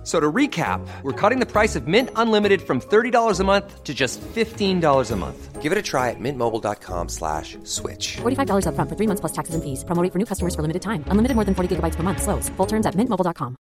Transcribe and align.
F- 0.00 0.06
So 0.06 0.18
to 0.18 0.32
recap, 0.32 0.80
we're 1.02 1.12
cutting 1.12 1.40
the 1.40 1.46
price 1.46 1.76
of 1.76 1.86
Mint 1.86 2.08
Unlimited 2.16 2.62
from 2.62 2.80
$30 2.80 3.38
a 3.38 3.44
month 3.44 3.84
to 3.84 3.92
just 3.92 4.18
$15 4.34 5.10
a 5.10 5.16
month. 5.16 5.60
Give 5.60 5.72
it 5.72 5.76
a 5.76 5.82
try 5.82 6.08
at 6.08 6.16
mintmobile.com 6.18 7.10
slash 7.10 7.58
switch. 7.64 8.16
$45 8.22 8.64
upfront 8.64 8.88
for 8.88 8.96
three 8.96 9.06
months 9.06 9.20
plus 9.20 9.32
taxes 9.32 9.54
and 9.54 9.62
fees. 9.62 9.84
Promo 9.84 10.02
rate 10.02 10.10
for 10.12 10.18
new 10.18 10.24
customers 10.24 10.54
for 10.54 10.62
limited 10.62 10.80
time. 10.80 11.04
Unlimited 11.08 11.34
more 11.36 11.44
than 11.44 11.54
40 11.54 11.76
gigabytes 11.76 11.96
per 11.96 12.02
month. 12.02 12.22
Slows. 12.22 12.48
Full 12.56 12.66
terms 12.66 12.86
at 12.86 12.94
mintmobile.com. 12.96 13.56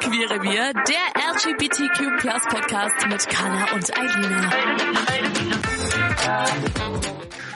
Queere 0.00 0.42
Wir, 0.42 0.72
der 0.72 1.32
LGBTQ 1.34 2.16
Plus 2.18 2.42
Podcast 2.48 3.06
mit 3.08 3.26
Carla 3.28 3.72
und 3.74 3.96
Eilina. 3.98 4.50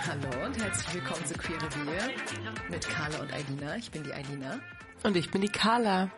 Hallo 0.06 0.46
und 0.46 0.62
herzlich 0.62 0.94
willkommen 0.94 1.24
zu 1.27 1.34
Queere 1.34 1.69
Wir 1.84 2.47
mit 2.78 2.88
Carla 2.88 3.18
und 3.18 3.32
Eilina. 3.32 3.77
Ich 3.77 3.91
bin 3.91 4.05
die 4.05 4.12
Eilina. 4.12 4.60
Und 5.02 5.16
ich 5.16 5.30
bin 5.32 5.41
die 5.41 5.48
Carla. 5.48 6.10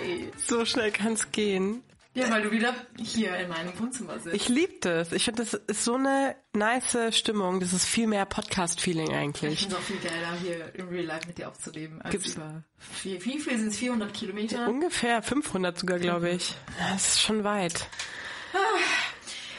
Hi. 0.00 0.30
So 0.36 0.64
schnell 0.64 0.92
kann's 0.92 1.32
gehen. 1.32 1.82
Ja, 2.14 2.30
weil 2.30 2.42
du 2.42 2.50
wieder 2.52 2.74
hier 2.96 3.36
in 3.36 3.48
meinem 3.48 3.76
Wohnzimmer 3.78 4.18
sitzt. 4.20 4.34
Ich 4.36 4.48
liebe 4.48 4.74
das. 4.80 5.10
Ich 5.12 5.24
finde, 5.24 5.42
das 5.44 5.54
ist 5.54 5.84
so 5.84 5.94
eine 5.96 6.36
nice 6.54 6.96
Stimmung. 7.10 7.58
Das 7.60 7.72
ist 7.72 7.84
viel 7.84 8.06
mehr 8.06 8.24
Podcast-Feeling 8.24 9.08
Ich 9.10 9.14
eigentlich. 9.16 9.58
finde 9.60 9.74
es 9.74 9.80
auch 9.80 9.84
viel 9.84 9.98
geiler, 9.98 10.32
hier 10.40 10.74
im 10.76 10.88
Real 10.88 11.04
Life 11.06 11.26
mit 11.26 11.38
dir 11.38 11.48
aufzunehmen. 11.48 12.00
Als 12.00 12.12
Gibt's- 12.12 12.34
über 12.36 12.62
wie, 13.02 13.22
wie 13.24 13.38
viel 13.40 13.58
sind 13.58 13.68
es? 13.68 13.76
400 13.78 14.14
Kilometer? 14.14 14.68
Ungefähr 14.68 15.22
500 15.22 15.76
sogar, 15.78 15.98
glaube 15.98 16.30
ich. 16.30 16.54
Das 16.78 17.06
ist 17.16 17.20
schon 17.20 17.42
weit. 17.44 17.88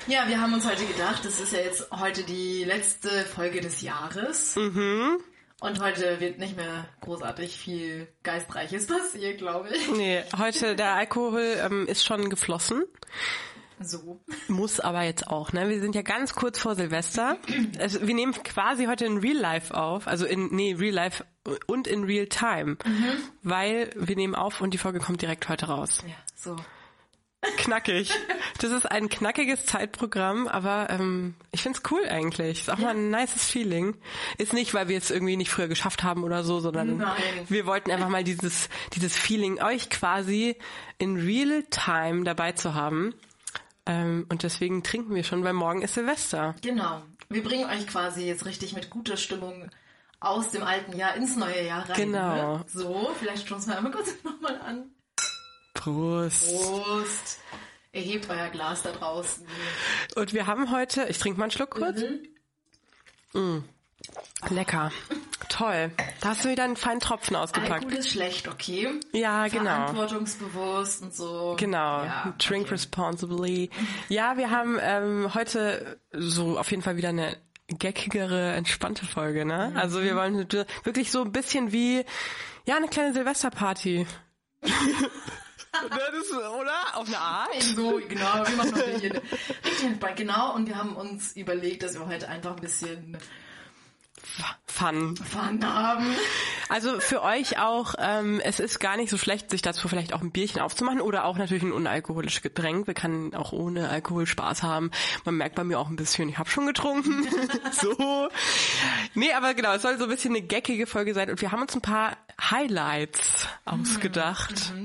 Ja, 0.07 0.27
wir 0.29 0.39
haben 0.41 0.53
uns 0.53 0.65
heute 0.65 0.85
gedacht, 0.85 1.25
das 1.25 1.39
ist 1.41 1.51
ja 1.51 1.59
jetzt 1.59 1.91
heute 1.91 2.23
die 2.23 2.63
letzte 2.63 3.09
Folge 3.25 3.59
des 3.59 3.81
Jahres. 3.81 4.55
Mhm. 4.55 5.17
Und 5.59 5.81
heute 5.81 6.19
wird 6.19 6.37
nicht 6.37 6.55
mehr 6.55 6.87
großartig 7.01 7.57
viel 7.57 8.07
Geistreiches 8.23 8.87
passieren, 8.87 9.37
glaube 9.37 9.69
ich. 9.69 9.91
Nee, 9.91 10.23
heute 10.37 10.75
der 10.75 10.93
Alkohol 10.93 11.57
ähm, 11.59 11.87
ist 11.87 12.05
schon 12.05 12.29
geflossen. 12.29 12.83
So. 13.79 14.19
Muss 14.47 14.79
aber 14.79 15.03
jetzt 15.03 15.27
auch, 15.27 15.53
ne? 15.53 15.69
Wir 15.69 15.79
sind 15.79 15.93
ja 15.93 16.01
ganz 16.01 16.33
kurz 16.33 16.59
vor 16.59 16.73
Silvester. 16.75 17.37
Also, 17.79 18.07
wir 18.07 18.15
nehmen 18.15 18.33
quasi 18.43 18.85
heute 18.85 19.05
in 19.05 19.17
Real 19.17 19.37
Life 19.37 19.75
auf. 19.75 20.07
Also 20.07 20.25
in, 20.25 20.47
nee, 20.47 20.75
Real 20.77 20.93
Life 20.93 21.23
und 21.67 21.87
in 21.87 22.03
Real 22.03 22.25
Time. 22.27 22.77
Weil 23.43 23.91
wir 23.95 24.15
nehmen 24.15 24.33
auf 24.33 24.61
und 24.61 24.73
die 24.73 24.79
Folge 24.79 24.99
kommt 24.99 25.21
direkt 25.21 25.47
heute 25.47 25.67
raus. 25.67 26.03
Ja, 26.07 26.15
so. 26.35 26.55
Knackig. 27.41 28.11
Das 28.59 28.71
ist 28.71 28.89
ein 28.89 29.09
knackiges 29.09 29.65
Zeitprogramm, 29.65 30.47
aber 30.47 30.89
ähm, 30.89 31.35
ich 31.51 31.61
find's 31.61 31.83
cool 31.91 32.01
eigentlich. 32.09 32.61
Ist 32.61 32.71
auch 32.71 32.79
mal 32.79 32.95
ein 32.95 33.11
nices 33.11 33.45
Feeling. 33.45 33.95
Ist 34.39 34.53
nicht, 34.53 34.73
weil 34.73 34.87
wir 34.87 34.97
es 34.97 35.11
irgendwie 35.11 35.37
nicht 35.37 35.51
früher 35.51 35.67
geschafft 35.67 36.03
haben 36.03 36.23
oder 36.23 36.43
so, 36.43 36.59
sondern 36.59 36.97
Nein. 36.97 37.15
wir 37.47 37.67
wollten 37.67 37.91
einfach 37.91 38.09
mal 38.09 38.23
dieses, 38.23 38.69
dieses 38.93 39.15
Feeling, 39.15 39.61
euch 39.61 39.89
quasi 39.91 40.57
in 40.97 41.17
real 41.17 41.63
time 41.69 42.23
dabei 42.23 42.53
zu 42.53 42.73
haben. 42.73 43.13
Ähm, 43.85 44.25
und 44.29 44.41
deswegen 44.43 44.81
trinken 44.81 45.13
wir 45.13 45.23
schon, 45.23 45.43
weil 45.43 45.53
morgen 45.53 45.83
ist 45.83 45.93
Silvester. 45.93 46.55
Genau. 46.61 47.03
Wir 47.29 47.43
bringen 47.43 47.69
euch 47.69 47.85
quasi 47.87 48.25
jetzt 48.25 48.45
richtig 48.45 48.73
mit 48.73 48.89
guter 48.89 49.17
Stimmung 49.17 49.69
aus 50.19 50.49
dem 50.49 50.63
alten 50.63 50.97
Jahr 50.97 51.15
ins 51.15 51.35
neue 51.35 51.65
Jahr 51.65 51.87
rein. 51.87 51.95
Genau. 51.95 52.57
Ne? 52.57 52.65
So, 52.67 53.11
vielleicht 53.19 53.45
stoßen 53.45 53.71
wir 53.71 53.77
einmal 53.77 53.91
kurz 53.91 54.15
nochmal 54.23 54.59
an. 54.61 54.89
Prost. 55.77 56.53
Prost. 56.53 57.39
Erhebt 57.93 58.29
euer 58.29 58.49
Glas 58.49 58.83
da 58.83 58.91
draußen. 58.91 59.45
Und 60.15 60.33
wir 60.33 60.45
haben 60.47 60.71
heute, 60.71 61.05
ich 61.05 61.17
trinke 61.17 61.39
mal 61.39 61.45
einen 61.45 61.51
Schluck 61.51 61.71
kurz. 61.71 62.01
Mm. 63.33 63.59
Lecker. 64.49 64.91
Toll. 65.49 65.91
Da 66.21 66.29
hast 66.29 66.45
du 66.45 66.49
wieder 66.49 66.63
einen 66.63 66.75
feinen 66.75 66.99
Tropfen 66.99 67.35
ausgepackt. 67.35 67.71
Alkohol 67.71 67.93
ist 67.93 68.09
schlecht, 68.09 68.47
okay? 68.47 68.99
Ja, 69.13 69.47
genau. 69.47 69.63
Verantwortungsbewusst 69.63 71.01
und 71.01 71.15
so. 71.15 71.55
Genau, 71.59 72.03
Ja, 72.03 72.33
drink 72.37 72.65
okay. 72.65 72.73
responsibly. 72.73 73.69
Ja, 74.09 74.37
wir 74.37 74.51
haben 74.51 74.77
ähm, 74.81 75.33
heute 75.33 75.99
so 76.11 76.59
auf 76.59 76.69
jeden 76.71 76.83
Fall 76.83 76.97
wieder 76.97 77.09
eine 77.09 77.37
geckigere, 77.67 78.53
entspannte 78.53 79.05
Folge, 79.05 79.45
ne? 79.45 79.69
Mhm. 79.71 79.77
Also 79.77 80.01
wir 80.03 80.15
wollen 80.15 80.47
wirklich 80.83 81.11
so 81.11 81.21
ein 81.23 81.31
bisschen 81.31 81.71
wie, 81.71 82.05
ja, 82.65 82.75
eine 82.77 82.87
kleine 82.87 83.13
Silvesterparty. 83.13 84.05
das 85.71 86.21
ist, 86.21 86.33
oder? 86.33 86.95
Auf 86.95 87.07
eine 87.07 87.19
Art? 87.19 87.49
So, 87.75 87.99
genau, 88.07 88.45
wir 88.47 88.55
machen 88.55 88.75
heute 88.75 88.99
hier. 88.99 89.21
Genau, 90.15 90.55
und 90.55 90.67
wir 90.67 90.77
haben 90.77 90.95
uns 90.95 91.35
überlegt, 91.35 91.83
dass 91.83 91.93
wir 91.95 92.07
heute 92.07 92.27
einfach 92.27 92.51
ein 92.55 92.61
bisschen 92.61 93.17
Fun. 94.65 95.15
Fun 95.15 95.65
haben. 95.65 96.05
Also 96.69 96.99
für 96.99 97.23
euch 97.23 97.57
auch, 97.59 97.95
ähm, 97.97 98.39
es 98.43 98.59
ist 98.59 98.79
gar 98.79 98.97
nicht 98.97 99.09
so 99.09 99.17
schlecht, 99.17 99.49
sich 99.49 99.61
dazu 99.61 99.87
vielleicht 99.87 100.13
auch 100.13 100.21
ein 100.21 100.31
Bierchen 100.31 100.61
aufzumachen 100.61 101.01
oder 101.01 101.25
auch 101.25 101.37
natürlich 101.37 101.63
ein 101.63 101.71
unalkoholisches 101.71 102.41
Getränk. 102.41 102.85
Wir 102.85 102.93
können 102.93 103.33
auch 103.33 103.53
ohne 103.53 103.89
Alkohol 103.89 104.27
Spaß 104.27 104.63
haben. 104.63 104.91
Man 105.25 105.35
merkt 105.35 105.55
bei 105.55 105.63
mir 105.63 105.79
auch 105.79 105.89
ein 105.89 105.95
bisschen, 105.95 106.29
ich 106.29 106.37
habe 106.37 106.49
schon 106.49 106.67
getrunken. 106.67 107.27
so. 107.71 108.29
Nee, 109.15 109.33
aber 109.33 109.53
genau, 109.53 109.73
es 109.73 109.81
soll 109.81 109.97
so 109.97 110.03
ein 110.03 110.09
bisschen 110.09 110.35
eine 110.35 110.45
geckige 110.45 110.85
Folge 110.85 111.13
sein 111.13 111.29
und 111.29 111.41
wir 111.41 111.51
haben 111.51 111.61
uns 111.61 111.73
ein 111.73 111.81
paar 111.81 112.17
Highlights 112.39 113.47
ausgedacht. 113.65 114.73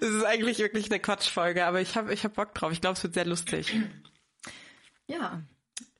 Es 0.00 0.08
ist 0.08 0.24
eigentlich 0.24 0.58
wirklich 0.58 0.90
eine 0.90 1.00
Quatschfolge, 1.00 1.64
aber 1.64 1.80
ich 1.80 1.96
habe 1.96 2.12
ich 2.12 2.24
hab 2.24 2.34
Bock 2.34 2.54
drauf. 2.54 2.72
Ich 2.72 2.80
glaube, 2.80 2.96
es 2.96 3.02
wird 3.02 3.14
sehr 3.14 3.24
lustig. 3.24 3.74
Ja. 5.06 5.42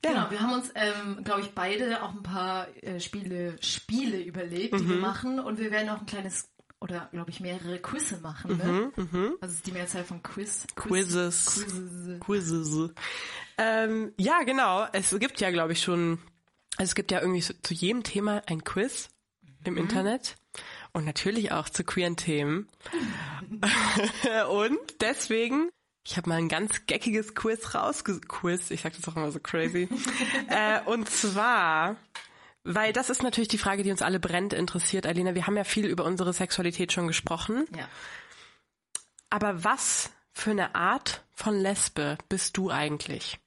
Ja. 0.03 0.11
Genau, 0.11 0.31
wir 0.31 0.39
haben 0.39 0.53
uns, 0.53 0.71
ähm, 0.75 1.23
glaube 1.23 1.41
ich, 1.41 1.51
beide 1.51 2.03
auch 2.03 2.11
ein 2.13 2.23
paar 2.23 2.67
äh, 2.83 2.99
Spiele, 2.99 3.57
Spiele 3.61 4.21
überlegt, 4.21 4.79
die 4.79 4.83
Mhm. 4.83 4.89
wir 4.89 4.97
machen. 4.97 5.39
Und 5.39 5.59
wir 5.59 5.71
werden 5.71 5.89
auch 5.89 5.99
ein 5.99 6.05
kleines, 6.05 6.47
oder 6.79 7.09
glaube 7.11 7.31
ich, 7.31 7.39
mehrere 7.39 7.79
Quizze 7.79 8.17
machen. 8.21 8.53
Mhm, 8.57 8.91
Ne? 9.11 9.33
Also 9.41 9.51
es 9.51 9.55
ist 9.55 9.67
die 9.67 9.71
Mehrzahl 9.71 10.03
von 10.03 10.21
Quiz. 10.21 10.67
Quizzes. 10.75 11.45
Quizzes. 11.65 12.19
Quizzes. 12.19 12.89
Ähm, 13.57 14.13
ja, 14.17 14.43
genau. 14.43 14.85
Es 14.93 15.17
gibt 15.17 15.41
ja, 15.41 15.49
glaube 15.51 15.73
ich, 15.73 15.81
schon, 15.81 16.19
also 16.77 16.89
es 16.89 16.95
gibt 16.95 17.11
ja 17.11 17.19
irgendwie 17.21 17.41
so, 17.41 17.53
zu 17.63 17.73
jedem 17.73 18.03
Thema 18.03 18.43
ein 18.47 18.63
Quiz 18.63 19.09
im 19.63 19.77
Internet. 19.77 20.35
Und 20.93 21.03
natürlich 21.05 21.51
auch 21.51 21.67
zu 21.67 21.83
queeren 21.83 22.15
Themen. 22.15 22.69
und 24.49 24.77
deswegen, 25.01 25.69
ich 26.05 26.17
habe 26.17 26.29
mal 26.29 26.37
ein 26.37 26.49
ganz 26.49 26.85
geckiges 26.85 27.33
Quiz 27.33 27.73
rausge... 27.73 28.21
Quiz, 28.21 28.69
ich 28.71 28.81
sag 28.81 28.95
das 28.95 29.07
auch 29.07 29.15
immer 29.15 29.31
so 29.31 29.39
crazy. 29.39 29.89
äh, 30.49 30.81
und 30.85 31.09
zwar... 31.09 31.97
Weil 32.63 32.93
das 32.93 33.11
ist 33.11 33.21
natürlich 33.21 33.47
die 33.47 33.59
Frage, 33.59 33.83
die 33.83 33.91
uns 33.91 34.01
alle 34.01 34.19
brennt 34.19 34.51
interessiert, 34.51 35.05
Alina. 35.05 35.35
Wir 35.35 35.45
haben 35.45 35.55
ja 35.55 35.63
viel 35.63 35.85
über 35.85 36.03
unsere 36.03 36.33
Sexualität 36.33 36.91
schon 36.91 37.05
gesprochen. 37.05 37.67
Ja. 37.75 37.87
Aber 39.29 39.63
was 39.63 40.09
für 40.33 40.51
eine 40.51 40.73
Art 40.73 41.23
von 41.31 41.59
Lesbe 41.59 42.17
bist 42.27 42.57
du 42.57 42.71
eigentlich? 42.71 43.39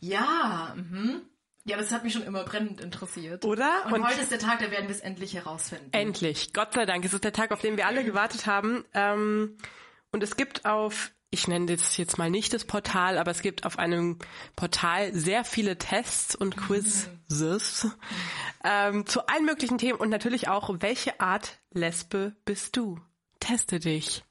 Ja, 0.00 0.74
mhm. 0.76 1.22
Ja, 1.64 1.78
das 1.78 1.92
hat 1.92 2.04
mich 2.04 2.12
schon 2.12 2.22
immer 2.22 2.44
brennend 2.44 2.80
interessiert. 2.80 3.44
Oder? 3.44 3.86
Und, 3.86 3.94
Und- 3.94 4.06
heute 4.06 4.20
ist 4.20 4.30
der 4.30 4.38
Tag, 4.38 4.58
da 4.58 4.70
werden 4.70 4.88
wir 4.88 4.94
es 4.94 5.00
endlich 5.00 5.34
herausfinden. 5.34 5.88
Endlich, 5.92 6.52
Gott 6.52 6.74
sei 6.74 6.84
Dank, 6.84 7.04
es 7.04 7.14
ist 7.14 7.24
der 7.24 7.32
Tag, 7.32 7.52
auf 7.52 7.62
den 7.62 7.76
wir 7.78 7.86
alle 7.86 8.04
gewartet 8.04 8.46
haben. 8.46 8.84
Ähm, 8.92 9.56
und 10.12 10.22
es 10.22 10.36
gibt 10.36 10.66
auf, 10.66 11.13
ich 11.34 11.48
nenne 11.48 11.66
das 11.66 11.96
jetzt 11.96 12.16
mal 12.16 12.30
nicht 12.30 12.54
das 12.54 12.64
Portal, 12.64 13.18
aber 13.18 13.32
es 13.32 13.42
gibt 13.42 13.66
auf 13.66 13.78
einem 13.78 14.20
Portal 14.54 15.12
sehr 15.12 15.44
viele 15.44 15.76
Tests 15.76 16.36
und 16.36 16.56
Quizzes 16.56 17.88
ähm, 18.64 19.04
zu 19.04 19.26
allen 19.26 19.44
möglichen 19.44 19.76
Themen 19.76 19.98
und 19.98 20.10
natürlich 20.10 20.46
auch, 20.48 20.70
welche 20.78 21.20
Art 21.20 21.58
Lesbe 21.72 22.36
bist 22.44 22.76
du? 22.76 23.00
Teste 23.40 23.80
dich. 23.80 24.24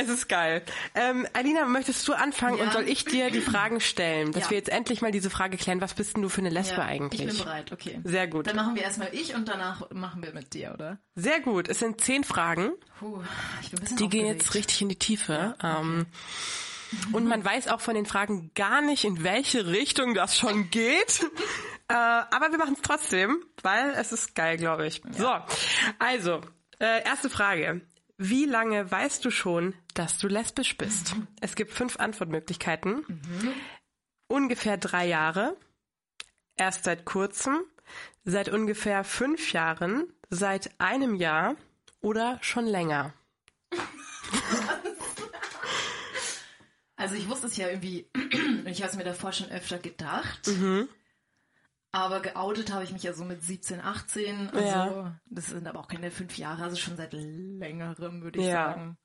Es 0.00 0.08
ist 0.08 0.28
geil. 0.28 0.62
Ähm, 0.94 1.26
Alina, 1.32 1.64
möchtest 1.64 2.06
du 2.06 2.12
anfangen 2.12 2.58
Ja. 2.58 2.64
und 2.64 2.72
soll 2.72 2.88
ich 2.88 3.04
dir 3.04 3.30
die 3.32 3.40
Fragen 3.40 3.80
stellen, 3.80 4.30
dass 4.32 4.44
Ja. 4.44 4.50
wir 4.50 4.58
jetzt 4.58 4.68
endlich 4.68 5.02
mal 5.02 5.10
diese 5.10 5.28
Frage 5.28 5.56
klären, 5.56 5.80
was 5.80 5.94
bist 5.94 6.14
denn 6.14 6.22
du 6.22 6.28
für 6.28 6.40
eine 6.40 6.50
Lesbe 6.50 6.76
ja, 6.76 6.84
eigentlich? 6.84 7.20
Ich 7.22 7.26
bin 7.26 7.38
bereit, 7.38 7.72
okay. 7.72 8.00
Sehr 8.04 8.28
gut. 8.28 8.46
Dann 8.46 8.54
machen 8.56 8.76
wir 8.76 8.82
erstmal 8.82 9.12
ich 9.12 9.34
und 9.34 9.48
danach 9.48 9.90
machen 9.90 10.22
wir 10.22 10.32
mit 10.32 10.54
dir, 10.54 10.72
oder? 10.74 10.98
Sehr 11.16 11.40
gut. 11.40 11.66
Es 11.68 11.80
sind 11.80 12.00
zehn 12.00 12.22
Fragen. 12.22 12.70
Puh, 13.00 13.20
ich 13.62 13.70
bin 13.70 13.78
ein 13.78 13.82
bisschen 13.82 13.96
Die 13.96 14.08
gehen 14.08 14.20
aufgeregt. 14.26 14.42
jetzt 14.42 14.54
richtig 14.54 14.82
in 14.82 14.88
die 14.88 14.98
Tiefe. 14.98 15.56
Ähm, 15.64 16.06
und 17.12 17.26
man 17.26 17.44
weiß 17.44 17.66
auch 17.68 17.80
von 17.80 17.94
den 17.94 18.06
Fragen 18.06 18.52
gar 18.54 18.80
nicht, 18.80 19.04
in 19.04 19.24
welche 19.24 19.66
Richtung 19.66 20.14
das 20.14 20.38
schon 20.38 20.70
geht. 20.70 21.20
äh, 21.88 21.94
aber 21.94 22.50
wir 22.52 22.58
machen 22.58 22.74
es 22.76 22.82
trotzdem, 22.82 23.42
weil 23.62 23.90
es 23.96 24.12
ist 24.12 24.34
geil, 24.36 24.56
glaube 24.58 24.86
ich. 24.86 25.02
So, 25.10 25.28
also, 25.98 26.40
äh, 26.80 27.02
erste 27.04 27.28
Frage. 27.28 27.80
Wie 28.20 28.46
lange 28.46 28.90
weißt 28.90 29.24
du 29.24 29.30
schon, 29.30 29.74
dass 29.94 30.18
du 30.18 30.26
lesbisch 30.26 30.76
bist? 30.76 31.14
Es 31.40 31.54
gibt 31.54 31.70
fünf 31.72 31.98
Antwortmöglichkeiten. 31.98 33.04
ungefähr 34.26 34.76
drei 34.76 35.06
Jahre, 35.06 35.56
erst 36.56 36.82
seit 36.84 37.04
kurzem, 37.04 37.60
seit 38.24 38.48
ungefähr 38.48 39.04
fünf 39.04 39.52
Jahren, 39.52 40.12
seit 40.30 40.78
einem 40.80 41.14
Jahr 41.14 41.54
oder 42.00 42.38
schon 42.42 42.66
länger? 42.66 43.14
Also 47.00 47.14
ich 47.14 47.28
wusste 47.28 47.46
es 47.46 47.56
ja 47.56 47.68
irgendwie, 47.68 48.10
und 48.16 48.66
ich 48.66 48.82
habe 48.82 48.90
es 48.90 48.96
mir 48.96 49.04
davor 49.04 49.32
schon 49.32 49.48
öfter 49.52 49.78
gedacht. 49.78 50.48
Mhm. 50.48 50.88
Aber 52.04 52.20
geoutet 52.20 52.72
habe 52.72 52.84
ich 52.84 52.92
mich 52.92 53.02
ja 53.02 53.12
so 53.12 53.24
mit 53.24 53.42
17, 53.42 53.80
18. 53.80 54.50
Also 54.50 54.66
Ja. 54.68 55.14
das 55.26 55.46
sind 55.46 55.66
aber 55.66 55.80
auch 55.80 55.88
keine 55.88 56.10
fünf 56.10 56.36
Jahre, 56.38 56.62
also 56.64 56.76
schon 56.76 56.96
seit 56.96 57.12
längerem, 57.12 58.22
würde 58.22 58.38
ich 58.40 58.46
Ja. 58.46 58.72
sagen. 58.72 58.96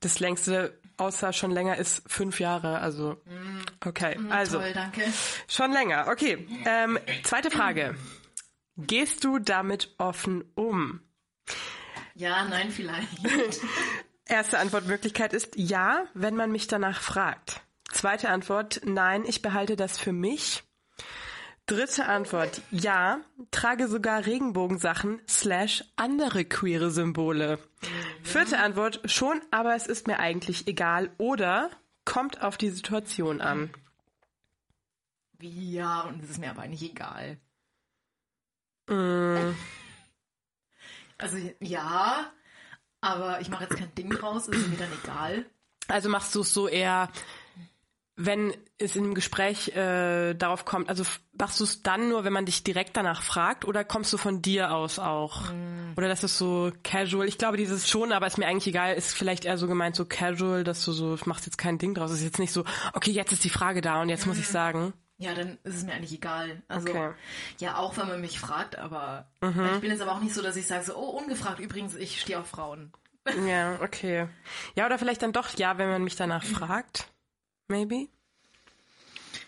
Das 0.00 0.18
längste, 0.18 0.80
außer 0.96 1.32
schon 1.34 1.50
länger, 1.50 1.76
ist 1.76 2.02
fünf 2.10 2.40
Jahre. 2.40 2.78
Also, 2.78 3.20
okay. 3.84 4.18
Also, 4.30 4.58
Mm. 4.58 4.62
Toll, 4.62 4.72
danke. 4.72 5.02
schon 5.46 5.72
länger. 5.72 6.06
Okay. 6.08 6.46
Ähm, 6.64 6.98
zweite 7.22 7.50
Frage. 7.50 7.94
Gehst 8.76 9.24
du 9.24 9.38
damit 9.38 9.94
offen 9.98 10.44
um? 10.54 11.00
Ja, 12.14 12.44
nein, 12.46 12.70
vielleicht. 12.70 13.18
Erste 14.24 14.58
Antwortmöglichkeit 14.58 15.32
ist 15.32 15.56
ja, 15.56 16.04
wenn 16.14 16.36
man 16.36 16.50
mich 16.52 16.66
danach 16.66 17.00
fragt. 17.00 17.60
Zweite 17.90 18.28
Antwort, 18.28 18.80
nein, 18.84 19.24
ich 19.26 19.40
behalte 19.42 19.74
das 19.76 19.98
für 19.98 20.12
mich. 20.12 20.62
Dritte 21.68 22.06
Antwort, 22.06 22.62
ja, 22.70 23.20
trage 23.50 23.88
sogar 23.88 24.24
Regenbogensachen 24.24 25.20
slash 25.28 25.84
andere 25.96 26.46
queere 26.46 26.90
Symbole. 26.90 27.58
Vierte 28.22 28.58
Antwort, 28.58 29.02
schon, 29.04 29.42
aber 29.50 29.74
es 29.74 29.86
ist 29.86 30.06
mir 30.06 30.18
eigentlich 30.18 30.66
egal 30.66 31.10
oder 31.18 31.68
kommt 32.06 32.40
auf 32.42 32.56
die 32.56 32.70
Situation 32.70 33.42
an. 33.42 33.70
Wie, 35.38 35.74
ja, 35.74 36.00
und 36.00 36.24
es 36.24 36.30
ist 36.30 36.38
mir 36.38 36.48
aber 36.48 36.62
eigentlich 36.62 36.90
egal. 36.90 37.38
Mm. 38.88 39.54
Also 41.18 41.36
ja, 41.60 42.32
aber 43.02 43.42
ich 43.42 43.50
mache 43.50 43.64
jetzt 43.64 43.76
kein 43.76 43.94
Ding 43.94 44.08
draus, 44.08 44.48
ist 44.48 44.68
mir 44.68 44.78
dann 44.78 44.92
egal. 45.04 45.44
Also 45.86 46.08
machst 46.08 46.34
du 46.34 46.40
es 46.40 46.54
so 46.54 46.66
eher, 46.66 47.10
wenn 48.20 48.52
es 48.78 48.96
in 48.96 49.04
einem 49.04 49.14
Gespräch 49.14 49.74
äh, 49.76 50.34
darauf 50.34 50.64
kommt, 50.64 50.88
also 50.88 51.04
machst 51.38 51.60
du 51.60 51.64
es 51.64 51.82
dann 51.84 52.08
nur, 52.08 52.24
wenn 52.24 52.32
man 52.32 52.46
dich 52.46 52.64
direkt 52.64 52.96
danach 52.96 53.22
fragt 53.22 53.64
oder 53.64 53.84
kommst 53.84 54.12
du 54.12 54.16
von 54.18 54.42
dir 54.42 54.72
aus 54.74 54.98
auch? 54.98 55.50
Oder 55.96 56.08
das 56.08 56.24
ist 56.24 56.36
so 56.36 56.72
casual. 56.82 57.28
Ich 57.28 57.38
glaube, 57.38 57.56
dieses 57.56 57.88
schon, 57.88 58.12
aber 58.12 58.26
ist 58.26 58.36
mir 58.36 58.46
eigentlich 58.48 58.66
egal, 58.66 58.94
ist 58.94 59.14
vielleicht 59.14 59.44
eher 59.44 59.56
so 59.56 59.68
gemeint 59.68 59.94
so 59.94 60.04
casual, 60.04 60.64
dass 60.64 60.84
du 60.84 60.90
so, 60.92 61.16
machst 61.26 61.46
jetzt 61.46 61.58
kein 61.58 61.78
Ding 61.78 61.94
draus. 61.94 62.10
ist 62.10 62.22
jetzt 62.22 62.40
nicht 62.40 62.52
so, 62.52 62.64
okay, 62.92 63.12
jetzt 63.12 63.32
ist 63.32 63.44
die 63.44 63.50
Frage 63.50 63.80
da 63.80 64.02
und 64.02 64.08
jetzt 64.08 64.26
muss 64.26 64.38
ich 64.38 64.48
sagen. 64.48 64.92
Ja, 65.20 65.34
dann 65.34 65.58
ist 65.64 65.76
es 65.76 65.84
mir 65.84 65.92
eigentlich 65.94 66.12
egal. 66.12 66.62
Also 66.68 66.88
Okay. 66.88 67.10
ja, 67.58 67.76
auch 67.76 67.96
wenn 67.96 68.08
man 68.08 68.20
mich 68.20 68.38
fragt, 68.40 68.76
aber 68.78 69.28
Mhm. 69.40 69.68
ich 69.74 69.80
bin 69.80 69.90
jetzt 69.90 70.00
aber 70.02 70.12
auch 70.12 70.20
nicht 70.20 70.34
so, 70.34 70.42
dass 70.42 70.56
ich 70.56 70.66
sage 70.66 70.84
so, 70.84 70.96
oh, 70.96 71.18
ungefragt 71.18 71.60
übrigens, 71.60 71.94
ich 71.94 72.20
stehe 72.20 72.38
auf 72.40 72.46
Frauen. 72.48 72.92
Ja, 73.46 73.78
okay. 73.82 74.26
Ja, 74.74 74.86
oder 74.86 74.98
vielleicht 74.98 75.22
dann 75.22 75.32
doch 75.32 75.48
ja, 75.56 75.76
wenn 75.78 75.88
man 75.88 76.02
mich 76.04 76.16
danach 76.16 76.42
fragt. 76.44 77.06
Maybe. 77.68 78.08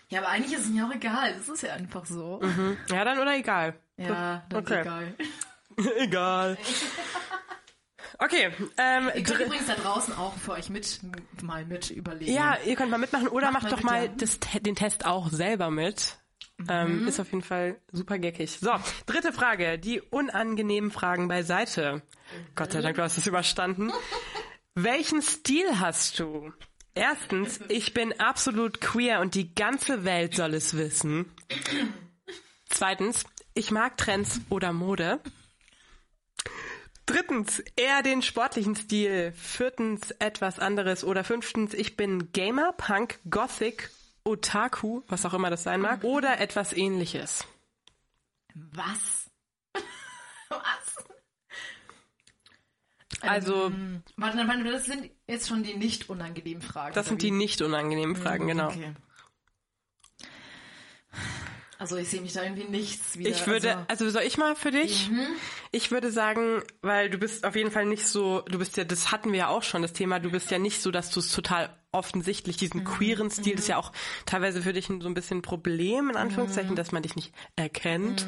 Ja, 0.09 0.19
aber 0.19 0.29
eigentlich 0.29 0.53
ist 0.53 0.65
es 0.65 0.69
mir 0.71 0.85
auch 0.85 0.93
egal. 0.93 1.33
Das 1.33 1.49
ist 1.49 1.63
ja 1.63 1.73
einfach 1.73 2.05
so. 2.05 2.41
Ja, 2.89 3.03
dann 3.03 3.19
oder 3.19 3.35
egal. 3.35 3.75
Ja, 3.97 4.43
dann 4.49 4.59
Okay. 4.63 4.81
ist 4.81 4.85
egal. 4.85 5.15
egal. 5.97 6.57
Okay, 8.19 8.51
ähm, 8.77 9.09
Ihr 9.15 9.23
könnt 9.23 9.39
übrigens 9.39 9.65
da 9.67 9.73
draußen 9.75 10.13
auch 10.15 10.35
für 10.37 10.51
euch 10.51 10.69
mit 10.69 10.99
mal 11.41 11.65
mit 11.65 11.89
überlegen. 11.89 12.31
Ja, 12.31 12.57
ihr 12.65 12.75
könnt 12.75 12.91
mal 12.91 12.97
mitmachen 12.99 13.27
oder 13.29 13.51
Macht 13.51 13.63
macht 13.71 13.83
mal 13.83 14.07
doch 14.07 14.09
mal 14.09 14.09
das, 14.17 14.39
den 14.61 14.75
Test 14.75 15.05
auch 15.05 15.29
selber 15.29 15.71
mit. 15.71 16.17
Ähm, 16.69 17.07
ist 17.07 17.19
auf 17.19 17.31
jeden 17.31 17.41
Fall 17.41 17.81
super 17.91 18.19
geckig. 18.19 18.59
So, 18.59 18.71
dritte 19.07 19.33
Frage. 19.33 19.79
Die 19.79 20.01
unangenehmen 20.01 20.91
Fragen 20.91 21.27
beiseite. 21.27 22.03
Gott 22.55 22.73
sei 22.73 22.81
Dank, 22.81 22.97
du 22.97 23.01
hast 23.01 23.17
es 23.17 23.25
überstanden. 23.25 23.91
Welchen 24.75 25.23
Stil 25.23 25.79
hast 25.79 26.19
du? 26.19 26.53
Erstens, 26.93 27.59
ich 27.69 27.93
bin 27.93 28.19
absolut 28.19 28.81
queer 28.81 29.21
und 29.21 29.35
die 29.35 29.55
ganze 29.55 30.03
Welt 30.03 30.35
soll 30.35 30.53
es 30.53 30.75
wissen. 30.75 31.31
Zweitens, 32.69 33.25
ich 33.53 33.71
mag 33.71 33.97
Trends 33.97 34.41
oder 34.49 34.73
Mode. 34.73 35.19
Drittens, 37.05 37.59
eher 37.75 38.03
den 38.03 38.21
sportlichen 38.21 38.75
Stil. 38.75 39.33
Viertens, 39.33 40.11
etwas 40.11 40.59
anderes. 40.59 41.03
Oder 41.03 41.23
fünftens, 41.23 41.73
ich 41.73 41.97
bin 41.97 42.31
Gamer, 42.31 42.73
Punk, 42.73 43.19
Gothic, 43.29 43.89
Otaku, 44.23 45.01
was 45.07 45.25
auch 45.25 45.33
immer 45.33 45.49
das 45.49 45.63
sein 45.63 45.81
mag. 45.81 46.03
Oder 46.03 46.39
etwas 46.39 46.73
ähnliches. 46.73 47.45
Was? 48.53 49.29
Was? 50.49 51.10
Also, 53.21 53.67
Ähm, 53.67 54.03
warte, 54.17 54.37
warte, 54.47 54.63
das 54.63 54.85
sind 54.85 55.09
jetzt 55.27 55.47
schon 55.47 55.63
die 55.63 55.75
nicht 55.75 56.09
unangenehmen 56.09 56.61
Fragen. 56.61 56.93
das 56.95 57.07
sind 57.07 57.21
die 57.21 57.31
nicht 57.31 57.61
unangenehmen 57.61 58.15
Fragen, 58.15 58.47
genau. 58.47 58.67
Okay. 58.69 58.93
Also 61.77 61.97
ich 61.97 62.09
sehe 62.09 62.21
mich 62.21 62.33
da 62.33 62.43
irgendwie 62.43 62.65
nichts 62.65 63.17
wieder. 63.17 63.31
Ich 63.31 63.47
würde, 63.47 63.71
also, 63.71 63.85
also 63.87 64.09
soll 64.11 64.21
ich 64.21 64.37
mal 64.37 64.55
für 64.55 64.69
dich? 64.69 65.09
Ich 65.71 65.89
würde 65.89 66.11
sagen, 66.11 66.61
weil 66.83 67.09
du 67.09 67.17
bist 67.17 67.43
auf 67.43 67.55
jeden 67.55 67.71
Fall 67.71 67.87
nicht 67.87 68.05
so, 68.07 68.41
du 68.41 68.59
bist 68.59 68.77
ja, 68.77 68.83
das 68.83 69.11
hatten 69.11 69.31
wir 69.31 69.39
ja 69.39 69.47
auch 69.47 69.63
schon, 69.63 69.81
das 69.81 69.91
Thema, 69.91 70.19
du 70.19 70.29
bist 70.29 70.51
ja 70.51 70.59
nicht 70.59 70.79
so, 70.79 70.91
dass 70.91 71.09
du 71.09 71.19
es 71.19 71.31
total 71.31 71.75
offensichtlich, 71.91 72.55
diesen 72.57 72.83
queeren 72.83 73.31
Stil, 73.31 73.55
ist 73.57 73.67
ja 73.67 73.77
auch 73.77 73.93
teilweise 74.27 74.61
für 74.61 74.73
dich 74.73 74.89
ein, 74.89 75.01
so 75.01 75.07
ein 75.07 75.15
bisschen 75.15 75.39
ein 75.39 75.41
Problem, 75.41 76.11
in 76.11 76.17
Anführungszeichen, 76.17 76.75
dass 76.75 76.91
man 76.91 77.01
dich 77.01 77.15
nicht 77.15 77.33
erkennt. 77.55 78.27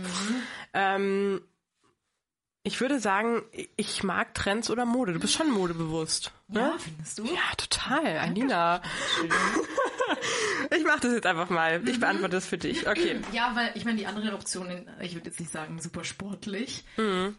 Ähm, 0.74 1.40
ich 2.64 2.80
würde 2.82 3.00
sagen, 3.00 3.44
ich 3.76 4.04
mag 4.04 4.34
Trends 4.34 4.70
oder 4.70 4.86
Mode. 4.86 5.14
Du 5.14 5.20
bist 5.20 5.34
schon 5.34 5.52
modebewusst. 5.52 6.32
Ne? 6.48 6.60
ja, 6.62 6.76
findest 6.80 7.20
du? 7.20 7.26
Ja, 7.26 7.42
total, 7.58 8.18
Alina. 8.20 8.82
ich 10.76 10.84
mach 10.86 11.00
das 11.00 11.14
jetzt 11.14 11.26
einfach 11.26 11.50
mal. 11.50 11.88
Ich 11.88 12.00
beantworte 12.00 12.36
das 12.36 12.46
für 12.46 12.58
dich. 12.58 12.88
Okay. 12.88 13.20
Ja, 13.32 13.52
weil 13.56 13.72
ich 13.76 13.86
meine, 13.86 13.98
die 13.98 14.06
anderen 14.08 14.34
Optionen, 14.34 14.90
ich 15.02 15.14
würde 15.14 15.28
jetzt 15.30 15.40
nicht 15.40 15.52
sagen 15.52 15.80
super 15.82 16.04
sportlich. 16.04 16.84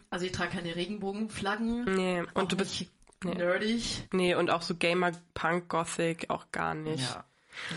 Also 0.09 0.25
ich 0.25 0.31
trage 0.31 0.51
keine 0.51 0.75
Regenbogenflaggen. 0.75 1.85
Mhm. 1.85 1.93
Nee, 1.95 2.19
und 2.21 2.35
auch 2.35 2.47
du 2.47 2.57
bist- 2.57 2.79
nicht 2.79 2.91
nerdig. 3.23 4.07
Nee, 4.11 4.35
und 4.35 4.49
auch 4.51 4.61
so 4.61 4.75
Gamer, 4.75 5.11
Punk, 5.33 5.69
Gothic 5.69 6.29
auch 6.29 6.51
gar 6.51 6.75
nicht. 6.75 7.01
Ja. 7.09 7.23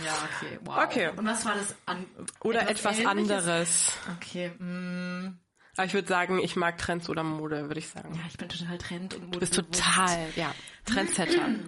Ja, 0.04 0.12
okay. 0.24 0.58
Wow. 0.64 0.78
Okay. 0.84 1.10
Und 1.16 1.24
was 1.24 1.44
war 1.44 1.54
das 1.54 1.72
an 1.86 2.04
Oder 2.40 2.68
etwas, 2.68 2.98
Ähnliches? 2.98 3.06
anderes. 3.06 3.92
Okay. 4.16 4.48
Mm, 4.58 5.38
Aber 5.78 5.86
ich 5.86 5.94
würde 5.94 6.08
sagen, 6.08 6.40
ich 6.40 6.56
mag 6.56 6.76
Trends 6.76 7.08
oder 7.08 7.22
Mode, 7.22 7.68
würde 7.68 7.78
ich 7.78 7.88
sagen. 7.88 8.12
ja, 8.14 8.20
ich 8.28 8.36
bin 8.36 8.48
total 8.48 8.78
Trend 8.78 9.14
und 9.14 9.32
Du 9.32 9.38
bist 9.38 9.54
total, 9.54 10.26
ja, 10.34 10.52
Trendsetter. 10.84 11.48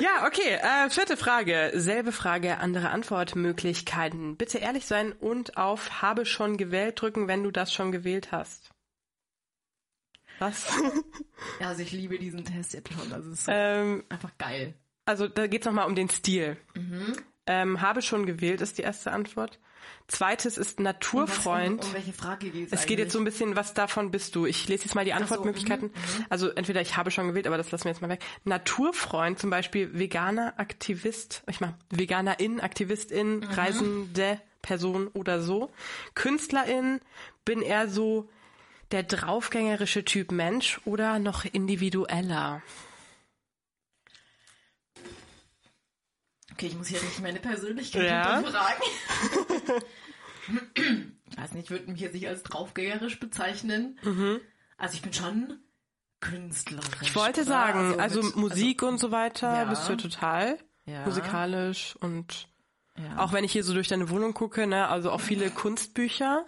Ja, 0.00 0.26
okay. 0.26 0.58
Äh, 0.60 0.90
vierte 0.90 1.16
Frage. 1.16 1.70
Selbe 1.74 2.10
Frage, 2.10 2.58
andere 2.58 2.90
Antwortmöglichkeiten. 2.90 4.36
Bitte 4.36 4.58
ehrlich 4.58 4.86
sein 4.86 5.12
und 5.12 5.56
auf 5.56 6.02
Habe 6.02 6.26
schon 6.26 6.56
gewählt 6.56 7.00
drücken, 7.00 7.28
wenn 7.28 7.44
du 7.44 7.52
das 7.52 7.72
schon 7.72 7.92
gewählt 7.92 8.32
hast. 8.32 8.70
Was? 10.40 10.66
Ja, 11.60 11.68
also 11.68 11.82
ich 11.82 11.92
liebe 11.92 12.18
diesen 12.18 12.44
Test 12.44 12.72
jetzt 12.72 12.92
schon. 12.92 13.12
Es 13.12 13.26
ist 13.26 13.44
so 13.44 13.52
ähm, 13.52 14.02
einfach 14.08 14.36
geil. 14.38 14.74
also 15.04 15.28
da 15.28 15.46
geht's 15.46 15.66
noch 15.66 15.72
nochmal 15.72 15.88
um 15.88 15.94
den 15.94 16.08
Stil. 16.08 16.56
Mhm. 16.74 17.12
Ähm, 17.46 17.80
habe 17.80 18.00
schon 18.02 18.24
gewählt 18.26 18.60
ist 18.60 18.78
die 18.78 18.82
erste 18.82 19.12
Antwort. 19.12 19.58
Zweites 20.06 20.58
ist 20.58 20.78
Was, 20.78 20.84
Naturfreund. 20.84 21.82
um, 21.82 21.88
um 21.88 21.94
welche 21.94 22.12
Frage 22.12 22.50
geht 22.50 22.72
Es 22.72 22.86
geht 22.86 22.98
jetzt 22.98 23.12
so 23.12 23.18
ein 23.18 23.24
bisschen, 23.24 23.56
was 23.56 23.74
davon 23.74 24.10
bist 24.10 24.34
du? 24.34 24.46
Ich 24.46 24.68
lese 24.68 24.84
jetzt 24.84 24.94
mal 24.94 25.04
die 25.04 25.12
Antwortmöglichkeiten. 25.12 25.90
Also 26.28 26.48
entweder 26.50 26.80
ich 26.80 26.96
habe 26.96 27.10
schon 27.10 27.28
gewählt, 27.28 27.46
aber 27.46 27.56
das 27.56 27.70
lassen 27.70 27.84
wir 27.84 27.92
jetzt 27.92 28.02
mal 28.02 28.08
weg. 28.08 28.22
Naturfreund, 28.44 29.38
zum 29.38 29.50
Beispiel 29.50 29.98
veganer 29.98 30.54
Aktivist, 30.58 31.42
ich 31.48 31.60
mach 31.60 31.72
Veganerin, 31.90 32.60
Aktivistin, 32.60 33.44
reisende 33.44 34.40
Person 34.62 35.08
oder 35.08 35.40
so. 35.40 35.70
Künstlerin, 36.14 37.00
bin 37.44 37.60
eher 37.62 37.88
so 37.88 38.28
der 38.90 39.02
draufgängerische 39.02 40.04
Typ 40.04 40.32
Mensch 40.32 40.80
oder 40.84 41.18
noch 41.18 41.44
individueller? 41.44 42.62
Okay, 46.54 46.66
ich 46.66 46.76
muss 46.76 46.86
hier 46.88 47.02
nicht 47.02 47.20
meine 47.20 47.40
Persönlichkeit 47.40 48.04
Ja. 48.08 48.36
hinterfragen. 48.36 48.82
ich 51.30 51.36
weiß 51.38 51.52
nicht, 51.52 51.64
ich 51.64 51.70
würde 51.70 51.90
mich 51.90 52.00
jetzt 52.00 52.14
nicht 52.14 52.28
als 52.28 52.42
draufgängerisch 52.42 53.18
bezeichnen. 53.20 53.98
Also 54.76 54.94
ich 54.94 55.02
bin 55.02 55.12
schon 55.12 55.58
künstlerisch. 56.20 56.86
Mhm. 57.00 57.02
Ich 57.06 57.14
wollte 57.16 57.40
oder? 57.42 57.48
sagen, 57.48 58.00
also, 58.00 58.22
mit- 58.22 58.36
Musik 58.36 58.82
und 58.82 58.98
so 58.98 59.10
weiter 59.10 59.52
ja. 59.52 59.64
bist 59.64 59.88
du 59.88 59.96
total 59.96 60.58
Ja. 60.86 61.04
musikalisch 61.04 61.96
und 62.00 62.48
Ja. 62.96 63.18
Auch 63.18 63.32
wenn 63.32 63.42
ich 63.42 63.50
hier 63.50 63.64
so 63.64 63.74
durch 63.74 63.88
deine 63.88 64.08
Wohnung 64.08 64.34
gucke, 64.34 64.68
ne, 64.68 64.86
also 64.86 65.10
auch 65.10 65.20
viele 65.20 65.50
Kunstbücher. 65.50 66.46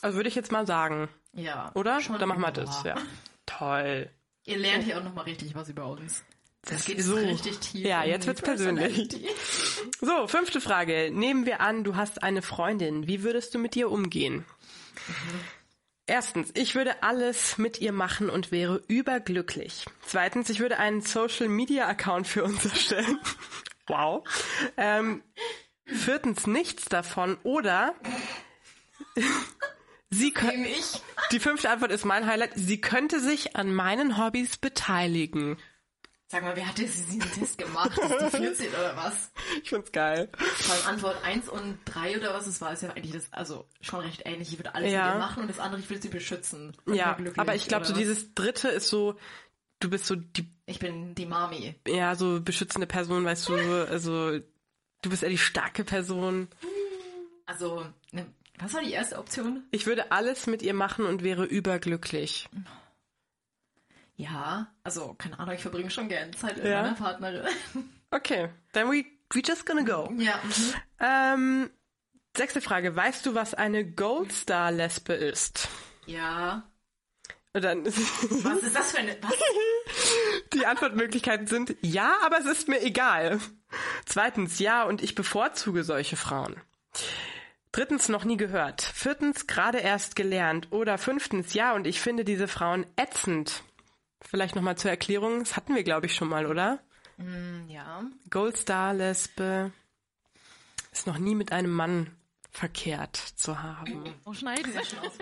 Also 0.00 0.16
würde 0.16 0.28
ich 0.28 0.36
jetzt 0.36 0.52
mal 0.52 0.64
sagen, 0.64 1.08
ja. 1.32 1.72
oder? 1.74 1.98
Dann 2.00 2.28
machen 2.28 2.40
wir 2.40 2.52
das, 2.52 2.84
ja. 2.84 2.94
Toll. 3.44 4.08
Ihr 4.44 4.58
lernt 4.58 4.84
hier 4.84 4.96
auch 4.98 5.02
nochmal 5.02 5.24
richtig 5.24 5.56
was 5.56 5.68
über 5.68 5.86
uns. 5.88 6.22
Das 6.68 6.84
geht 6.84 7.02
so. 7.02 7.14
richtig 7.14 7.58
tief. 7.58 7.86
Ja, 7.86 8.04
jetzt 8.04 8.26
wird's 8.26 8.42
persönlich. 8.42 9.08
So, 10.00 10.26
fünfte 10.26 10.60
Frage. 10.60 11.10
Nehmen 11.12 11.46
wir 11.46 11.60
an, 11.60 11.82
du 11.82 11.96
hast 11.96 12.22
eine 12.22 12.42
Freundin. 12.42 13.06
Wie 13.06 13.22
würdest 13.22 13.54
du 13.54 13.58
mit 13.58 13.74
ihr 13.74 13.90
umgehen? 13.90 14.44
Erstens, 16.06 16.50
ich 16.54 16.74
würde 16.74 17.02
alles 17.02 17.58
mit 17.58 17.80
ihr 17.80 17.92
machen 17.92 18.30
und 18.30 18.50
wäre 18.50 18.82
überglücklich. 18.88 19.84
Zweitens, 20.06 20.48
ich 20.50 20.60
würde 20.60 20.78
einen 20.78 21.00
Social 21.00 21.48
Media 21.48 21.86
Account 21.86 22.26
für 22.26 22.44
uns 22.44 22.64
erstellen. 22.64 23.18
wow. 23.86 24.26
Ähm, 24.76 25.22
viertens, 25.84 26.46
nichts 26.46 26.86
davon. 26.86 27.38
Oder 27.42 27.94
sie 30.10 30.32
können. 30.32 30.64
Ich. 30.64 31.02
Die 31.32 31.40
fünfte 31.40 31.70
Antwort 31.70 31.92
ist 31.92 32.04
mein 32.04 32.26
Highlight. 32.26 32.52
Sie 32.54 32.80
könnte 32.80 33.20
sich 33.20 33.56
an 33.56 33.74
meinen 33.74 34.16
Hobbys 34.16 34.56
beteiligen. 34.56 35.58
Sag 36.30 36.42
mal, 36.42 36.54
wer 36.56 36.68
hat 36.68 36.78
jetzt 36.78 36.96
diesen 36.98 37.20
Test 37.20 37.56
gemacht? 37.56 37.96
Ist 37.98 38.34
die 38.34 38.36
14 38.36 38.68
oder 38.68 38.96
was? 38.96 39.30
Ich 39.62 39.70
find's 39.70 39.90
geil. 39.92 40.28
Vor 40.36 40.74
allem 40.74 40.86
Antwort 40.86 41.24
1 41.24 41.48
und 41.48 41.78
3 41.86 42.18
oder 42.18 42.34
was 42.34 42.46
es 42.46 42.60
war, 42.60 42.72
ist 42.72 42.82
ja 42.82 42.90
eigentlich 42.90 43.12
das, 43.12 43.32
also 43.32 43.66
schon 43.80 44.00
recht 44.00 44.22
ähnlich. 44.26 44.52
Ich 44.52 44.58
würde 44.58 44.74
alles 44.74 44.92
Ja. 44.92 45.06
mit 45.06 45.14
ihr 45.14 45.18
machen 45.18 45.42
und 45.42 45.48
das 45.48 45.58
andere, 45.58 45.80
ich 45.80 45.88
würde 45.88 46.02
sie 46.02 46.08
beschützen. 46.10 46.76
Ja, 46.86 47.16
aber 47.38 47.54
ich 47.54 47.66
glaube, 47.66 47.86
so 47.86 47.92
was? 47.92 47.98
dieses 47.98 48.34
dritte 48.34 48.68
ist 48.68 48.88
so, 48.88 49.16
du 49.80 49.88
bist 49.90 50.04
so 50.06 50.16
die, 50.16 50.46
Ich 50.66 50.78
bin 50.78 51.14
die 51.14 51.24
Mami. 51.26 51.74
ja, 51.86 52.14
so 52.14 52.40
beschützende 52.42 52.86
Person, 52.86 53.24
weißt 53.24 53.48
du, 53.48 53.54
also, 53.88 54.38
du 54.38 55.10
bist 55.10 55.22
eher 55.22 55.30
die 55.30 55.38
starke 55.38 55.82
Person. 55.84 56.48
Also, 57.46 57.86
ne, 58.12 58.26
was 58.58 58.74
war 58.74 58.82
die 58.82 58.92
erste 58.92 59.18
Option? 59.18 59.64
Ich 59.70 59.86
würde 59.86 60.12
alles 60.12 60.46
mit 60.46 60.60
ihr 60.62 60.74
machen 60.74 61.06
und 61.06 61.22
wäre 61.24 61.44
überglücklich. 61.46 62.48
Ja, 64.20 64.66
also, 64.82 65.14
keine 65.14 65.38
Ahnung, 65.38 65.54
ich 65.54 65.62
verbringe 65.62 65.90
schon 65.90 66.08
gerne 66.08 66.32
Zeit 66.32 66.56
mit 66.56 66.66
Ja? 66.66 66.82
meiner 66.82 66.94
Partnerin. 66.94 67.46
Okay, 68.10 68.48
then 68.72 68.88
we, 68.90 69.04
we 69.34 69.42
just 69.46 69.66
gonna 69.66 69.82
go. 69.82 70.10
ja, 70.16 70.40
mhm. 70.42 70.74
Ähm, 70.98 71.70
sechste 72.34 72.62
Frage. 72.62 72.96
Weißt 72.96 73.26
du, 73.26 73.34
was 73.34 73.52
eine 73.54 73.84
Goldstar-Lesbe 73.84 75.12
ist? 75.14 75.68
ja. 76.06 76.62
Und 77.54 77.62
dann, 77.64 77.84
Was 77.86 78.62
ist 78.62 78.74
das 78.76 78.92
für 78.92 78.98
eine, 78.98 79.16
was? 79.22 79.32
die 80.54 80.64
Antwortmöglichkeiten 80.66 81.46
sind 81.46 81.76
ja, 81.80 82.14
aber 82.24 82.38
es 82.38 82.46
ist 82.46 82.68
mir 82.68 82.80
egal. 82.82 83.40
Zweitens, 84.06 84.58
ja, 84.58 84.84
und 84.84 85.02
ich 85.02 85.14
bevorzuge 85.14 85.82
solche 85.84 86.16
Frauen. 86.16 86.56
Drittens, 87.72 88.08
noch 88.08 88.24
nie 88.24 88.36
gehört. 88.36 88.82
Viertens, 88.82 89.46
gerade 89.46 89.78
erst 89.78 90.14
gelernt. 90.16 90.68
Oder 90.72 90.98
fünftens, 90.98 91.52
ja, 91.54 91.74
und 91.74 91.86
ich 91.86 92.00
finde 92.00 92.24
diese 92.24 92.48
Frauen 92.48 92.86
ätzend. 92.96 93.62
Vielleicht 94.20 94.56
nochmal 94.56 94.76
zur 94.76 94.90
Erklärung. 94.90 95.40
Das 95.40 95.56
hatten 95.56 95.74
wir, 95.74 95.82
glaube 95.84 96.06
ich, 96.06 96.14
schon 96.14 96.28
mal, 96.28 96.46
oder? 96.46 96.80
Ja. 97.68 98.02
Goldstar-Lesbe 98.30 99.72
ist 100.92 101.06
noch 101.06 101.18
nie 101.18 101.34
mit 101.34 101.52
einem 101.52 101.72
Mann 101.72 102.10
verkehrt 102.50 103.16
zu 103.16 103.62
haben. 103.62 104.14
Wo 104.24 104.32
schneiden 104.32 104.72
wir 104.72 104.84
schon 104.84 104.98
aus? 105.00 105.12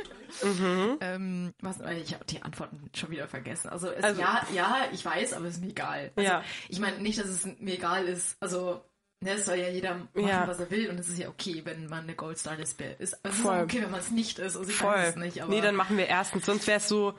ähm, 1.00 1.52
was, 1.60 1.80
ich 1.80 2.14
habe 2.14 2.24
die 2.26 2.42
Antworten 2.42 2.90
schon 2.94 3.10
wieder 3.10 3.28
vergessen. 3.28 3.68
Also, 3.68 3.90
es, 3.90 4.04
Also- 4.04 4.20
ja, 4.20 4.46
ja, 4.54 4.86
ich 4.92 5.04
weiß, 5.04 5.32
aber 5.34 5.46
es 5.46 5.54
ist 5.56 5.60
mir 5.62 5.70
egal. 5.70 6.12
Also, 6.16 6.30
Ja. 6.30 6.42
Ich 6.68 6.78
meine 6.78 6.98
nicht, 6.98 7.18
dass 7.18 7.26
es 7.26 7.44
mir 7.58 7.74
egal 7.74 8.04
ist. 8.06 8.36
Also, 8.40 8.82
ne, 9.20 9.32
es 9.32 9.46
soll 9.46 9.56
ja 9.56 9.68
jeder 9.68 9.94
machen, 9.94 10.28
Ja. 10.28 10.46
was 10.46 10.61
er 10.61 10.70
will 10.70 10.88
und 10.90 10.99
es 11.00 11.08
ist 11.08 11.18
ja 11.18 11.28
okay, 11.28 11.62
wenn 11.64 11.88
man 11.88 12.04
eine 12.04 12.14
Goldstar-Lesbe 12.14 12.85
ist. 12.99 13.25
Also, 13.25 13.42
Voll. 13.42 13.54
Es 13.54 13.58
ist 13.58 13.61
auch 13.61 13.64
okay, 13.64 13.82
wenn 13.82 13.90
man 13.90 14.00
es 14.00 14.11
nicht 14.11 14.38
ist. 14.38 14.56
Also, 14.56 14.70
ich 14.70 14.76
Voll. 14.76 14.94
weiß 14.94 15.11
es 15.11 15.16
nicht, 15.16 15.42
aber 15.42 15.52
nee, 15.52 15.61
dann 15.61 15.75
machen 15.75 15.96
wir 15.96 16.06
erstens. 16.06 16.46
Sonst 16.46 16.66
wäre 16.66 16.78
es 16.78 16.88
so, 16.88 17.14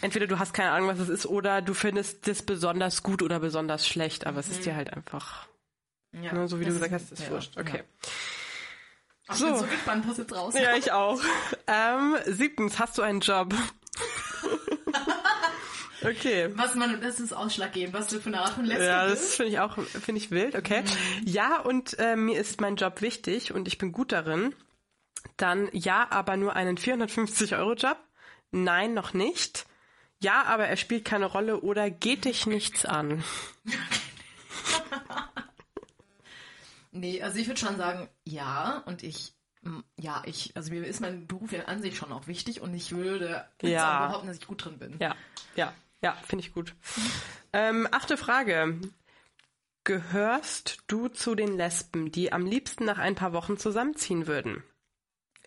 entweder 0.00 0.26
du 0.26 0.38
hast 0.38 0.54
keine 0.54 0.70
Ahnung, 0.70 0.88
was 0.88 0.98
es 0.98 1.08
ist, 1.08 1.26
oder 1.26 1.62
du 1.62 1.74
findest 1.74 2.26
das 2.26 2.42
besonders 2.42 3.02
gut 3.02 3.22
oder 3.22 3.40
besonders 3.40 3.86
schlecht. 3.86 4.26
Aber 4.26 4.40
es 4.40 4.48
ist 4.48 4.64
dir 4.66 4.74
halt 4.76 4.92
einfach, 4.92 5.46
ja, 6.12 6.32
ne, 6.32 6.48
so 6.48 6.58
wie 6.60 6.64
du 6.64 6.70
das 6.70 6.80
gesagt 6.80 6.94
hast, 6.94 7.12
ist 7.12 7.22
ja, 7.22 7.30
wurscht. 7.30 7.56
Okay. 7.58 7.78
Ja. 7.78 7.82
Ach, 9.28 9.34
So. 9.36 9.46
Ich 9.46 9.52
bin 9.52 9.60
so 9.60 9.66
gespannt, 9.66 10.08
was 10.08 10.18
jetzt 10.18 10.32
raus 10.34 10.54
Ja, 10.54 10.76
ich 10.76 10.92
auch. 10.92 11.20
Ähm, 11.66 12.16
siebtens, 12.26 12.78
hast 12.78 12.96
du 12.96 13.02
einen 13.02 13.20
Job? 13.20 13.52
Okay. 16.02 16.50
Was 16.54 16.74
man, 16.74 17.00
das 17.00 17.20
ist 17.20 17.32
ausschlaggebend, 17.32 17.94
was 17.94 18.06
du 18.08 18.20
für 18.20 18.28
eine 18.28 18.40
Art 18.40 18.50
von 18.54 18.64
Lesbe 18.64 18.84
Ja, 18.84 19.06
das 19.08 19.36
finde 19.36 19.52
ich 19.52 19.60
auch, 19.60 19.78
finde 19.78 20.20
ich 20.20 20.30
wild, 20.30 20.54
okay. 20.54 20.82
Ja, 21.24 21.60
und 21.60 21.98
äh, 21.98 22.16
mir 22.16 22.38
ist 22.40 22.60
mein 22.60 22.76
Job 22.76 23.00
wichtig 23.00 23.52
und 23.52 23.68
ich 23.68 23.78
bin 23.78 23.92
gut 23.92 24.12
darin. 24.12 24.54
Dann 25.36 25.68
ja, 25.72 26.06
aber 26.10 26.36
nur 26.36 26.54
einen 26.56 26.78
450-Euro-Job. 26.78 27.98
Nein, 28.52 28.94
noch 28.94 29.12
nicht. 29.12 29.66
Ja, 30.22 30.44
aber 30.44 30.66
er 30.66 30.76
spielt 30.76 31.04
keine 31.04 31.26
Rolle 31.26 31.60
oder 31.60 31.90
geht 31.90 32.24
dich 32.24 32.46
nichts 32.46 32.84
an. 32.86 33.22
Nee, 36.92 37.22
also 37.22 37.38
ich 37.38 37.46
würde 37.46 37.60
schon 37.60 37.76
sagen, 37.76 38.08
ja, 38.24 38.82
und 38.86 39.02
ich, 39.02 39.34
ja, 39.98 40.22
ich, 40.24 40.52
also 40.56 40.72
mir 40.72 40.86
ist 40.86 41.00
mein 41.00 41.26
Beruf 41.26 41.52
ja 41.52 41.64
an 41.64 41.82
sich 41.82 41.96
schon 41.96 42.10
auch 42.10 42.26
wichtig 42.26 42.62
und 42.62 42.72
ich 42.74 42.92
würde 42.92 43.44
Ja. 43.62 44.04
auch 44.04 44.08
behaupten, 44.08 44.28
dass 44.28 44.38
ich 44.38 44.46
gut 44.46 44.64
drin 44.64 44.78
bin. 44.78 44.96
Ja, 44.98 45.14
ja, 45.56 45.74
ja, 46.06 46.16
finde 46.24 46.44
ich 46.44 46.54
gut. 46.54 46.72
Ähm, 47.52 47.88
achte 47.90 48.16
Frage. 48.16 48.78
Gehörst 49.82 50.84
du 50.86 51.08
zu 51.08 51.34
den 51.34 51.56
Lesben, 51.56 52.12
die 52.12 52.32
am 52.32 52.46
liebsten 52.46 52.84
nach 52.84 52.98
ein 52.98 53.16
paar 53.16 53.32
Wochen 53.32 53.58
zusammenziehen 53.58 54.28
würden? 54.28 54.62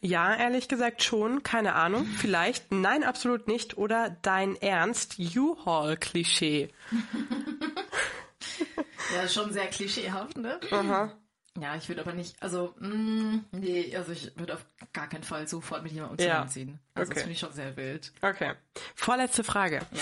Ja, 0.02 0.36
ehrlich 0.36 0.68
gesagt 0.68 1.02
schon, 1.02 1.44
keine 1.44 1.76
Ahnung, 1.76 2.06
vielleicht, 2.06 2.74
nein, 2.74 3.06
absolut 3.06 3.48
nicht 3.48 3.78
oder 3.78 4.18
dein 4.22 4.58
Ernst, 4.58 5.18
U-Haul-Klischee. 5.20 6.74
Ja, 9.16 9.28
schon 9.28 9.52
sehr 9.52 9.66
klischeehaft, 9.66 10.38
ne? 10.38 10.60
Aha. 10.70 11.18
Ja, 11.60 11.76
ich 11.76 11.88
würde 11.90 12.02
aber 12.02 12.14
nicht, 12.14 12.42
also, 12.42 12.74
mm, 12.80 13.40
nee, 13.52 13.96
also 13.96 14.12
ich 14.12 14.32
würde 14.38 14.54
auf 14.54 14.66
gar 14.94 15.08
keinen 15.10 15.24
Fall 15.24 15.48
sofort 15.48 15.84
mit 15.84 15.92
jemandem 15.92 16.20
Ja. 16.26 16.34
zusammenziehen. 16.34 16.80
Also 16.94 17.10
Okay. 17.10 17.16
das 17.16 17.24
finde 17.24 17.34
ich 17.34 17.40
schon 17.40 17.54
sehr 17.54 17.76
wild. 17.76 18.12
Okay. 18.22 18.54
Vorletzte 18.96 19.44
Frage. 19.44 19.78
Ja. 19.92 20.02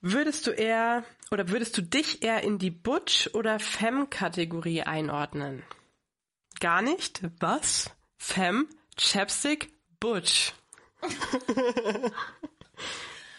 Würdest 0.00 0.46
du 0.46 0.50
eher 0.50 1.04
oder 1.30 1.48
würdest 1.48 1.78
du 1.78 1.82
dich 1.82 2.22
eher 2.22 2.42
in 2.42 2.58
die 2.58 2.70
Butch- 2.70 3.30
oder 3.34 3.58
Femme-Kategorie 3.58 4.82
einordnen? 4.82 5.62
Gar 6.60 6.82
nicht? 6.82 7.22
Was? 7.40 7.90
Femme, 8.18 8.66
Chapstick, 8.98 9.72
Butch. 10.00 10.52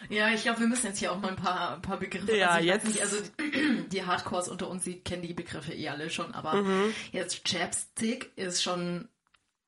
Ja, 0.08 0.28
ich 0.30 0.42
glaube, 0.42 0.60
wir 0.60 0.66
müssen 0.68 0.86
jetzt 0.86 0.98
hier 0.98 1.12
auch 1.12 1.20
mal 1.20 1.28
ein 1.30 1.36
paar, 1.36 1.74
ein 1.76 1.82
paar 1.82 1.98
Begriffe. 1.98 2.36
Ja, 2.36 2.50
also 2.50 2.66
jetzt- 2.66 2.86
Nicht, 2.86 3.00
also 3.00 3.16
die, 3.92 4.04
Hardcores 4.04 4.48
unter 4.48 4.68
uns, 4.68 4.84
die 4.84 5.00
kennen 5.00 5.22
die 5.22 5.34
Begriffe 5.34 5.72
eh 5.72 5.88
alle 5.88 6.10
schon, 6.10 6.32
aber 6.34 6.54
Mhm. 6.62 6.92
jetzt 7.12 7.44
Chapstick 7.48 8.32
ist 8.36 8.62
schon 8.62 9.08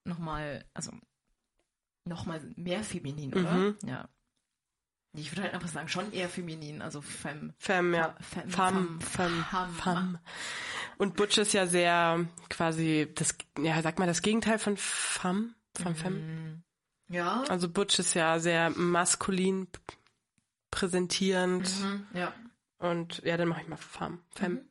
nochmal, 0.04 0.64
also 0.74 0.92
nochmal 2.04 2.40
mehr 2.56 2.82
feminin, 2.82 3.32
oder? 3.34 3.52
Mhm. 3.52 3.76
Ja. 3.84 4.08
Ich 5.14 5.32
würde 5.32 5.42
halt 5.42 5.54
einfach 5.54 5.68
sagen, 5.68 5.88
schon 5.88 6.12
eher 6.12 6.28
feminin, 6.28 6.82
also 6.82 7.00
femme. 7.00 7.54
Femme, 7.58 7.96
ja. 7.96 8.14
Femme, 8.20 8.50
Femme, 8.50 9.00
femme, 9.00 9.44
Femme, 9.50 9.72
femme. 9.74 10.20
Und 10.98 11.16
Butch 11.16 11.38
ist 11.38 11.52
ja 11.54 11.66
sehr 11.66 12.26
quasi 12.50 13.08
das, 13.14 13.34
ja, 13.60 13.80
sag 13.82 13.98
mal 13.98 14.06
das 14.06 14.22
Gegenteil 14.22 14.58
von 14.58 14.76
Femme, 14.76 15.54
von 15.80 15.94
Femme. 15.94 16.62
Ja. 17.08 17.42
Also 17.48 17.68
Butch 17.70 17.98
ist 17.98 18.14
ja 18.14 18.38
sehr 18.38 18.70
maskulin 18.70 19.66
präsentierend. 20.70 21.70
Mhm, 21.80 22.06
ja. 22.14 22.32
Und 22.78 23.22
ja, 23.24 23.36
dann 23.36 23.48
mache 23.48 23.62
ich 23.62 23.68
mal 23.68 23.76
Femme. 23.76 24.18
Femme. 24.34 24.62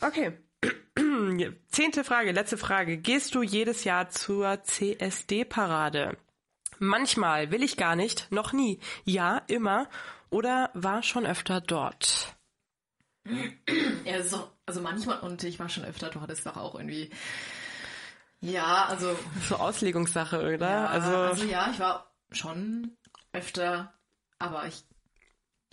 Okay. 0.00 0.38
Zehnte 1.68 2.04
Frage, 2.04 2.32
letzte 2.32 2.56
Frage. 2.56 2.98
Gehst 2.98 3.34
du 3.34 3.42
jedes 3.42 3.84
Jahr 3.84 4.08
zur 4.10 4.62
CSD-Parade? 4.62 6.16
Manchmal, 6.78 7.50
will 7.50 7.62
ich 7.62 7.76
gar 7.76 7.96
nicht, 7.96 8.30
noch 8.32 8.52
nie. 8.52 8.80
Ja, 9.04 9.42
immer. 9.46 9.88
Oder 10.30 10.70
war 10.74 11.02
schon 11.02 11.26
öfter 11.26 11.60
dort? 11.60 12.34
Ja, 13.24 14.18
auch, 14.32 14.50
also 14.66 14.80
manchmal, 14.80 15.20
und 15.20 15.44
ich 15.44 15.58
war 15.60 15.68
schon 15.68 15.84
öfter 15.84 16.10
dort, 16.10 16.30
ist 16.30 16.44
doch 16.46 16.56
auch 16.56 16.74
irgendwie, 16.74 17.10
ja, 18.40 18.86
also 18.86 19.16
So 19.48 19.56
Auslegungssache, 19.56 20.38
oder? 20.40 20.68
Ja, 20.68 20.86
also, 20.86 21.16
also, 21.16 21.44
ja, 21.44 21.70
ich 21.70 21.78
war 21.78 22.12
schon 22.32 22.96
öfter, 23.32 23.94
aber 24.40 24.66
ich 24.66 24.82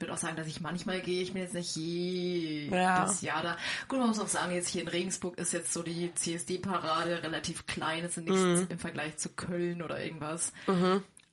würde 0.02 0.14
auch 0.14 0.18
sagen, 0.18 0.36
dass 0.36 0.48
ich 0.48 0.62
manchmal 0.62 1.02
gehe. 1.02 1.22
Ich 1.22 1.34
bin 1.34 1.42
jetzt 1.42 1.54
nicht 1.54 1.76
jedes 1.76 2.72
Ja. 2.72 3.10
Jahr 3.22 3.42
da. 3.44 3.58
Gut, 3.88 4.00
man 4.00 4.08
muss 4.10 4.20
auch 4.20 4.28
sagen, 4.28 4.54
jetzt 4.54 4.70
hier 4.70 4.82
in 4.82 4.88
Regensburg 4.88 5.38
ist 5.38 5.54
jetzt 5.54 5.74
so 5.74 5.84
die 5.84 6.14
CSD-Parade 6.14 7.24
relativ 7.24 7.66
klein. 7.66 8.04
Ist 8.04 8.18
nichts 8.18 8.40
Mhm. 8.42 8.68
im 8.70 8.80
Vergleich 8.80 9.18
zu 9.18 9.30
Köln 9.30 9.82
oder 9.82 10.04
irgendwas. 10.04 10.54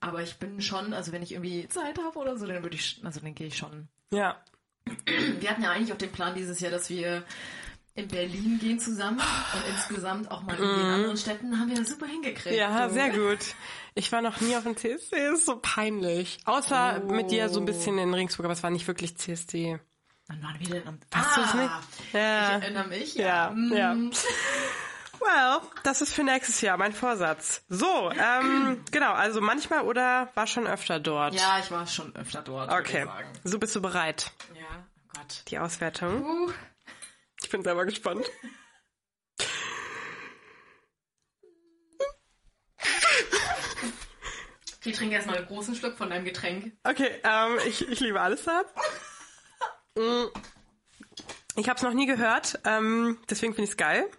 Aber 0.01 0.23
ich 0.23 0.37
bin 0.37 0.61
schon, 0.61 0.93
also 0.93 1.13
wenn 1.13 1.23
ich 1.23 1.33
irgendwie 1.33 1.69
Zeit 1.69 1.99
habe 1.99 2.19
oder 2.19 2.37
so, 2.37 2.47
dann 2.47 2.63
würde 2.63 2.77
ich, 2.77 3.01
also 3.03 3.21
dann 3.21 3.35
gehe 3.35 3.47
ich 3.49 3.57
schon. 3.57 3.89
ja. 4.13 4.37
Wir 5.41 5.51
hatten 5.51 5.63
ja 5.65 5.73
eigentlich 5.73 5.93
auch 5.93 5.99
den 5.99 6.13
Plan 6.13 6.37
dieses 6.37 6.61
Jahr, 6.61 6.71
dass 6.71 6.89
wir 6.91 7.25
in 7.97 8.09
Berlin 8.09 8.59
gehen 8.61 8.79
zusammen 8.79 9.19
und 9.19 9.63
insgesamt 9.75 10.31
auch 10.31 10.43
mal 10.43 10.55
in 10.57 10.63
den 10.63 10.87
anderen 10.87 11.17
Städten 11.17 11.59
haben 11.59 11.69
wir 11.71 11.77
das 11.79 11.89
super 11.89 12.07
hingekriegt. 12.07 12.55
Ja, 12.57 12.87
du. 12.89 12.95
sehr 12.95 13.11
gut. 13.11 13.39
Ich 13.95 14.13
war 14.13 14.21
noch 14.23 14.41
nie 14.41 14.55
auf 14.57 14.65
dem 14.65 14.77
CSD, 14.77 15.17
ist 15.33 15.47
so 15.47 15.59
peinlich. 15.61 16.39
Außer 16.45 17.03
Oh. 17.05 17.13
mit 17.13 17.31
dir 17.31 17.49
so 17.49 17.59
ein 17.61 17.65
bisschen 17.67 17.97
in 17.99 18.13
Regensburg, 18.15 18.45
aber 18.45 18.53
es 18.53 18.63
war 18.63 18.71
nicht 18.71 18.87
wirklich 18.87 19.17
CSD. 19.17 19.81
Wann 20.29 20.43
waren 20.43 20.57
wir 20.61 20.69
denn 20.69 20.87
am... 20.89 20.99
Weißt 21.11 21.37
du 21.37 21.41
es 21.41 21.51
Ah, 21.55 21.57
nicht? 21.57 22.13
Ja. 22.13 22.57
Ich 22.59 22.63
erinnere 22.65 22.89
mich. 22.89 23.15
Ja, 23.15 23.51
Mm. 23.55 23.73
ja. 23.73 23.97
Well, 25.19 25.61
das 25.83 26.03
ist 26.03 26.13
für 26.13 26.23
nächstes 26.25 26.61
Jahr 26.61 26.77
mein 26.77 26.93
Vorsatz. 26.93 27.63
So, 27.71 28.11
ähm, 28.13 28.85
genau, 28.93 29.13
also 29.15 29.41
manchmal 29.41 29.83
oder 29.83 30.29
war 30.35 30.47
schon 30.47 30.67
öfter 30.67 31.01
dort? 31.01 31.35
Ja, 31.35 31.59
ich 31.59 31.71
war 31.71 31.87
schon 31.87 32.15
öfter 32.15 32.43
dort, 32.43 32.71
Okay, 32.71 33.07
so 33.43 33.59
bist 33.59 33.75
du 33.75 33.81
bereit. 33.81 34.31
Ja, 34.55 34.61
oh 34.75 35.19
Gott. 35.19 35.43
Die 35.49 35.59
Auswertung. 35.59 36.23
Uh, 36.23 36.51
Ich 37.47 37.53
bin 37.53 37.63
selber 37.63 37.85
gespannt. 37.85 38.29
ich 44.85 44.97
trinke 44.97 45.15
erstmal 45.15 45.37
einen 45.37 45.47
großen 45.47 45.77
Schluck 45.77 45.97
von 45.97 46.11
deinem 46.11 46.25
Getränk. 46.25 46.73
Okay, 46.83 47.21
ähm, 47.23 47.61
ich, 47.69 47.89
ich 47.89 48.01
liebe 48.01 48.21
alles 48.21 48.43
da. 48.43 48.65
Mm. 49.95 50.27
Ich 51.55 51.69
habe 51.69 51.77
es 51.77 51.83
noch 51.85 51.93
nie 51.93 52.07
gehört, 52.07 52.59
ähm, 52.65 53.21
deswegen 53.31 53.55
finde 53.55 53.67
ich 53.67 53.71
es 53.71 53.77
geil. 53.77 54.11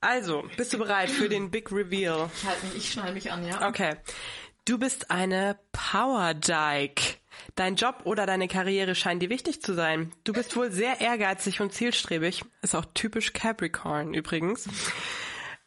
Also, 0.00 0.42
bist 0.56 0.72
du 0.72 0.78
bereit 0.78 1.10
für 1.10 1.28
den 1.28 1.52
Big 1.52 1.70
Reveal? 1.70 2.28
Ich 2.34 2.44
halte 2.44 2.66
mich, 2.66 2.76
ich 2.76 2.90
schnall 2.90 3.12
mich 3.12 3.30
an, 3.30 3.46
ja. 3.46 3.68
Okay. 3.68 3.98
Du 4.64 4.78
bist 4.78 5.12
eine 5.12 5.60
Power 5.70 6.34
Dyke. 6.34 7.19
Dein 7.54 7.76
Job 7.76 8.00
oder 8.04 8.26
deine 8.26 8.48
Karriere 8.48 8.94
scheint 8.94 9.22
dir 9.22 9.30
wichtig 9.30 9.62
zu 9.62 9.74
sein. 9.74 10.12
Du 10.24 10.32
bist 10.32 10.56
wohl 10.56 10.70
sehr 10.70 11.00
ehrgeizig 11.00 11.60
und 11.60 11.72
zielstrebig. 11.72 12.42
Ist 12.62 12.74
auch 12.74 12.86
typisch 12.94 13.32
Capricorn 13.32 14.14
übrigens. 14.14 14.68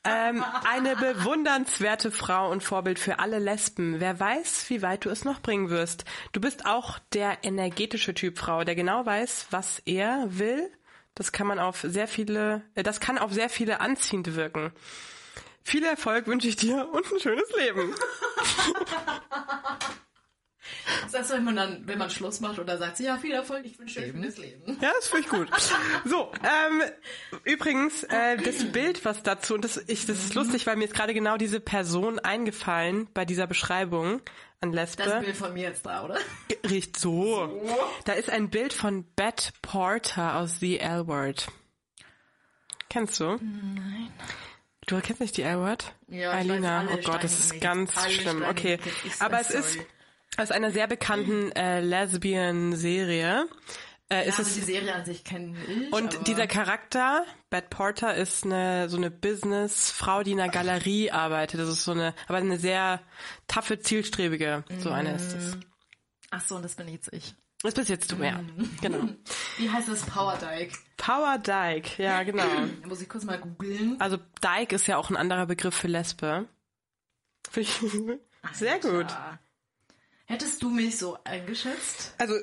Ähm, 0.06 0.44
eine 0.70 0.98
bewundernswerte 0.98 2.12
Frau 2.12 2.52
und 2.52 2.62
Vorbild 2.62 3.00
für 3.00 3.20
alle 3.20 3.40
Lesben. 3.40 4.02
Wer 4.02 4.20
weiß, 4.20 4.70
wie 4.70 4.82
weit 4.82 5.06
du 5.06 5.10
es 5.10 5.24
noch 5.24 5.42
bringen 5.42 5.70
wirst. 5.70 6.04
Du 6.34 6.42
bist 6.42 6.66
auch 6.66 7.00
der 7.14 7.38
energetische 7.44 8.14
Typ 8.14 8.38
Frau, 8.38 8.66
der 8.66 8.76
genau 8.76 9.06
weiß, 9.06 9.48
was 9.52 9.82
er 9.86 10.26
will. 10.28 10.70
Das 11.16 11.32
kann 11.32 11.48
man 11.48 11.60
auf 11.60 11.82
sehr 11.82 12.08
viele, 12.08 12.64
äh, 12.76 12.84
das 12.84 13.00
kann 13.00 13.18
auf 13.18 13.32
sehr 13.32 13.50
viele 13.50 13.80
anziehend 13.80 14.36
wirken. 14.36 14.74
Viel 15.64 15.86
Erfolg 15.86 16.28
wünsche 16.28 16.50
ich 16.50 16.58
dir 16.58 16.90
und 16.92 17.10
ein 17.10 17.20
schönes 17.22 17.50
Leben. 17.56 17.96
Sagst 21.08 21.32
du, 21.32 21.36
wenn 21.36 21.44
man 21.44 21.56
dann, 21.56 21.88
wenn 21.88 21.98
man 21.98 22.10
Schluss 22.10 22.40
macht 22.40 22.60
oder 22.60 22.78
sagt, 22.78 23.00
ja, 23.00 23.18
viel 23.18 23.32
Erfolg, 23.32 23.66
ich 23.66 23.78
wünsche 23.80 24.00
dir 24.00 24.08
ein 24.08 24.12
schönes 24.14 24.38
Leben. 24.38 24.78
Ja, 24.82 24.92
das 24.96 25.08
finde 25.08 25.26
ich 25.26 25.30
gut. 25.30 25.50
So, 26.06 26.32
ähm, 26.44 26.82
übrigens, 27.44 28.04
äh, 28.04 28.38
das 28.38 28.72
Bild, 28.72 29.04
was 29.06 29.24
dazu, 29.24 29.56
und 29.56 29.64
das, 29.64 29.78
ich, 29.88 30.06
das 30.06 30.18
ist 30.24 30.36
lustig, 30.36 30.66
weil 30.66 30.76
mir 30.76 30.86
ist 30.86 30.94
gerade 30.94 31.14
genau 31.14 31.38
diese 31.38 31.60
Person 31.60 32.20
eingefallen 32.20 33.08
bei 33.14 33.26
dieser 33.26 33.48
Beschreibung 33.48 34.22
an 34.62 34.72
Lesbe. 34.72 35.04
Das 35.04 35.24
Bild 35.24 35.36
von 35.36 35.54
mir 35.54 35.64
jetzt 35.64 35.86
da, 35.86 36.04
oder? 36.04 36.18
Riecht 36.70 36.98
so. 36.98 37.62
Da 38.06 38.14
ist 38.14 38.30
ein 38.30 38.50
Bild 38.50 38.74
von 38.74 39.04
Beth 39.16 39.54
Porter 39.62 40.38
aus 40.38 40.60
The 40.60 40.80
L-Word. 40.80 41.48
Kennst 42.90 43.20
du? 43.20 43.38
Nein. 43.42 44.12
Du 44.86 45.00
kennst 45.00 45.22
nicht 45.22 45.38
die 45.38 45.44
L-Word? 45.44 45.94
Ja, 46.08 46.32
ich 46.32 46.52
Alina, 46.52 46.84
weiß, 46.84 46.90
alle 46.90 47.00
oh 47.00 47.12
Gott, 47.12 47.24
das 47.24 47.40
ist 47.40 47.62
ganz 47.62 47.94
schlimm. 48.12 48.44
Okay, 48.48 48.80
aber 49.20 49.40
es 49.40 49.50
ist. 49.50 49.80
Aus 50.38 50.52
einer 50.52 50.72
sehr 50.72 50.88
bekannten 50.88 51.52
äh, 51.52 51.82
Lesbian-Serie. 51.82 53.48
Äh, 54.10 54.28
ist 54.28 54.38
Ja, 54.38 54.42
es 54.44 54.50
also 54.50 54.60
die 54.60 54.66
Serie 54.66 54.94
an 54.96 55.06
sich 55.06 55.24
kenne 55.24 55.56
ich. 55.68 55.94
und 55.94 56.28
dieser 56.28 56.48
Charakter, 56.48 57.26
Beth 57.50 57.70
Porter, 57.70 58.16
ist 58.16 58.44
eine 58.46 58.90
so 58.90 58.98
eine 58.98 59.10
Businessfrau, 59.12 60.24
die 60.24 60.32
in 60.32 60.40
einer 60.42 60.52
Galerie 60.52 61.12
arbeitet. 61.12 61.60
Das 61.60 61.70
ist 61.70 61.84
so 61.84 61.92
eine, 61.92 62.14
aber 62.28 62.38
eine 62.40 62.58
sehr 62.60 63.02
taffe, 63.48 63.80
zielstrebige. 63.80 64.66
So 64.80 64.92
eine 64.92 65.16
ist 65.16 65.34
es. 65.34 65.58
Ach 66.32 66.42
so, 66.42 66.56
und 66.56 66.64
das 66.64 66.76
bin 66.76 66.88
jetzt 66.90 67.14
ich. 67.14 67.36
Das 67.62 67.76
bist 67.76 67.88
jetzt 67.88 68.12
du, 68.12 68.18
ja. 68.22 68.42
Genau. 68.82 69.08
Wie 69.58 69.70
heißt 69.70 69.88
das 69.88 70.02
Power 70.02 70.38
Dyke? 70.38 70.78
Power 70.98 71.38
Dyke, 71.38 72.04
ja, 72.04 72.24
genau. 72.24 72.44
Da 72.44 72.88
muss 72.88 73.02
ich 73.02 73.08
kurz 73.08 73.24
mal 73.24 73.40
googeln. 73.40 73.96
Also 74.02 74.18
Dyke 74.44 74.76
ist 74.76 74.86
ja 74.88 74.98
auch 74.98 75.10
ein 75.10 75.16
anderer 75.16 75.46
Begriff 75.46 75.74
für 75.76 75.88
Lesbe. 75.88 76.50
Ich 77.56 77.80
sehr 78.52 78.80
gut. 78.80 79.06
Alter. 79.06 79.40
Hättest 80.34 80.64
du 80.64 80.70
mich 80.72 80.98
so 80.98 81.16
eingeschätzt? 81.26 82.16
Also, 82.18 82.34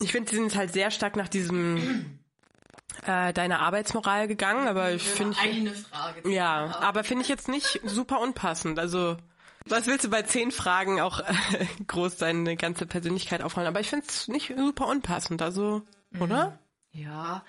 ich 0.00 0.10
finde, 0.10 0.30
sie 0.30 0.36
sind 0.36 0.56
halt 0.56 0.72
sehr 0.72 0.90
stark 0.90 1.16
nach 1.16 1.28
diesem 1.28 2.18
äh, 3.06 3.34
deiner 3.34 3.60
Arbeitsmoral 3.60 4.26
gegangen, 4.26 4.66
aber 4.66 4.92
ich 4.92 5.02
finde 5.02 5.36
Eine 5.38 5.74
Frage. 5.74 6.30
Ja, 6.30 6.80
aber 6.80 7.04
finde 7.04 7.24
ich 7.24 7.28
jetzt 7.28 7.48
nicht 7.48 7.82
super 7.84 8.20
unpassend. 8.20 8.78
Also, 8.78 9.18
was 9.66 9.86
willst 9.86 10.06
du 10.06 10.08
bei 10.08 10.22
zehn 10.22 10.50
Fragen 10.50 10.98
auch 10.98 11.20
äh, 11.20 11.66
groß 11.86 12.16
deine 12.16 12.56
ganze 12.56 12.86
Persönlichkeit 12.86 13.42
aufrollen? 13.42 13.68
Aber 13.68 13.80
ich 13.80 13.90
finde 13.90 14.06
es 14.08 14.26
nicht 14.26 14.54
super 14.56 14.86
unpassend, 14.86 15.42
also, 15.42 15.82
oder? 16.18 16.58
Ja. 16.92 17.44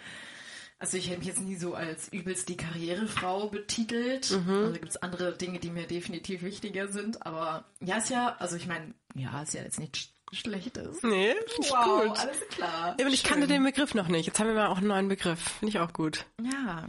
Also 0.80 0.95
ich 0.95 1.10
hätte 1.10 1.19
mich 1.19 1.28
jetzt 1.28 1.41
nie 1.41 1.58
so 1.58 1.75
als 1.75 2.08
übelst 2.08 2.47
die 2.47 2.56
Karrierefrau 2.56 3.49
betitelt. 3.49 4.32
Mhm. 4.32 4.49
Also 4.49 4.73
gibt 4.73 4.89
es 4.89 4.97
andere 4.97 5.36
Dinge, 5.36 5.60
die 5.60 5.71
mir 5.71 5.86
definitiv 5.86 6.41
wichtiger 6.41 6.88
sind. 6.88 7.25
Aber 7.25 7.65
ja, 7.82 7.97
ist 7.97 8.10
ja, 8.10 8.38
also 8.39 8.56
ich 8.56 8.65
meine, 8.65 8.93
ja, 9.15 9.41
ist 9.41 9.54
ja 9.54 9.63
jetzt 9.63 9.80
nichts 9.80 10.00
Sch- 10.00 10.10
Schlechtes. 10.32 11.02
Nee, 11.02 11.34
finde 11.48 11.67
ich 11.67 11.72
Wow, 11.72 12.04
gut. 12.08 12.19
alles 12.19 12.39
klar. 12.52 12.95
Ja, 13.00 13.06
und 13.08 13.13
ich 13.13 13.24
kannte 13.24 13.48
den 13.48 13.63
Begriff 13.63 13.95
noch 13.95 14.08
nicht. 14.10 14.28
Jetzt 14.28 14.39
haben 14.39 14.45
wir 14.48 14.54
mal 14.54 14.67
auch 14.67 14.78
einen 14.78 14.88
neuen 14.88 15.08
Begriff. 15.08 15.39
Finde 15.60 15.69
ich 15.72 15.80
auch 15.80 15.91
gut. 15.91 16.26
Ja, 16.39 16.86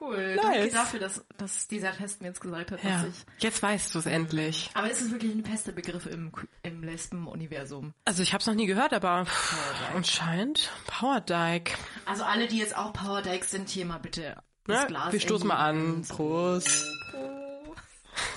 cool. 0.00 0.36
Nice. 0.36 0.42
Danke 0.44 0.68
dafür, 0.70 1.00
dass, 1.00 1.24
dass 1.36 1.66
dieser 1.66 1.90
Test 1.92 2.20
mir 2.22 2.28
jetzt 2.28 2.40
gesagt 2.40 2.70
hat, 2.70 2.84
Ja. 2.84 3.02
dass 3.02 3.06
ich... 3.08 3.42
Jetzt 3.42 3.60
weißt 3.62 3.92
du 3.94 3.98
es 3.98 4.06
endlich. 4.06 4.70
Aber 4.74 4.88
ist 4.88 5.00
es 5.00 5.10
wirklich 5.10 5.34
ein 5.34 5.44
fester 5.44 5.72
Begriff 5.72 6.06
im, 6.06 6.30
im 6.62 6.84
Lesben-Universum? 6.84 7.94
Also 8.04 8.22
ich 8.22 8.32
habe 8.32 8.42
es 8.42 8.46
noch 8.46 8.54
nie 8.54 8.66
gehört, 8.66 8.94
aber 8.94 9.26
pff, 9.26 9.56
anscheinend 9.94 10.70
Power 10.86 11.20
Dyke. 11.20 11.72
Also 12.06 12.22
alle, 12.22 12.46
die 12.46 12.58
jetzt 12.58 12.76
auch 12.76 12.92
Power 12.92 13.22
Dykes 13.22 13.50
sind, 13.50 13.68
hier 13.68 13.86
mal 13.86 13.98
bitte 13.98 14.36
das 14.66 14.82
Ne? 14.82 14.86
Glas 14.86 15.12
Wir 15.12 15.20
stoßen 15.20 15.48
mal 15.48 15.56
an. 15.56 16.04
Prost. 16.08 16.86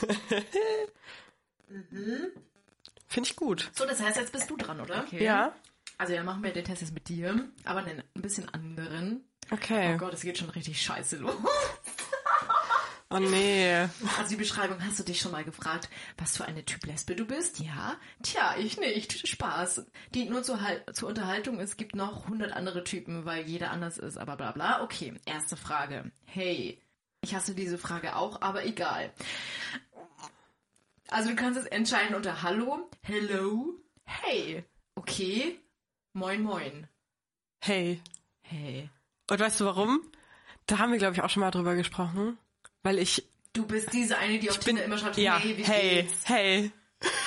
Finde 3.08 3.30
ich 3.30 3.36
gut. 3.36 3.70
So, 3.74 3.86
das 3.86 4.02
heißt, 4.02 4.17
jetzt 4.17 4.32
bist 4.32 4.50
du 4.50 4.58
dran, 4.58 4.80
oder? 4.82 5.04
Okay. 5.04 5.24
Ja. 5.24 5.54
Also 5.98 6.13
ja, 6.13 6.24
machen 6.24 6.43
wir 6.43 6.52
den 6.52 6.65
Test 6.65 6.82
jetzt 6.82 6.93
mit 6.93 7.08
dir, 7.10 7.50
aber 7.63 7.80
einen 7.80 8.04
ein 8.15 8.22
bisschen 8.22 8.48
anderen. 8.50 9.24
Okay. 9.50 9.93
Oh 9.96 9.98
Gott, 9.98 10.13
es 10.13 10.22
geht 10.22 10.38
schon 10.38 10.50
richtig 10.50 10.82
scheiße 10.82 11.17
los. 11.17 11.36
Oh 13.10 13.20
nee. 13.20 13.88
Also 14.17 14.30
die 14.32 14.36
Beschreibung, 14.36 14.84
hast 14.84 15.00
du 15.00 15.04
dich 15.04 15.22
schon 15.22 15.32
mal 15.32 15.46
gefragt, 15.46 15.89
was 16.17 16.36
für 16.36 16.43
eine 16.43 16.65
Typ 16.65 16.86
Lesbe 16.86 17.15
du 17.15 17.24
bist? 17.24 17.60
Ja? 17.60 17.96
Tja, 18.22 18.56
ich 18.60 18.78
nicht. 18.78 19.26
Spaß. 19.26 19.86
Dient 20.13 20.30
nur 20.30 20.43
zur, 20.43 20.60
zur 20.91 21.08
Unterhaltung. 21.08 21.60
Es 21.62 21.78
gibt 21.78 21.96
noch 21.96 22.26
100 22.26 22.52
andere 22.52 22.84
Typen, 22.84 23.24
weil 23.24 23.46
jeder 23.48 23.72
anders 23.72 23.98
ist, 23.98 24.17
aber 24.17 24.36
bla 24.36 24.52
bla. 24.52 24.84
Okay, 24.84 25.13
erste 25.26 25.56
Frage. 25.56 26.12
Hey, 26.26 26.82
ich 27.22 27.34
hasse 27.34 27.56
diese 27.56 27.78
Frage 27.78 28.17
auch, 28.17 28.41
aber 28.41 28.65
egal. 28.65 29.13
Also 31.10 31.30
du 31.30 31.36
kannst 31.36 31.60
es 31.60 31.65
entscheiden 31.65 32.15
unter 32.15 32.41
Hallo, 32.43 32.89
Hello, 33.02 33.74
Hey, 34.04 34.63
okay, 34.96 35.60
Moin 36.13 36.41
Moin. 36.41 36.88
Hey. 37.62 38.02
Hey. 38.41 38.89
Und 39.30 39.39
weißt 39.39 39.60
du 39.60 39.65
warum? 39.65 40.02
Da 40.65 40.80
haben 40.80 40.91
wir, 40.91 41.00
glaube 41.00 41.13
ich, 41.15 41.22
auch 41.22 41.30
schon 41.30 41.41
mal 41.41 41.52
drüber 41.52 41.76
gesprochen. 41.76 42.38
Weil 42.84 43.00
ich 43.00 43.28
Du 43.54 43.65
bist 43.65 43.91
diese 43.93 44.17
eine, 44.17 44.39
die 44.39 44.50
auf 44.50 44.60
Tinder 44.60 44.84
immer 44.84 44.98
schreibt, 44.98 45.17
ja, 45.17 45.38
hey, 45.39 45.58
wie 45.58 45.63
hey, 45.63 46.04
geht's? 46.04 46.22
hey. 46.26 46.72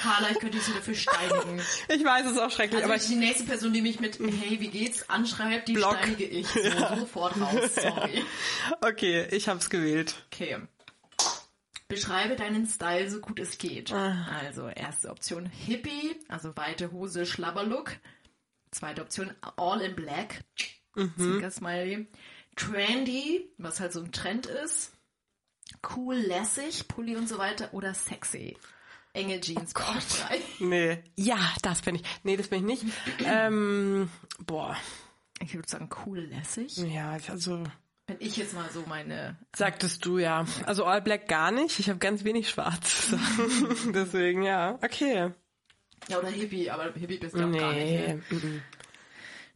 Carla, 0.03 0.31
ich 0.31 0.39
könnte 0.41 0.57
dich 0.57 0.67
so 0.67 0.73
dafür 0.73 0.95
steinigen. 0.95 1.61
Ich 1.89 2.05
weiß, 2.05 2.27
es 2.27 2.33
ist 2.33 2.39
auch 2.39 2.51
schrecklich, 2.51 2.83
Also 2.83 2.93
aber 2.93 3.01
die 3.03 3.15
nächste 3.17 3.45
Person, 3.45 3.73
die 3.73 3.83
mich 3.83 4.01
mit 4.01 4.19
Hey, 4.19 4.59
wie 4.61 4.69
geht's 4.69 5.09
anschreibt, 5.09 5.69
die 5.69 5.75
Block. 5.75 5.97
steinige 5.97 6.25
ich 6.25 6.47
so, 6.49 6.97
sofort 6.97 7.41
raus. 7.41 7.75
Sorry. 7.75 8.25
okay, 8.81 9.27
ich 9.31 9.49
hab's 9.49 9.71
gewählt. 9.71 10.15
Okay. 10.33 10.59
Beschreibe 11.91 12.37
deinen 12.37 12.67
Style 12.67 13.11
so 13.11 13.21
gut 13.21 13.39
es 13.39 13.59
geht. 13.59 13.93
Ah. 13.93 14.27
Also 14.41 14.69
erste 14.69 15.11
Option 15.11 15.45
Hippie, 15.47 16.17
also 16.29 16.57
weite 16.57 16.91
Hose, 16.93 17.27
Schlabberlook. 17.27 17.97
Zweite 18.71 19.03
Option 19.03 19.35
All 19.57 19.81
in 19.83 19.95
Black, 19.97 20.43
Mhm. 20.95 21.13
Zwinker-Smiley. 21.17 22.07
Trendy, 22.57 23.49
was 23.59 23.81
halt 23.81 23.93
so 23.93 24.01
ein 24.01 24.11
Trend 24.13 24.47
ist. 24.47 24.93
Cool, 25.97 26.17
lässig, 26.17 26.89
Pulli 26.89 27.17
und 27.17 27.29
so 27.29 27.39
weiter. 27.39 27.73
Oder 27.75 27.95
sexy. 27.95 28.57
Enge 29.13 29.41
Jeans, 29.41 29.73
Oh 29.77 29.81
bauchfrei. 29.81 30.41
Nee. 30.61 31.03
Ja, 31.17 31.39
das 31.63 31.81
bin 31.83 31.97
ich. 31.97 32.03
Nee, 32.23 32.37
das 32.37 32.49
bin 32.49 32.69
ich 32.69 32.83
nicht. 32.85 32.95
ähm, 33.25 34.09
boah. 34.47 34.77
Ich 35.43 35.55
würde 35.55 35.69
sagen 35.69 35.89
cool, 36.07 36.19
lässig. 36.21 36.77
Ja, 36.77 37.17
also 37.29 37.63
Wenn 38.11 38.27
ich 38.27 38.37
jetzt 38.37 38.55
mal 38.55 38.69
so 38.71 38.83
meine 38.89 39.37
sagtest 39.55 40.05
du 40.05 40.19
ja. 40.19 40.45
Also 40.67 40.85
All 40.85 41.01
Black 41.01 41.29
gar 41.29 41.53
nicht. 41.53 41.79
Ich 41.79 41.89
habe 41.89 42.01
ganz 42.01 42.25
wenig 42.25 42.51
schwarz. 42.51 43.15
Deswegen 43.95 44.43
ja. 44.43 44.81
Okay. 44.83 45.31
Ja, 46.09 46.19
oder 46.19 46.29
Hippie, 46.29 46.69
aber 46.71 46.93
Hippie 46.93 47.19
bist 47.19 47.37
du 47.37 47.39
auch 47.39 47.53
gar 47.53 47.73
nicht. 47.73 47.85
Nee. 47.85 48.21
Ne? 48.31 48.63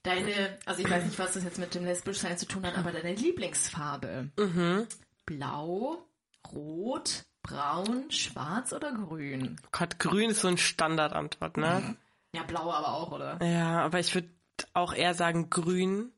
Deine, 0.04 0.58
also 0.66 0.82
ich 0.82 0.88
weiß 0.88 1.04
nicht, 1.04 1.18
was 1.18 1.32
das 1.32 1.42
jetzt 1.42 1.58
mit 1.58 1.74
dem 1.74 1.84
Lesbischsein 1.84 2.38
zu 2.38 2.46
tun 2.46 2.64
hat, 2.64 2.78
aber 2.78 2.92
deine 2.92 3.14
Lieblingsfarbe. 3.14 4.30
Mhm. 4.38 4.86
Blau, 5.26 6.06
Rot, 6.52 7.24
Braun, 7.42 8.08
Schwarz 8.12 8.72
oder 8.72 8.92
Grün? 8.92 9.56
Gott, 9.72 9.98
grün 9.98 10.30
ist 10.30 10.42
so 10.42 10.48
ein 10.48 10.58
Standardantwort, 10.58 11.56
ne? 11.56 11.96
Ja, 12.32 12.44
blau 12.44 12.70
aber 12.70 12.94
auch, 12.94 13.10
oder? 13.10 13.44
Ja, 13.44 13.80
aber 13.80 13.98
ich 13.98 14.14
würde 14.14 14.28
auch 14.74 14.94
eher 14.94 15.14
sagen 15.14 15.50
grün. 15.50 16.12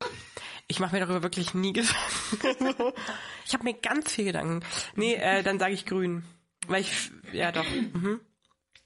Ich 0.66 0.80
mache 0.80 0.94
mir 0.94 1.00
darüber 1.00 1.22
wirklich 1.22 1.54
nie 1.54 1.72
Gedanken. 1.72 2.92
ich 3.46 3.52
habe 3.52 3.64
mir 3.64 3.74
ganz 3.74 4.10
viel 4.10 4.24
Gedanken. 4.24 4.64
Nee, 4.96 5.14
äh, 5.14 5.42
dann 5.42 5.58
sage 5.58 5.74
ich 5.74 5.84
grün. 5.84 6.24
Weil 6.66 6.80
ich, 6.80 7.10
ja 7.32 7.52
doch. 7.52 7.68
Mhm. 7.68 8.20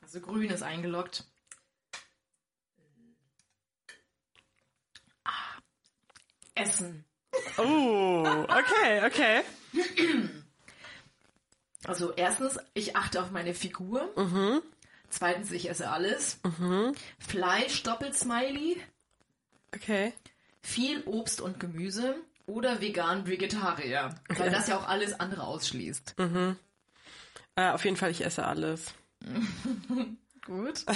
Also 0.03 0.21
grün 0.21 0.51
ist 0.51 0.62
eingeloggt. 0.62 1.25
Ah, 5.25 5.59
Essen. 6.55 7.05
Oh, 7.59 8.25
okay, 8.49 9.07
okay. 9.07 9.43
Also 11.85 12.12
erstens, 12.14 12.59
ich 12.75 12.97
achte 12.97 13.23
auf 13.23 13.31
meine 13.31 13.55
Figur. 13.55 14.12
Mhm. 14.17 14.62
Zweitens, 15.11 15.53
ich 15.53 15.71
esse 15.71 15.91
alles. 15.91 16.41
Fleisch, 17.19 17.83
Doppelsmiley. 17.83 18.83
Okay. 19.75 20.12
Viel 20.68 21.02
Obst 21.04 21.40
und 21.40 21.59
Gemüse. 21.59 22.16
Oder 22.44 22.83
vegan 22.83 23.26
Vegetarier. 23.26 24.14
Weil 24.28 24.50
das 24.50 24.68
ja 24.68 24.78
auch 24.78 24.87
alles 24.87 25.18
andere 25.18 25.44
ausschließt. 25.44 26.14
Äh, 27.57 27.70
auf 27.70 27.87
jeden 27.87 27.96
Fall, 27.96 28.11
ich 28.11 28.22
esse 28.22 28.44
alles. 28.44 28.92
Gut. 30.44 30.85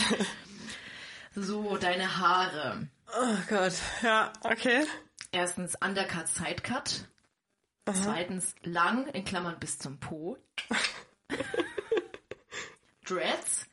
So, 1.35 1.78
deine 1.78 2.18
Haare. 2.18 2.88
Oh 3.06 3.37
Gott. 3.48 3.72
Ja, 4.02 4.35
okay. 4.42 4.85
Erstens 5.30 5.74
Undercut, 5.82 6.28
Sidecut. 6.28 7.08
Zweitens 7.90 8.54
lang, 8.64 9.06
in 9.06 9.24
Klammern 9.24 9.58
bis 9.58 9.78
zum 9.78 9.98
Po. 9.98 10.37
Dreads. 13.06 13.66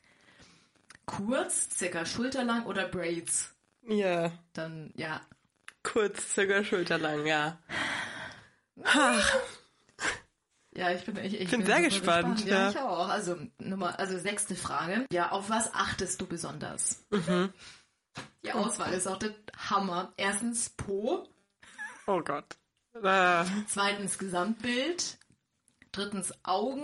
Kurz, 1.05 1.77
circa 1.77 2.05
schulterlang 2.05 2.65
oder 2.65 2.87
Braids. 2.87 3.53
Ja. 3.85 4.31
Dann, 4.53 4.93
ja. 4.95 5.19
Kurz, 5.83 6.33
circa 6.33 6.63
schulterlang, 6.63 7.25
ja. 7.25 7.57
Ja, 10.73 10.91
ich 10.91 11.03
bin, 11.03 11.17
ich, 11.17 11.39
ich 11.39 11.49
bin 11.49 11.65
sehr 11.65 11.77
super 11.77 11.89
gespannt, 12.23 12.45
Ja, 12.45 12.55
ja. 12.63 12.69
ich 12.69 12.77
auch. 12.77 13.09
Also, 13.09 13.37
Nummer, 13.57 13.97
also 13.99 14.17
sechste 14.17 14.55
Frage. 14.55 15.05
Ja, 15.11 15.31
auf 15.31 15.49
was 15.49 15.73
achtest 15.73 16.21
du 16.21 16.27
besonders? 16.27 17.03
Mhm. 17.09 17.51
Die 18.43 18.51
Auswahl 18.53 18.93
ist 18.93 19.07
auch 19.07 19.17
der 19.17 19.33
Hammer. 19.69 20.13
Erstens 20.17 20.69
Po. 20.69 21.27
Oh 22.07 22.21
Gott. 22.21 22.57
Äh, 22.93 23.43
Zweitens 23.67 24.17
Gesamtbild. 24.17 25.17
Drittens 25.91 26.33
Augen. 26.43 26.83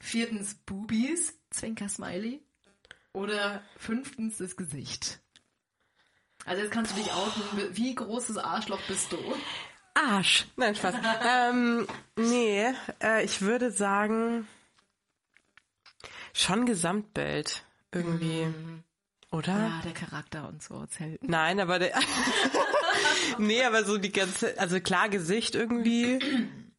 Viertens 0.00 0.54
Boobies. 0.54 1.38
Zwinker 1.50 1.88
Smiley. 1.88 2.42
Oder 3.12 3.62
fünftens 3.78 4.38
das 4.38 4.56
Gesicht. 4.56 5.20
Also 6.46 6.62
jetzt 6.62 6.70
kannst 6.70 6.92
du 6.92 7.02
dich 7.02 7.12
outen. 7.12 7.42
Wie 7.72 7.94
großes 7.94 8.38
Arschloch 8.38 8.80
bist 8.86 9.12
du? 9.12 9.18
Arsch. 9.94 10.46
Nein, 10.56 10.74
Spaß. 10.76 10.94
ähm, 11.28 11.86
nee, 12.16 12.64
äh, 13.02 13.24
ich 13.24 13.42
würde 13.42 13.72
sagen, 13.72 14.46
schon 16.32 16.64
Gesamtbild 16.64 17.64
irgendwie. 17.92 18.46
Oder? 19.32 19.52
Ja, 19.52 19.80
der 19.84 19.92
Charakter 19.92 20.48
und 20.48 20.62
so 20.62 20.86
zählt. 20.86 21.28
Nein, 21.28 21.58
aber 21.58 21.80
der. 21.80 21.98
nee, 23.38 23.64
aber 23.64 23.84
so 23.84 23.98
die 23.98 24.12
ganze, 24.12 24.58
also 24.58 24.80
klar 24.80 25.08
Gesicht 25.08 25.56
irgendwie. 25.56 26.20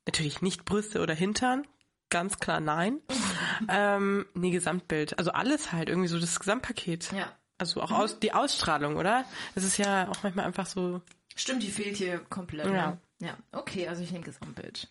Natürlich 0.06 0.42
nicht 0.42 0.64
Brüste 0.64 1.02
oder 1.02 1.14
Hintern. 1.14 1.68
Ganz 2.10 2.40
klar 2.40 2.62
nein. 2.62 3.02
ähm, 3.70 4.26
nee, 4.34 4.52
Gesamtbild. 4.52 5.20
Also 5.20 5.32
alles 5.32 5.74
halt, 5.74 5.90
irgendwie 5.90 6.08
so 6.08 6.20
das 6.20 6.40
Gesamtpaket. 6.40 7.12
Ja. 7.12 7.36
Also 7.58 7.82
auch 7.82 7.92
aus, 7.92 8.20
die 8.20 8.34
Ausstrahlung, 8.34 8.98
oder? 8.98 9.26
Das 9.56 9.64
ist 9.64 9.78
ja 9.78 10.08
auch 10.10 10.22
manchmal 10.24 10.46
einfach 10.46 10.66
so. 10.66 11.02
Stimmt, 11.36 11.64
die 11.64 11.72
fehlt 11.72 11.98
hier 11.98 12.20
komplett. 12.20 12.68
Ja. 12.68 12.92
Ne? 12.92 13.02
Ja, 13.20 13.38
okay, 13.52 13.88
also 13.88 14.04
ich 14.04 14.12
nehme 14.12 14.26
Gesamtbild. 14.26 14.88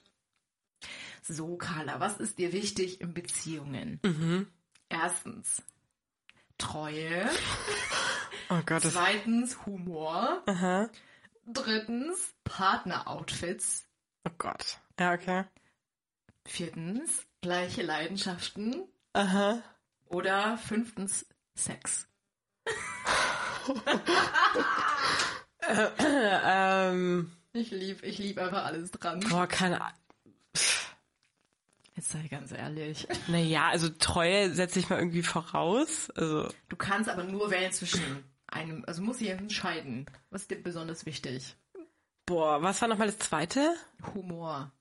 So, 1.22 1.56
Carla, 1.56 2.00
was 2.00 2.18
ist 2.18 2.38
dir 2.38 2.52
wichtig 2.52 3.00
in 3.00 3.14
Beziehungen? 3.14 4.00
Mhm. 4.04 4.46
Erstens, 4.88 5.62
Treue. 6.58 7.28
Oh 8.48 8.60
Gott. 8.64 8.82
Zweitens, 8.82 9.66
Humor. 9.66 10.40
Aha. 10.46 10.88
Drittens, 11.46 12.32
Partneroutfits. 12.44 13.88
Oh 14.24 14.30
Gott. 14.38 14.78
Ja, 15.00 15.14
okay. 15.14 15.46
Viertens, 16.44 17.26
gleiche 17.40 17.82
Leidenschaften. 17.82 18.84
Aha. 19.14 19.64
Oder 20.04 20.58
fünftens, 20.58 21.26
Sex. 21.56 22.06
Ähm, 25.68 27.32
Ich 27.52 27.70
lieb, 27.70 28.02
ich 28.02 28.18
lieb 28.18 28.38
einfach 28.38 28.64
alles 28.64 28.90
dran. 28.92 29.20
boah, 29.20 29.46
keine 29.46 29.80
Ahnung. 29.80 29.98
Jetzt 31.94 32.10
sei 32.10 32.28
ganz 32.28 32.52
ehrlich. 32.52 33.08
Naja, 33.26 33.68
also 33.68 33.88
Treue 33.88 34.52
setze 34.52 34.78
ich 34.78 34.90
mal 34.90 34.98
irgendwie 34.98 35.22
voraus. 35.22 36.10
Also, 36.10 36.48
Du 36.68 36.76
kannst 36.76 37.08
aber 37.08 37.24
nur 37.24 37.50
wählen 37.50 37.72
zwischen 37.72 38.22
einem, 38.46 38.84
also 38.86 39.02
muss 39.02 39.20
ich 39.20 39.28
entscheiden. 39.30 40.06
Was 40.30 40.42
ist 40.42 40.50
dir 40.50 40.62
besonders 40.62 41.06
wichtig? 41.06 41.56
boah, 42.26 42.60
was 42.60 42.80
war 42.82 42.88
nochmal 42.88 43.06
das 43.06 43.18
zweite? 43.18 43.74
Humor. 44.14 44.72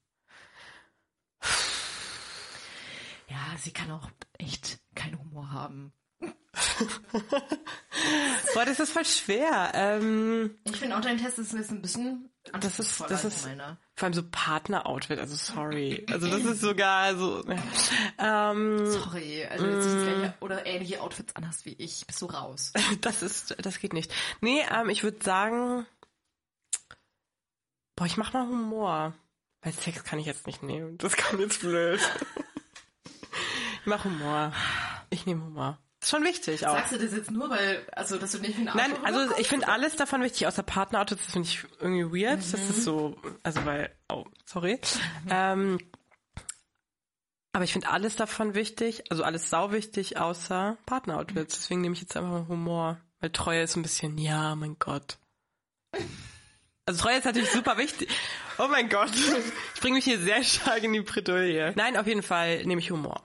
Ja, 3.30 3.58
sie 3.60 3.72
kann 3.72 3.92
auch 3.92 4.10
echt 4.40 4.80
keinen 4.96 5.20
Humor 5.20 5.52
haben. 5.52 5.94
Boah, 8.54 8.66
das 8.66 8.80
ist 8.80 8.92
voll 8.92 9.06
schwer. 9.06 9.72
Ähm, 9.74 10.58
Ich 10.64 10.78
finde 10.78 10.98
auch 10.98 11.02
dein 11.02 11.18
Test 11.18 11.40
ist 11.40 11.54
jetzt 11.54 11.72
ein 11.72 11.82
bisschen 11.82 12.30
das 12.60 12.80
ist, 12.80 13.02
das 13.10 13.26
ist 13.26 13.46
meiner. 13.46 13.78
vor 13.96 14.06
allem 14.06 14.14
so 14.14 14.24
Partner-Outfit, 14.30 15.20
also 15.20 15.36
sorry. 15.36 16.06
Also 16.12 16.28
das 16.28 16.44
ist 16.46 16.62
sogar 16.62 17.16
so, 17.16 17.44
ähm, 18.20 18.86
Sorry, 18.86 19.46
also 19.46 19.66
jetzt 19.66 19.88
gleiche 19.88 20.34
oder 20.42 20.66
ähnliche 20.66 21.02
Outfits 21.02 21.36
anhast 21.36 21.66
wie 21.66 21.74
ich, 21.74 22.06
bist 22.06 22.22
du 22.22 22.28
raus. 22.28 22.72
das 23.02 23.24
ist, 23.24 23.56
das 23.60 23.80
geht 23.80 23.94
nicht. 23.94 24.14
Nee, 24.42 24.64
ähm, 24.72 24.90
ich 24.90 25.04
würde 25.04 25.24
sagen, 25.24 25.86
boah, 27.96 28.06
ich 28.06 28.18
mach 28.18 28.34
mal 28.34 28.48
Humor. 28.48 29.14
Weil 29.62 29.74
Sex 29.74 30.04
kann 30.04 30.20
ich 30.20 30.28
jetzt 30.28 30.46
nicht 30.46 30.62
nehmen. 30.62 31.00
Das 31.00 31.18
kann 31.18 31.40
jetzt 31.40 31.62
blöd. 31.62 32.00
ich 33.82 33.86
mach 33.86 34.06
Humor. 34.06 34.54
Ich 35.10 35.26
nehme 35.26 35.44
Humor. 35.44 35.80
Ist 36.06 36.12
schon 36.12 36.24
wichtig 36.24 36.68
auch. 36.68 36.76
Sagst 36.76 36.92
du 36.92 37.00
das 37.00 37.14
jetzt 37.14 37.32
nur, 37.32 37.50
weil, 37.50 37.84
also, 37.94 38.20
dass 38.20 38.32
du 38.32 38.38
nicht 38.38 38.60
ein 38.60 38.66
Nein, 38.66 38.94
also 39.04 39.36
ich 39.40 39.48
finde 39.48 39.68
alles 39.68 39.96
davon 39.96 40.22
wichtig, 40.22 40.46
außer 40.46 40.62
Partnerautos, 40.62 41.18
das 41.18 41.34
finde 41.34 41.48
ich 41.48 41.66
irgendwie 41.80 42.24
weird. 42.24 42.38
Das 42.38 42.54
ist 42.54 42.84
so, 42.84 43.18
also 43.42 43.66
weil, 43.66 43.92
oh, 44.10 44.24
sorry. 44.46 44.80
Ähm, 45.32 45.80
aber 47.54 47.64
ich 47.64 47.74
finde 47.74 47.90
alles 47.90 48.16
davon 48.16 48.54
wichtig, 48.54 49.06
also 49.10 49.24
alles 49.24 49.50
sau 49.50 49.72
wichtig, 49.72 50.18
außer 50.18 50.78
Partneroutfits. 50.86 51.56
Deswegen 51.58 51.82
nehme 51.82 51.96
ich 51.96 52.02
jetzt 52.02 52.16
einfach 52.16 52.30
mal 52.30 52.48
Humor. 52.50 53.02
Weil 53.20 53.32
Treue 53.32 53.64
ist 53.64 53.76
ein 53.76 53.82
bisschen, 53.82 54.20
ja, 54.20 54.54
mein 54.54 54.78
Gott. 54.78 55.18
Also 56.86 57.02
Treue 57.02 57.18
ist 57.18 57.26
natürlich 57.26 57.50
super 57.50 57.80
wichtig. 57.80 58.10
Oh 58.60 58.68
mein 58.68 58.90
Gott. 58.90 59.10
Ich 59.74 59.82
bringe 59.82 59.96
mich 59.96 60.06
hier 60.06 60.20
sehr 60.20 60.44
stark 60.44 60.84
in 60.84 60.94
die 60.94 61.02
Bredouille. 61.02 61.74
Nein, 61.76 61.98
auf 61.98 62.06
jeden 62.06 62.22
Fall 62.22 62.64
nehme 62.64 62.80
ich 62.80 62.92
Humor. 62.92 63.24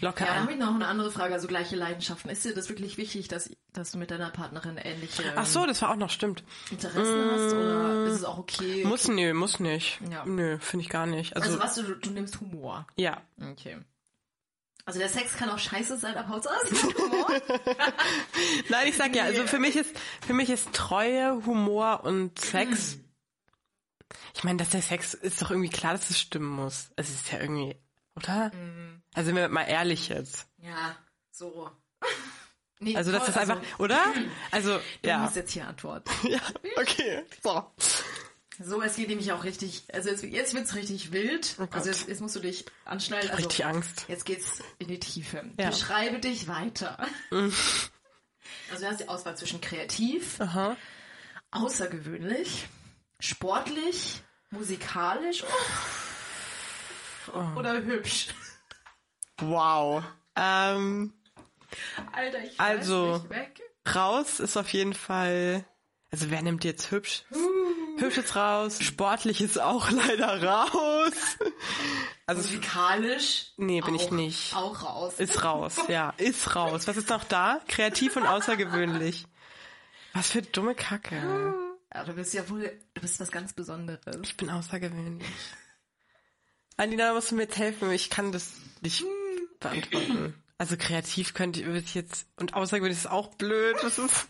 Locker 0.00 0.24
Ja, 0.24 0.26
dann 0.26 0.36
an. 0.36 0.42
habe 0.42 0.52
ich 0.52 0.58
noch 0.58 0.74
eine 0.74 0.86
andere 0.88 1.10
Frage, 1.12 1.34
also 1.34 1.46
gleiche 1.46 1.76
Leidenschaften. 1.76 2.30
Ist 2.30 2.44
dir 2.44 2.54
das 2.54 2.68
wirklich 2.68 2.96
wichtig, 2.98 3.28
dass, 3.28 3.50
dass 3.72 3.92
du 3.92 3.98
mit 3.98 4.10
deiner 4.10 4.30
Partnerin 4.30 4.76
ähnliche 4.78 5.22
ähm, 5.22 5.32
Ach 5.36 5.46
so, 5.46 5.64
das 5.64 5.80
war 5.82 5.90
auch 5.90 5.96
noch, 5.96 6.10
stimmt. 6.10 6.42
Interessen 6.70 7.30
hast? 7.30 7.52
Oder 7.54 8.04
ist 8.06 8.14
es 8.14 8.24
auch 8.24 8.38
okay? 8.38 8.84
Muss, 8.84 9.06
nö, 9.08 9.32
muss 9.34 9.60
nicht. 9.60 10.00
Ja. 10.10 10.24
Nö, 10.26 10.58
finde 10.58 10.84
ich 10.84 10.90
gar 10.90 11.06
nicht. 11.06 11.36
Also, 11.36 11.48
Also 11.50 11.60
was, 11.60 11.74
du, 11.76 11.94
du 11.94 12.10
nimmst 12.10 12.40
Humor. 12.40 12.86
ja. 12.96 13.20
Okay. 13.40 13.78
Also 14.88 15.00
der 15.00 15.08
Sex 15.08 15.36
kann 15.36 15.50
auch 15.50 15.58
scheiße 15.58 15.96
sein, 15.98 16.16
aber 16.16 16.28
Hauptsache 16.28 16.54
es 16.62 16.70
ist 16.70 16.84
Humor. 16.98 17.26
Nein, 18.68 18.86
ich 18.88 18.96
sag 18.96 19.16
ja, 19.16 19.24
also 19.24 19.44
für 19.46 19.58
mich 19.58 19.74
ist, 19.74 19.90
für 20.24 20.32
mich 20.32 20.48
ist 20.48 20.72
Treue, 20.72 21.44
Humor 21.44 22.04
und 22.04 22.38
Sex. 22.38 22.98
Ich 24.36 24.44
meine, 24.44 24.58
dass 24.58 24.70
der 24.70 24.82
Sex 24.82 25.12
ist 25.14 25.42
doch 25.42 25.50
irgendwie 25.50 25.70
klar, 25.70 25.92
dass 25.94 26.10
es 26.10 26.20
stimmen 26.20 26.46
muss. 26.50 26.90
Es 26.94 27.10
ist 27.10 27.32
ja 27.32 27.40
irgendwie, 27.40 27.74
oder? 28.16 28.50
Mhm. 28.54 29.02
Also 29.14 29.26
sind 29.26 29.36
wir 29.36 29.48
mal 29.48 29.64
ehrlich 29.64 30.08
jetzt. 30.08 30.46
ja, 30.58 30.96
so. 31.30 31.70
Nee, 32.78 32.94
Also 32.94 33.10
das 33.10 33.26
ist 33.26 33.38
einfach, 33.38 33.58
oder? 33.78 34.04
Also, 34.50 34.78
Du 35.00 35.08
ja. 35.08 35.18
musst 35.18 35.36
jetzt 35.36 35.52
hier 35.52 35.66
antworten. 35.66 36.10
Ja, 36.28 36.40
okay. 36.76 37.22
So. 37.42 37.64
So, 38.58 38.82
es 38.82 38.96
geht 38.96 39.08
nämlich 39.08 39.32
auch 39.32 39.44
richtig, 39.44 39.84
also 39.94 40.10
jetzt, 40.10 40.22
jetzt 40.24 40.52
wird's 40.54 40.74
richtig 40.74 41.10
wild. 41.12 41.56
Oh 41.58 41.66
also 41.70 41.88
jetzt, 41.88 42.06
jetzt 42.08 42.20
musst 42.20 42.36
du 42.36 42.40
dich 42.40 42.66
anschnallen. 42.84 43.30
Also, 43.30 43.44
Richtig 43.48 43.64
Angst. 43.64 44.04
Jetzt 44.08 44.24
geht's 44.26 44.62
in 44.78 44.88
die 44.88 44.98
Tiefe. 45.00 45.44
Ja. 45.58 45.70
Beschreibe 45.70 46.18
dich 46.18 46.48
weiter. 46.48 46.98
Also 48.70 48.84
du 48.84 48.90
hast 48.90 49.00
die 49.00 49.08
Auswahl 49.08 49.36
zwischen 49.36 49.60
kreativ, 49.60 50.40
Aha. 50.40 50.76
außergewöhnlich, 51.50 52.66
sportlich, 53.20 54.20
musikalisch 54.50 55.42
Oh. 55.44 56.05
Oder 57.34 57.82
hübsch. 57.82 58.28
Wow. 59.40 60.02
Ähm, 60.36 61.12
Alter, 62.12 62.42
ich 62.44 62.58
Also- 62.60 63.18
nicht 63.18 63.30
weg. 63.30 63.60
raus 63.94 64.40
ist 64.40 64.56
auf 64.56 64.68
jeden 64.72 64.94
Fall, 64.94 65.64
also 66.10 66.30
wer 66.30 66.42
nimmt 66.42 66.64
jetzt 66.64 66.90
hübsch? 66.90 67.24
Hübsch 67.98 68.18
ist 68.18 68.36
raus, 68.36 68.78
sportlich 68.82 69.40
ist 69.40 69.58
auch 69.60 69.90
leider 69.90 70.42
raus. 70.42 71.12
Also 72.26 72.42
Musikalisch? 72.42 73.52
Nee, 73.56 73.80
bin 73.80 73.94
auch, 73.96 74.00
ich 74.02 74.10
nicht. 74.10 74.54
Auch 74.54 74.82
raus. 74.82 75.14
ist 75.18 75.42
raus, 75.44 75.76
ja, 75.88 76.12
ist 76.18 76.54
raus. 76.54 76.86
Was 76.86 76.96
ist 76.96 77.08
noch 77.08 77.24
da? 77.24 77.60
Kreativ 77.68 78.16
und 78.16 78.26
außergewöhnlich. 78.26 79.26
Was 80.12 80.30
für 80.30 80.42
dumme 80.42 80.74
Kacke. 80.74 81.54
Ja, 81.94 82.04
du 82.04 82.12
bist 82.14 82.34
ja 82.34 82.48
wohl, 82.50 82.70
du 82.94 83.00
bist 83.00 83.20
was 83.20 83.30
ganz 83.30 83.52
Besonderes. 83.54 84.16
Ich 84.22 84.36
bin 84.36 84.50
außergewöhnlich. 84.50 85.26
Alina, 86.76 87.12
musst 87.14 87.30
du 87.30 87.34
mir 87.36 87.42
jetzt 87.42 87.56
helfen? 87.58 87.90
Ich 87.90 88.10
kann 88.10 88.32
das 88.32 88.52
nicht 88.82 89.04
beantworten. 89.60 90.34
Also 90.58 90.76
kreativ 90.78 91.34
könnte 91.34 91.60
ich 91.62 91.94
jetzt 91.94 92.26
und 92.36 92.54
außergewöhnlich 92.54 92.98
ist 92.98 93.10
auch 93.10 93.28
blöd. 93.34 93.76
Das 93.82 93.98
ist 93.98 94.28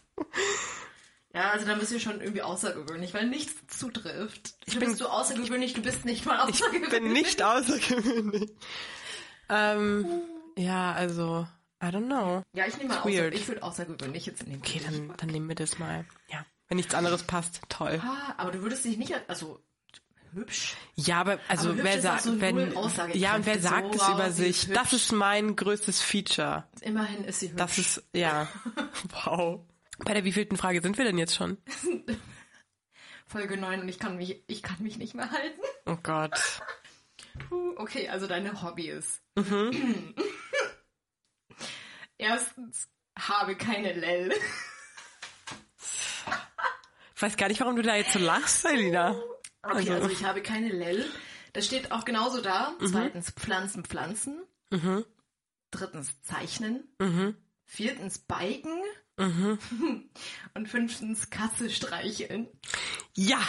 Ja, 1.35 1.51
also 1.51 1.67
dann 1.67 1.79
bist 1.79 1.93
du 1.93 2.01
schon 2.01 2.21
irgendwie 2.21 2.43
außergewöhnlich, 2.43 3.13
weil 3.15 3.27
nichts 3.29 3.79
zutrifft. 3.79 4.55
Ich 4.65 4.79
bin- 4.79 4.89
bist 4.89 5.01
du 5.01 5.07
außergewöhnlich, 5.07 5.75
du 5.75 5.83
bist 5.83 6.05
nicht 6.05 6.25
mal 6.25 6.49
ich 6.49 6.57
außergewöhnlich. 6.63 6.91
bin 6.91 7.13
nicht 7.13 7.43
außergewöhnlich. 7.43 8.51
Ähm, 9.49 10.07
ja, 10.57 10.93
also 10.93 11.47
I 11.83 11.87
don't 11.87 12.07
know. 12.07 12.43
Ja, 12.55 12.67
ich 12.67 12.77
nehme 12.79 12.89
mal 12.95 13.01
außer, 13.01 13.33
ich 13.33 13.47
würde 13.49 13.63
außergewöhnlich 13.63 14.27
jetzt 14.27 14.47
nehmen. 14.47 14.63
Okay, 14.65 14.81
dann, 14.85 15.13
dann 15.17 15.29
nehmen 15.29 15.49
wir 15.49 15.55
das 15.57 15.79
mal. 15.79 16.05
Ja, 16.29 16.45
wenn 16.69 16.77
nichts 16.77 16.95
anderes 16.95 17.23
passt, 17.23 17.61
toll. 17.69 18.01
Ah, 18.03 18.35
aber 18.39 18.51
du 18.53 18.63
würdest 18.63 18.85
dich 18.85 18.97
nicht, 18.97 19.15
also 19.29 19.61
hübsch. 20.37 20.75
Ja, 20.95 21.21
aber 21.21 21.41
also 21.49 21.71
Aber 21.71 21.83
wer 21.83 22.01
sagt, 22.01 22.23
so 22.23 22.41
wenn 22.41 22.73
ja 23.15 23.35
und 23.35 23.47
wer 23.47 23.61
So, 23.61 23.69
sagt 23.69 23.95
es 23.95 24.01
wow, 24.03 24.15
über 24.15 24.31
sich? 24.31 24.69
Das 24.69 24.93
ist 24.93 25.11
mein 25.13 25.57
größtes 25.57 26.01
Feature. 26.01 26.65
Immerhin 26.83 27.25
ist 27.25 27.41
sie 27.41 27.49
hübsch. 27.49 27.59
Das 27.59 27.79
ist 27.79 28.05
ja 28.13 28.49
wow. 29.25 29.61
Bei 29.99 30.15
der 30.15 30.25
wievielten 30.25 30.57
Frage 30.57 30.81
sind 30.83 30.99
wir 30.99 31.05
denn 31.05 31.19
jetzt 31.19 31.35
schon? 31.35 31.57
Folge 33.27 33.57
9 33.57 33.81
und 33.81 33.89
ich 33.89 33.99
kann 33.99 34.17
mich, 34.19 34.45
ich 34.47 34.63
kann 34.63 34.77
mich 34.81 34.99
nicht 34.99 35.15
mehr 35.15 35.31
halten. 35.31 35.61
Oh 35.87 35.97
Gott. 36.03 36.39
Okay, 37.77 38.09
also 38.09 38.27
deine 38.27 38.63
Hobbys. 38.63 39.21
Mhm. 39.35 40.15
Erstens, 42.17 42.89
habe 43.19 43.57
keine 43.57 43.93
Lell. 43.93 44.33
Ich 47.15 47.21
weiß 47.23 47.37
gar 47.37 47.49
nicht, 47.49 47.61
warum 47.61 47.77
du 47.77 47.83
da 47.83 47.95
jetzt 47.95 48.15
so 48.15 48.19
lachst, 48.19 48.65
Elina. 48.65 49.15
Okay, 49.73 49.91
also, 49.91 50.09
ich 50.09 50.25
habe 50.25 50.43
keine 50.43 50.69
Lell. 50.69 51.05
Das 51.53 51.67
steht 51.67 51.93
auch 51.93 52.05
genauso 52.05 52.41
da. 52.41 52.75
Mhm. 52.81 52.87
Zweitens, 52.87 53.31
Pflanzen, 53.31 53.85
Pflanzen. 53.85 54.43
Drittens, 55.71 56.21
Zeichnen. 56.23 56.85
Mhm. 56.99 57.37
Viertens, 57.65 58.19
Biken. 58.19 58.83
Und 60.55 60.69
fünftens, 60.69 61.31
Katze 61.31 61.71
streicheln. 61.71 62.49
Ja. 63.15 63.41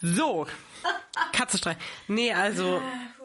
So. 0.00 0.46
Katze 1.32 1.58
streichen. 1.58 1.82
Nee, 2.08 2.32
also 2.32 2.80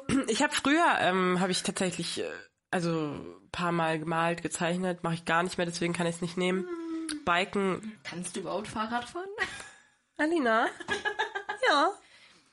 ich 0.27 0.43
habe 0.43 0.53
früher 0.53 0.97
ähm, 0.99 1.39
habe 1.39 1.51
ich 1.51 1.63
tatsächlich 1.63 2.19
äh, 2.21 2.29
also 2.71 2.89
ein 2.91 3.49
paar 3.51 3.71
Mal 3.71 3.99
gemalt, 3.99 4.41
gezeichnet, 4.41 5.03
mache 5.03 5.13
ich 5.13 5.25
gar 5.25 5.43
nicht 5.43 5.57
mehr, 5.57 5.65
deswegen 5.65 5.93
kann 5.93 6.07
ich 6.07 6.15
es 6.15 6.21
nicht 6.21 6.35
nehmen. 6.35 6.67
Biken, 7.23 7.97
Kannst 8.03 8.35
du 8.35 8.41
überhaupt 8.41 8.67
Fahrrad 8.67 9.07
fahren? 9.07 9.29
Alina. 10.17 10.67
Ja. 11.67 11.91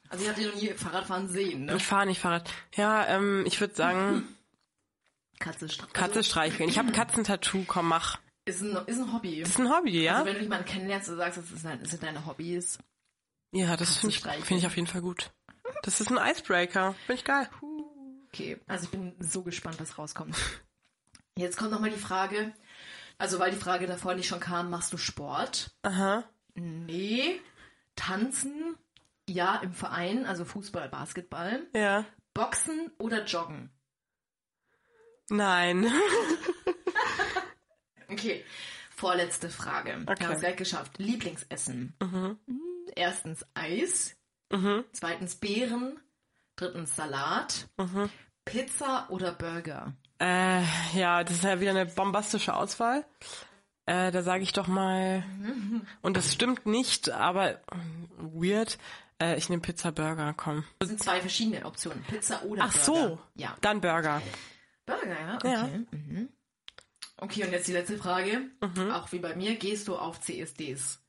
Also 0.08 0.24
ich 0.24 0.30
habe 0.30 0.40
dich 0.40 0.52
noch 0.52 0.60
nie 0.60 0.68
Fahrradfahren 0.74 1.28
sehen, 1.28 1.64
ne? 1.64 1.76
Ich 1.76 1.84
fahre 1.84 2.06
nicht 2.06 2.20
Fahrrad. 2.20 2.50
Ja, 2.74 3.06
ähm, 3.06 3.44
ich 3.46 3.60
würde 3.60 3.74
sagen, 3.74 4.28
Katze 5.38 5.68
streicheln. 5.68 5.92
Katze 5.94 6.24
streicheln. 6.24 6.68
Ich 6.68 6.78
habe 6.78 6.88
ein 6.88 6.94
Katzentattoo, 6.94 7.64
komm, 7.66 7.88
mach. 7.88 8.18
ist 8.44 8.60
ein, 8.62 8.76
ist 8.86 8.98
ein 8.98 9.12
Hobby. 9.12 9.40
Das 9.40 9.50
ist 9.50 9.58
ein 9.58 9.70
Hobby, 9.70 10.02
ja? 10.02 10.16
Also 10.16 10.26
wenn 10.26 10.34
du 10.34 10.42
jemanden 10.42 10.66
kennenlernst 10.66 11.08
und 11.08 11.16
sagst, 11.16 11.38
das, 11.38 11.50
ist 11.50 11.64
dein, 11.64 11.80
das 11.80 11.90
sind 11.90 12.02
deine 12.02 12.26
Hobbys. 12.26 12.78
ja, 13.52 13.76
das 13.76 13.96
finde 13.96 14.14
ich, 14.14 14.22
find 14.22 14.60
ich 14.60 14.66
auf 14.66 14.76
jeden 14.76 14.86
Fall 14.86 15.00
gut. 15.02 15.30
Das 15.82 16.00
ist 16.00 16.10
ein 16.10 16.18
Icebreaker. 16.18 16.94
Finde 17.06 17.14
ich 17.14 17.24
geil. 17.24 17.48
Okay, 18.28 18.58
also 18.66 18.84
ich 18.84 18.90
bin 18.90 19.14
so 19.18 19.42
gespannt, 19.42 19.80
was 19.80 19.98
rauskommt. 19.98 20.36
Jetzt 21.36 21.56
kommt 21.56 21.70
nochmal 21.70 21.90
die 21.90 21.98
Frage, 21.98 22.52
also 23.18 23.38
weil 23.38 23.50
die 23.50 23.56
Frage 23.56 23.86
davor 23.86 24.14
nicht 24.14 24.28
schon 24.28 24.40
kam, 24.40 24.70
machst 24.70 24.92
du 24.92 24.96
Sport? 24.98 25.70
Aha. 25.82 26.24
Nee. 26.54 27.40
Tanzen? 27.96 28.76
Ja, 29.28 29.56
im 29.56 29.72
Verein, 29.72 30.26
also 30.26 30.44
Fußball, 30.44 30.88
Basketball. 30.88 31.66
Ja. 31.74 32.04
Boxen 32.34 32.90
oder 32.98 33.24
Joggen? 33.24 33.70
Nein. 35.30 35.90
Okay, 38.08 38.44
vorletzte 38.94 39.48
Frage. 39.48 39.96
Okay. 40.06 40.20
Wir 40.20 40.26
haben 40.26 40.34
es 40.34 40.40
gleich 40.40 40.56
geschafft. 40.56 40.98
Lieblingsessen. 40.98 41.94
Mhm. 42.00 42.38
Erstens 42.94 43.46
Eis. 43.54 44.16
Zweitens 44.92 45.36
Beeren. 45.36 45.98
Drittens 46.56 46.94
Salat. 46.94 47.68
Mhm. 47.78 48.10
Pizza 48.44 49.06
oder 49.08 49.32
Burger? 49.32 49.94
Äh, 50.20 50.62
ja, 50.94 51.24
das 51.24 51.36
ist 51.36 51.44
ja 51.44 51.58
wieder 51.58 51.70
eine 51.70 51.86
bombastische 51.86 52.54
Auswahl. 52.54 53.06
Äh, 53.86 54.10
da 54.12 54.22
sage 54.22 54.42
ich 54.42 54.52
doch 54.52 54.68
mal, 54.68 55.24
und 56.02 56.16
das 56.16 56.32
stimmt 56.32 56.66
nicht, 56.66 57.10
aber 57.10 57.60
weird, 58.18 58.78
äh, 59.22 59.36
ich 59.36 59.48
nehme 59.48 59.62
Pizza 59.62 59.92
Burger, 59.92 60.34
komm. 60.36 60.64
Das 60.80 60.88
sind 60.88 61.02
zwei 61.02 61.20
verschiedene 61.20 61.64
Optionen. 61.64 62.02
Pizza 62.04 62.42
oder 62.44 62.64
Ach 62.64 62.72
Burger. 62.72 62.84
so, 63.08 63.18
Ja. 63.34 63.56
dann 63.60 63.80
Burger. 63.80 64.20
Burger, 64.86 65.20
ja. 65.20 65.34
Okay. 65.36 65.52
Ja. 65.52 65.66
Mhm. 65.90 66.28
Okay, 67.18 67.44
und 67.44 67.52
jetzt 67.52 67.68
die 67.68 67.72
letzte 67.72 67.98
Frage. 67.98 68.50
Mhm. 68.60 68.90
Auch 68.90 69.12
wie 69.12 69.18
bei 69.20 69.34
mir, 69.36 69.54
gehst 69.56 69.86
du 69.88 69.96
auf 69.96 70.20
CSDs? 70.20 71.00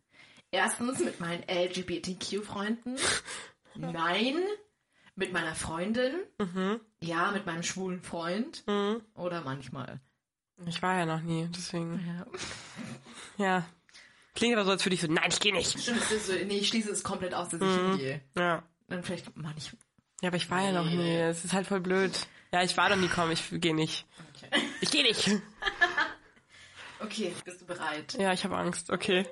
Erstens 0.52 1.00
mit 1.00 1.20
meinen 1.20 1.44
LGBTQ-Freunden. 1.50 2.98
Nein. 3.76 4.36
Mit 5.16 5.32
meiner 5.34 5.56
Freundin. 5.56 6.14
Mhm. 6.40 6.80
Ja, 7.02 7.32
mit 7.32 7.46
meinem 7.46 7.64
schwulen 7.64 8.02
Freund. 8.02 8.64
Oder 9.16 9.42
manchmal. 9.42 10.00
Ich 10.68 10.82
war 10.82 10.98
ja 10.98 11.06
noch 11.06 11.22
nie, 11.22 11.48
deswegen, 11.56 12.00
Ja. 13.38 13.46
ja. 13.46 13.66
Klingt 14.36 14.56
aber 14.56 14.66
so, 14.66 14.72
als 14.72 14.84
würde 14.86 14.96
ich 14.96 15.02
so, 15.02 15.08
nein, 15.08 15.30
ich 15.30 15.40
gehe 15.40 15.54
nicht. 15.54 15.80
Stimmt, 15.80 16.02
es 16.02 16.12
ist 16.12 16.28
so, 16.28 16.34
nee, 16.34 16.58
ich 16.58 16.68
schließe 16.68 16.92
es 16.92 17.04
komplett 17.04 17.34
aus, 17.34 17.50
dass 17.50 17.62
ich 17.62 17.68
Mhm. 17.68 17.90
hingehe. 17.92 18.22
Ja. 18.38 18.64
Dann 18.88 19.04
vielleicht 19.04 19.36
manchmal. 19.38 19.82
Ja, 20.22 20.30
aber 20.30 20.38
ich 20.38 20.50
war 20.50 20.62
ja 20.64 20.72
noch 20.72 20.86
Nee. 20.90 20.96
nie, 20.96 21.16
es 21.18 21.44
ist 21.46 21.54
halt 21.54 21.68
voll 21.68 21.82
blöd. 21.82 22.12
Ja, 22.52 22.64
ich 22.64 22.76
war 22.78 22.90
noch 22.90 22.96
nie, 22.96 23.10
komm, 23.10 23.32
ich 23.32 23.44
gehe 23.52 23.76
nicht. 23.76 24.06
Ich 24.82 24.92
gehe 24.92 25.04
nicht. 25.04 25.30
Okay, 27.00 27.34
bist 27.44 27.60
du 27.62 27.66
bereit? 27.66 28.14
Ja, 28.14 28.32
ich 28.32 28.46
habe 28.46 28.56
Angst, 28.56 28.90
okay. 28.90 29.28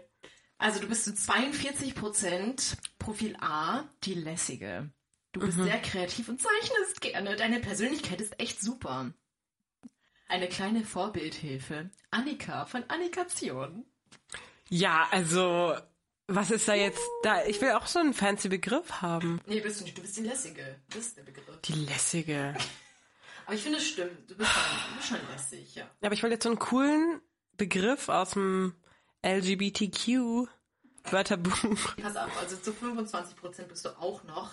Also 0.58 0.82
du 0.82 0.88
bist 0.90 1.06
zu 1.06 1.12
42% 1.12 2.76
Profil 3.00 3.36
A, 3.40 3.86
die 4.04 4.14
lässige. 4.14 4.92
Du 5.32 5.40
bist 5.40 5.58
Mhm. 5.58 5.64
sehr 5.64 5.80
kreativ 5.82 6.28
und 6.28 6.42
zeichnest 6.42 7.00
gerne. 7.00 7.38
Deine 7.38 7.62
Persönlichkeit 7.62 8.20
ist 8.20 8.38
echt 8.42 8.60
super. 8.62 9.14
Eine 10.28 10.50
kleine 10.50 10.84
Vorbildhilfe. 10.84 11.90
Annika 12.10 12.66
von 12.66 12.84
Annikation. 12.90 13.86
Ja, 14.72 15.06
also, 15.12 15.76
was 16.28 16.50
ist 16.50 16.66
da 16.66 16.74
jetzt, 16.74 17.02
da, 17.24 17.44
ich 17.46 17.60
will 17.62 17.72
auch 17.72 17.88
so 17.88 18.00
einen 18.00 18.14
fancy 18.14 18.48
Begriff 18.48 19.02
haben. 19.02 19.42
Nee, 19.46 19.60
bist 19.60 19.82
du 19.82 19.84
nicht. 19.84 19.98
Du 19.98 20.02
bist 20.02 20.16
die 20.16 20.22
lässige. 20.22 20.80
Das 20.90 21.08
ist 21.08 21.18
der 21.18 21.24
Begriff. 21.24 21.44
Die 21.66 21.74
lässige. 21.74 22.56
Aber 23.46 23.56
ich 23.56 23.64
finde, 23.64 23.80
es 23.80 23.88
stimmt. 23.88 24.32
Du 24.32 24.38
bist 24.38 24.50
schon, 24.50 24.64
du 24.64 24.96
bist 24.96 25.10
schon 25.10 25.20
lässig, 25.34 25.76
ja. 25.76 25.84
Ja, 25.84 25.90
aber 26.04 26.14
ich 26.14 26.24
wollte 26.24 26.36
jetzt 26.36 26.44
so 26.44 26.50
einen 26.50 26.60
coolen 26.60 27.20
Begriff 27.58 28.08
aus 28.08 28.32
dem 28.32 28.74
LGBTQ-Wörterbuch. 29.26 31.98
Pass 32.02 32.16
auf, 32.16 32.38
also 32.40 32.56
zu 32.56 32.72
25% 32.72 33.64
bist 33.64 33.84
du 33.84 33.90
auch 34.00 34.24
noch 34.24 34.52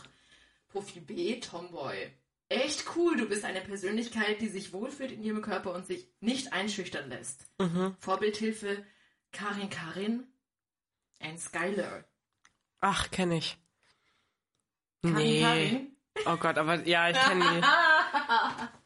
Profil 0.69 1.03
B, 1.03 1.39
Tomboy. 1.39 2.11
Echt 2.49 2.87
cool, 2.97 3.17
du 3.17 3.27
bist 3.27 3.45
eine 3.45 3.61
Persönlichkeit, 3.61 4.41
die 4.41 4.49
sich 4.49 4.73
wohlfühlt 4.73 5.13
in 5.13 5.23
ihrem 5.23 5.43
Körper 5.43 5.75
und 5.75 5.87
sich 5.87 6.09
nicht 6.21 6.53
einschüchtern 6.53 7.09
lässt. 7.09 7.45
Vorbildhilfe 8.01 8.85
Karin 9.33 9.71
Karin 9.71 10.27
and 11.21 11.39
Skylar. 11.41 12.05
Ach, 12.81 13.11
kenne 13.11 13.39
ich. 13.39 13.59
Karin 15.03 15.17
Nee. 15.17 15.41
Karin? 15.43 15.97
Oh 16.27 16.37
Gott, 16.37 16.59
aber 16.59 16.87
ja, 16.87 17.09
ich 17.11 17.19
kenne 17.21 17.45
die. 17.45 17.67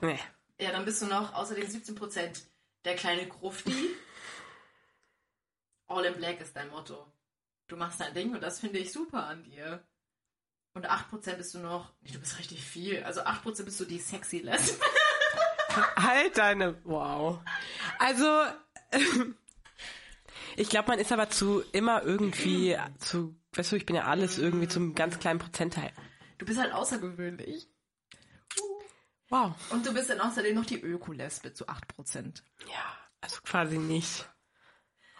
Nee. 0.00 0.18
Ja, 0.58 0.72
dann 0.72 0.84
bist 0.84 1.00
du 1.02 1.06
noch 1.06 1.32
außerdem 1.34 1.64
17% 1.68 2.42
der 2.84 2.96
kleine 2.96 3.28
Grufti. 3.28 3.94
All 5.86 6.04
in 6.04 6.14
Black 6.16 6.40
ist 6.40 6.56
dein 6.56 6.70
Motto. 6.70 7.06
Du 7.68 7.76
machst 7.76 8.00
dein 8.00 8.12
Ding 8.14 8.34
und 8.34 8.42
das 8.42 8.58
finde 8.58 8.78
ich 8.80 8.90
super 8.90 9.26
an 9.26 9.44
dir. 9.44 9.84
Und 10.74 10.88
8% 10.90 11.34
bist 11.36 11.54
du 11.54 11.58
noch, 11.58 11.92
nee, 12.00 12.10
du 12.10 12.18
bist 12.18 12.38
richtig 12.38 12.64
viel. 12.64 13.04
Also 13.04 13.20
8% 13.22 13.62
bist 13.64 13.78
du 13.78 13.84
die 13.84 13.98
sexy 14.00 14.38
Lesbe. 14.38 14.84
Halt 15.96 16.36
deine. 16.38 16.82
Wow. 16.84 17.40
Also, 17.98 18.46
ich 20.56 20.68
glaube, 20.68 20.88
man 20.88 20.98
ist 20.98 21.12
aber 21.12 21.30
zu 21.30 21.62
immer 21.72 22.02
irgendwie 22.02 22.76
zu, 22.98 23.36
weißt 23.54 23.72
du, 23.72 23.76
ich 23.76 23.86
bin 23.86 23.96
ja 23.96 24.04
alles 24.04 24.38
irgendwie 24.38 24.68
zum 24.68 24.94
ganz 24.94 25.18
kleinen 25.18 25.38
Prozentteil. 25.38 25.92
Du 26.38 26.46
bist 26.46 26.60
halt 26.60 26.72
außergewöhnlich. 26.72 27.68
Wow. 29.28 29.54
Und 29.70 29.86
du 29.86 29.94
bist 29.94 30.10
dann 30.10 30.20
außerdem 30.20 30.54
noch 30.54 30.66
die 30.66 30.80
Öko-Lesbe 30.80 31.54
zu 31.54 31.66
8%. 31.66 32.42
Ja, 32.66 32.96
also 33.20 33.38
quasi 33.42 33.78
nicht. 33.78 34.28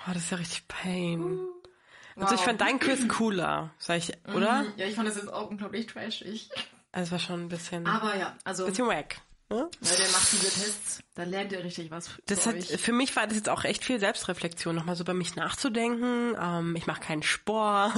Oh, 0.07 0.11
das 0.13 0.25
ist 0.25 0.31
ja 0.31 0.37
richtig 0.37 0.69
Pain. 0.69 1.39
Also 2.17 2.35
ich 2.35 2.41
fand 2.43 2.61
dein 2.61 2.79
Quiz 2.79 3.09
cooler, 3.09 3.73
sag 3.79 3.99
ich, 3.99 4.13
oder? 4.35 4.67
Ja, 4.77 4.87
ich 4.87 4.97
fand 4.97 5.09
das 5.09 5.17
jetzt 5.17 5.33
auch 5.33 5.49
unglaublich 5.49 5.87
trashig. 5.87 6.51
Also 6.91 7.07
es 7.07 7.13
war 7.13 7.19
schon 7.19 7.45
ein 7.45 7.49
bisschen, 7.49 7.87
Aber 7.87 8.17
ja, 8.17 8.37
also, 8.45 8.67
bisschen 8.67 8.87
wack. 8.87 9.17
Ne? 9.53 9.69
weil 9.81 9.97
der 9.97 10.09
macht 10.11 10.33
diese 10.33 10.45
Tests, 10.51 11.01
da 11.15 11.25
lernt 11.25 11.53
ihr 11.53 11.63
richtig 11.63 11.91
was 11.91 12.09
für 12.09 12.23
Das 12.27 12.47
hat, 12.47 12.55
euch. 12.57 12.81
für 12.81 12.93
mich 12.93 13.15
war 13.17 13.27
das 13.27 13.37
jetzt 13.37 13.49
auch 13.51 13.65
echt 13.65 13.85
viel 13.85 14.01
Selbstreflexion, 14.01 14.75
nochmal 14.75 14.97
so 14.97 15.03
über 15.05 15.13
mich 15.15 15.37
nachzudenken. 15.37 16.35
Ähm, 16.41 16.75
ich 16.77 16.87
mache 16.87 17.01
keinen 17.01 17.23
Sport, 17.23 17.95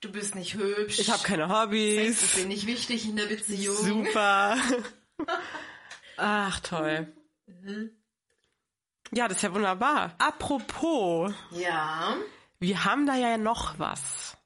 Du 0.00 0.10
bist 0.10 0.34
nicht 0.34 0.54
hübsch. 0.54 0.98
ich 0.98 1.10
habe 1.10 1.22
keine 1.22 1.46
Sex 1.46 1.52
ist 1.52 1.62
Hobbys. 1.62 2.34
dir 2.34 2.46
nicht 2.46 2.66
wichtig 2.66 3.04
in 3.08 3.14
der 3.16 3.26
Beziehung. 3.26 3.76
Super. 3.76 4.56
Ach, 6.16 6.60
toll. 6.60 7.12
Ja, 9.12 9.28
das 9.28 9.36
ist 9.38 9.42
ja 9.42 9.54
wunderbar. 9.54 10.14
Apropos, 10.18 11.32
Ja. 11.52 12.16
wir 12.58 12.84
haben 12.84 13.06
da 13.06 13.14
ja 13.14 13.36
noch 13.38 13.78
was 13.78 14.36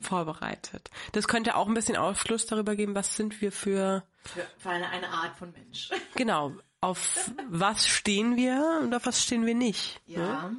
vorbereitet. 0.00 0.90
Das 1.12 1.28
könnte 1.28 1.54
auch 1.56 1.66
ein 1.68 1.74
bisschen 1.74 1.96
Aufschluss 1.96 2.44
darüber 2.46 2.76
geben, 2.76 2.94
was 2.94 3.16
sind 3.16 3.40
wir 3.40 3.52
für, 3.52 4.02
Für, 4.24 4.46
für 4.58 4.70
eine, 4.70 4.88
eine 4.88 5.08
Art 5.08 5.36
von 5.36 5.52
Mensch. 5.52 5.90
genau, 6.14 6.54
auf 6.80 7.30
was 7.48 7.86
stehen 7.86 8.36
wir 8.36 8.80
und 8.82 8.94
auf 8.94 9.06
was 9.06 9.22
stehen 9.22 9.46
wir 9.46 9.54
nicht. 9.54 10.00
Ja. 10.06 10.52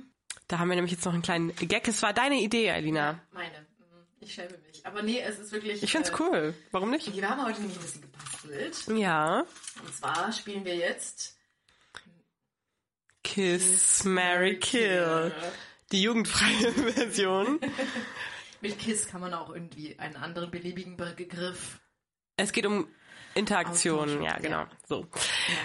Da 0.47 0.59
haben 0.59 0.69
wir 0.69 0.75
nämlich 0.75 0.91
jetzt 0.91 1.05
noch 1.05 1.13
einen 1.13 1.23
kleinen 1.23 1.55
Gag. 1.55 1.87
Es 1.87 2.01
war 2.03 2.13
deine 2.13 2.39
Idee, 2.39 2.71
Alina. 2.71 3.19
Meine. 3.31 3.61
Mhm. 3.61 4.05
Ich 4.19 4.33
schäme 4.33 4.57
mich. 4.67 4.85
Aber 4.85 5.01
nee, 5.01 5.19
es 5.19 5.39
ist 5.39 5.51
wirklich. 5.51 5.81
Ich 5.81 5.91
find's 5.91 6.09
äh, 6.09 6.15
cool. 6.19 6.53
Warum 6.71 6.91
nicht? 6.91 7.13
Wir 7.15 7.29
haben 7.29 7.43
heute 7.43 7.61
nämlich 7.61 7.77
ein 7.77 7.83
bisschen 7.83 8.01
gebastelt. 8.01 8.99
Ja. 8.99 9.45
Und 9.83 9.95
zwar 9.95 10.31
spielen 10.31 10.63
wir 10.63 10.75
jetzt 10.75 11.35
Kiss, 13.23 14.03
Mary, 14.03 14.59
Kill. 14.59 15.33
Die 15.91 16.03
jugendfreie 16.03 16.71
Version. 16.93 17.59
Mit 18.61 18.79
Kiss 18.79 19.07
kann 19.07 19.21
man 19.21 19.33
auch 19.33 19.49
irgendwie 19.49 19.97
einen 19.99 20.15
anderen 20.15 20.51
beliebigen 20.51 20.95
Begriff. 20.95 21.79
Es 22.37 22.51
geht 22.51 22.65
um 22.65 22.87
Interaktion, 23.35 24.23
ja, 24.23 24.37
genau. 24.37 24.61
ja. 24.61 24.69
So. 24.87 25.05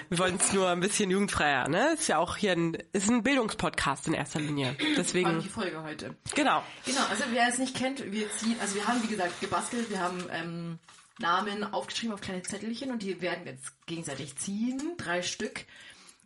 Wir 0.08 0.18
wollen 0.18 0.36
es 0.36 0.52
nur 0.52 0.68
ein 0.68 0.80
bisschen 0.80 1.10
jugendfreier, 1.10 1.68
ne? 1.68 1.92
Ist 1.94 2.08
ja 2.08 2.18
auch 2.18 2.36
hier 2.36 2.52
ein, 2.52 2.74
ist 2.92 3.08
ein 3.08 3.22
Bildungspodcast 3.22 4.08
in 4.08 4.14
erster 4.14 4.40
Linie. 4.40 4.76
Deswegen, 4.96 5.40
die 5.40 5.48
Folge 5.48 5.82
heute. 5.82 6.16
genau. 6.34 6.62
Genau, 6.84 7.04
also 7.08 7.24
wer 7.30 7.48
es 7.48 7.58
nicht 7.58 7.76
kennt, 7.76 8.10
wir 8.12 8.30
ziehen, 8.32 8.56
also 8.60 8.74
wir 8.74 8.86
haben 8.88 9.02
wie 9.02 9.06
gesagt 9.08 9.40
gebastelt, 9.40 9.88
wir 9.88 10.00
haben 10.00 10.26
ähm, 10.32 10.78
Namen 11.18 11.62
aufgeschrieben 11.64 12.12
auf 12.14 12.20
kleine 12.20 12.42
Zettelchen 12.42 12.90
und 12.90 13.02
die 13.02 13.20
werden 13.22 13.44
wir 13.44 13.52
jetzt 13.52 13.86
gegenseitig 13.86 14.36
ziehen, 14.36 14.94
drei 14.98 15.22
Stück. 15.22 15.64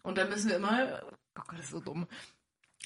Und 0.02 0.16
dann 0.18 0.28
müssen 0.30 0.48
wir 0.48 0.57
immer, 0.57 1.02
oh 1.38 1.42
Gott, 1.46 1.59
das 1.59 1.66
ist 1.66 1.70
so 1.72 1.80
dumm. 1.80 2.07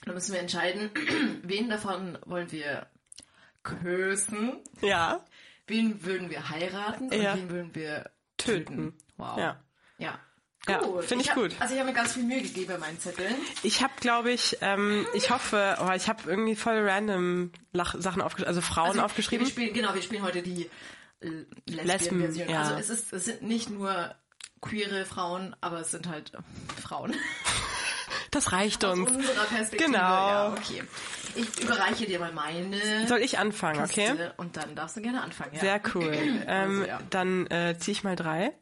Dann 0.04 0.14
müssen 0.14 0.32
wir 0.32 0.40
entscheiden, 0.40 0.90
wen 1.42 1.68
davon 1.68 2.18
wollen 2.26 2.50
wir 2.50 2.86
küssen, 3.62 4.58
Ja. 4.80 5.24
wen 5.66 6.02
würden 6.04 6.30
wir 6.30 6.48
heiraten 6.48 7.04
und 7.10 7.12
Ja. 7.22 7.36
wen 7.36 7.50
würden 7.50 7.74
wir 7.74 8.10
Töten. 8.38 8.94
Wow. 9.16 9.36
Ja. 9.38 9.60
Ja. 9.98 10.18
Ja, 10.68 10.78
Gut. 10.80 11.04
find 11.04 11.22
ich 11.22 11.30
hab, 11.30 11.36
gut. 11.36 11.54
Also 11.60 11.72
ich 11.74 11.80
habe 11.80 11.90
mir 11.90 11.96
ganz 11.96 12.12
viel 12.12 12.24
Mühe 12.24 12.42
gegeben 12.42 12.66
bei 12.68 12.78
meinen 12.78 12.98
Zetteln. 12.98 13.34
Ich 13.62 13.82
habe, 13.82 13.92
glaube 14.00 14.32
ich, 14.32 14.58
ähm, 14.60 15.06
ich 15.14 15.30
hoffe, 15.30 15.78
oh, 15.80 15.90
ich 15.94 16.08
habe 16.08 16.28
irgendwie 16.28 16.56
voll 16.56 16.78
random 16.86 17.52
Lach 17.72 17.94
Sachen 17.98 18.20
aufgeschrieben, 18.20 18.48
also 18.48 18.60
Frauen 18.60 18.88
Also, 18.90 19.02
aufgeschrieben. 19.02 19.46
Wir 19.46 19.50
spielen, 19.50 19.72
genau, 19.72 19.94
wir 19.94 20.02
spielen 20.02 20.22
heute 20.22 20.42
die 20.42 20.68
äh, 21.20 21.28
Lesben, 21.66 21.86
Lesben-Version. 21.86 22.48
ja. 22.50 22.62
Also 22.62 22.74
es 22.74 22.90
ist, 22.90 23.12
es 23.14 23.24
sind 23.24 23.42
nicht 23.42 23.70
nur 23.70 24.14
queere 24.60 25.06
Frauen, 25.06 25.56
aber 25.62 25.80
es 25.80 25.90
sind 25.90 26.06
halt 26.06 26.34
äh, 26.34 26.80
Frauen. 26.80 27.14
Das 28.30 28.52
reicht 28.52 28.84
Aus 28.84 28.98
uns. 28.98 29.10
unserer 29.10 29.44
Perspektive. 29.44 29.90
Genau. 29.90 29.98
Ja, 29.98 30.52
okay. 30.52 30.82
Ich 31.34 31.62
überreiche 31.62 32.06
dir 32.06 32.18
mal 32.18 32.32
meine 32.32 33.06
Soll 33.06 33.20
ich 33.20 33.38
anfangen, 33.38 33.80
okay? 33.82 34.08
Kiste 34.08 34.34
und 34.36 34.56
dann 34.56 34.74
darfst 34.74 34.96
du 34.96 35.02
gerne 35.02 35.22
anfangen. 35.22 35.54
Ja. 35.54 35.60
Sehr 35.60 35.80
cool. 35.94 36.12
Ähm, 36.46 36.80
Also, 36.80 36.84
ja. 36.86 37.00
Dann 37.10 37.46
äh, 37.48 37.76
ziehe 37.78 37.92
ich 37.92 38.04
mal 38.04 38.16
drei. 38.16 38.52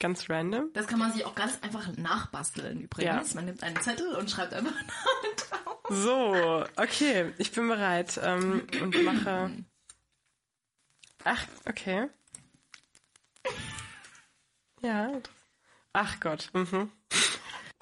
Ganz 0.00 0.28
random. 0.28 0.70
Das 0.74 0.86
kann 0.86 0.98
man 0.98 1.12
sich 1.12 1.24
auch 1.24 1.34
ganz 1.34 1.58
einfach 1.62 1.86
nachbasteln 1.96 2.80
übrigens. 2.82 3.34
Man 3.34 3.46
nimmt 3.46 3.62
einen 3.62 3.80
Zettel 3.80 4.14
und 4.16 4.30
schreibt 4.30 4.52
einfach 4.52 4.72
Namen 4.74 5.36
drauf. 5.36 5.78
So, 5.88 6.64
okay, 6.76 7.32
ich 7.38 7.52
bin 7.52 7.68
bereit 7.68 8.18
ähm, 8.22 8.66
und 8.82 9.02
mache. 9.04 9.50
Ach, 11.24 11.42
okay. 11.66 12.08
Ja. 14.82 15.10
Ach 15.92 16.20
Gott. 16.20 16.50
Mhm. 16.52 16.90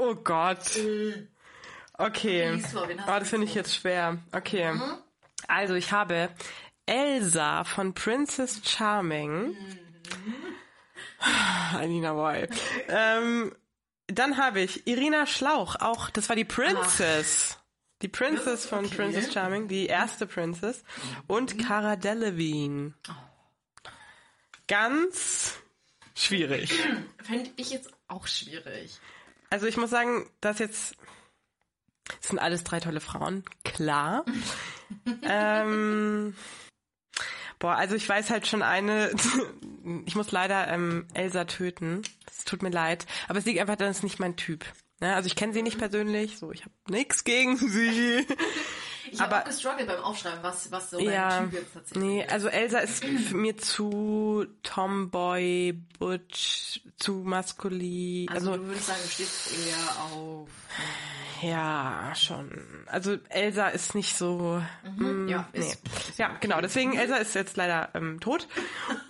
Oh 0.04 0.14
Gott. 0.16 0.58
Okay. 1.98 2.52
Wen 2.52 2.62
hast 2.64 2.76
Oh, 2.76 3.18
das 3.18 3.28
finde 3.28 3.46
ich 3.46 3.54
jetzt 3.54 3.74
schwer. 3.74 4.18
Okay. 4.32 4.72
Also 5.46 5.74
ich 5.74 5.92
habe 5.92 6.30
Elsa 6.86 7.64
von 7.64 7.94
Princess 7.94 8.60
Charming. 8.64 9.56
Alina 11.74 12.12
Boy. 12.14 12.48
Ähm, 12.88 13.54
dann 14.08 14.36
habe 14.36 14.60
ich 14.60 14.86
Irina 14.86 15.26
Schlauch, 15.26 15.76
auch, 15.76 16.10
das 16.10 16.28
war 16.28 16.36
die 16.36 16.44
Princess. 16.44 17.58
Die 18.02 18.08
Princess 18.08 18.66
von 18.66 18.84
Okay. 18.86 18.96
Princess 18.96 19.32
Charming, 19.32 19.68
die 19.68 19.86
erste 19.86 20.26
Princess. 20.26 20.82
Und 21.28 21.58
Cara 21.58 21.94
Delevingne. 21.94 22.94
Ganz 24.66 25.54
schwierig. 26.16 26.72
Fände 27.22 27.50
ich 27.56 27.70
jetzt 27.70 27.92
auch 28.08 28.26
schwierig. 28.26 28.98
Also 29.52 29.66
ich 29.66 29.76
muss 29.76 29.90
sagen, 29.90 30.24
dass 30.40 30.58
jetzt 30.60 30.96
das 32.06 32.28
sind 32.28 32.38
alles 32.38 32.64
drei 32.64 32.80
tolle 32.80 33.00
Frauen, 33.00 33.44
klar. 33.64 34.24
ähm, 35.24 36.34
boah, 37.58 37.74
also 37.74 37.94
ich 37.94 38.08
weiß 38.08 38.30
halt 38.30 38.46
schon 38.46 38.62
eine. 38.62 39.10
ich 40.06 40.16
muss 40.16 40.32
leider 40.32 40.68
ähm, 40.68 41.06
Elsa 41.12 41.44
töten. 41.44 42.00
Es 42.26 42.46
tut 42.46 42.62
mir 42.62 42.70
leid, 42.70 43.04
aber 43.28 43.40
es 43.40 43.44
liegt 43.44 43.60
einfach, 43.60 43.76
daran, 43.76 43.90
es 43.90 43.98
ist 43.98 44.04
nicht 44.04 44.20
mein 44.20 44.36
Typ. 44.36 44.64
Ne? 45.00 45.14
Also 45.14 45.26
ich 45.26 45.36
kenne 45.36 45.52
sie 45.52 45.62
nicht 45.62 45.76
persönlich, 45.76 46.38
so 46.38 46.50
ich 46.50 46.62
habe 46.62 46.72
nichts 46.88 47.22
gegen 47.22 47.58
sie. 47.58 48.26
Ich 49.12 49.20
habe 49.20 49.40
auch 49.40 49.44
gestruggelt 49.44 49.86
beim 49.86 50.00
Aufschreiben, 50.02 50.42
was, 50.42 50.72
was 50.72 50.90
so 50.90 50.98
ja, 50.98 51.28
mein 51.28 51.50
Typ 51.50 51.60
jetzt 51.60 51.74
tatsächlich 51.74 52.02
nee, 52.02 52.22
ist. 52.22 52.32
also 52.32 52.48
Elsa 52.48 52.78
ist 52.78 53.04
mir 53.32 53.56
zu 53.58 54.46
Tomboy, 54.62 55.74
Butch, 55.98 56.80
zu 56.96 57.12
maskulin. 57.16 58.28
Also, 58.30 58.52
also 58.52 58.62
du 58.62 58.68
würdest 58.68 58.86
sagen, 58.86 59.00
du 59.02 59.08
stehst 59.08 59.52
eher 59.52 60.02
auf... 60.14 60.48
Ja, 61.42 62.12
schon. 62.14 62.84
Also 62.86 63.18
Elsa 63.28 63.68
ist 63.68 63.94
nicht 63.96 64.16
so. 64.16 64.62
mm, 64.96 65.28
ja, 65.28 65.48
nee. 65.52 65.58
ist- 65.58 65.82
Ja, 66.16 66.36
genau. 66.40 66.60
Deswegen 66.60 66.94
Elsa 66.96 67.16
ist 67.16 67.34
jetzt 67.34 67.56
leider 67.56 67.90
ähm, 67.94 68.20
tot. 68.20 68.46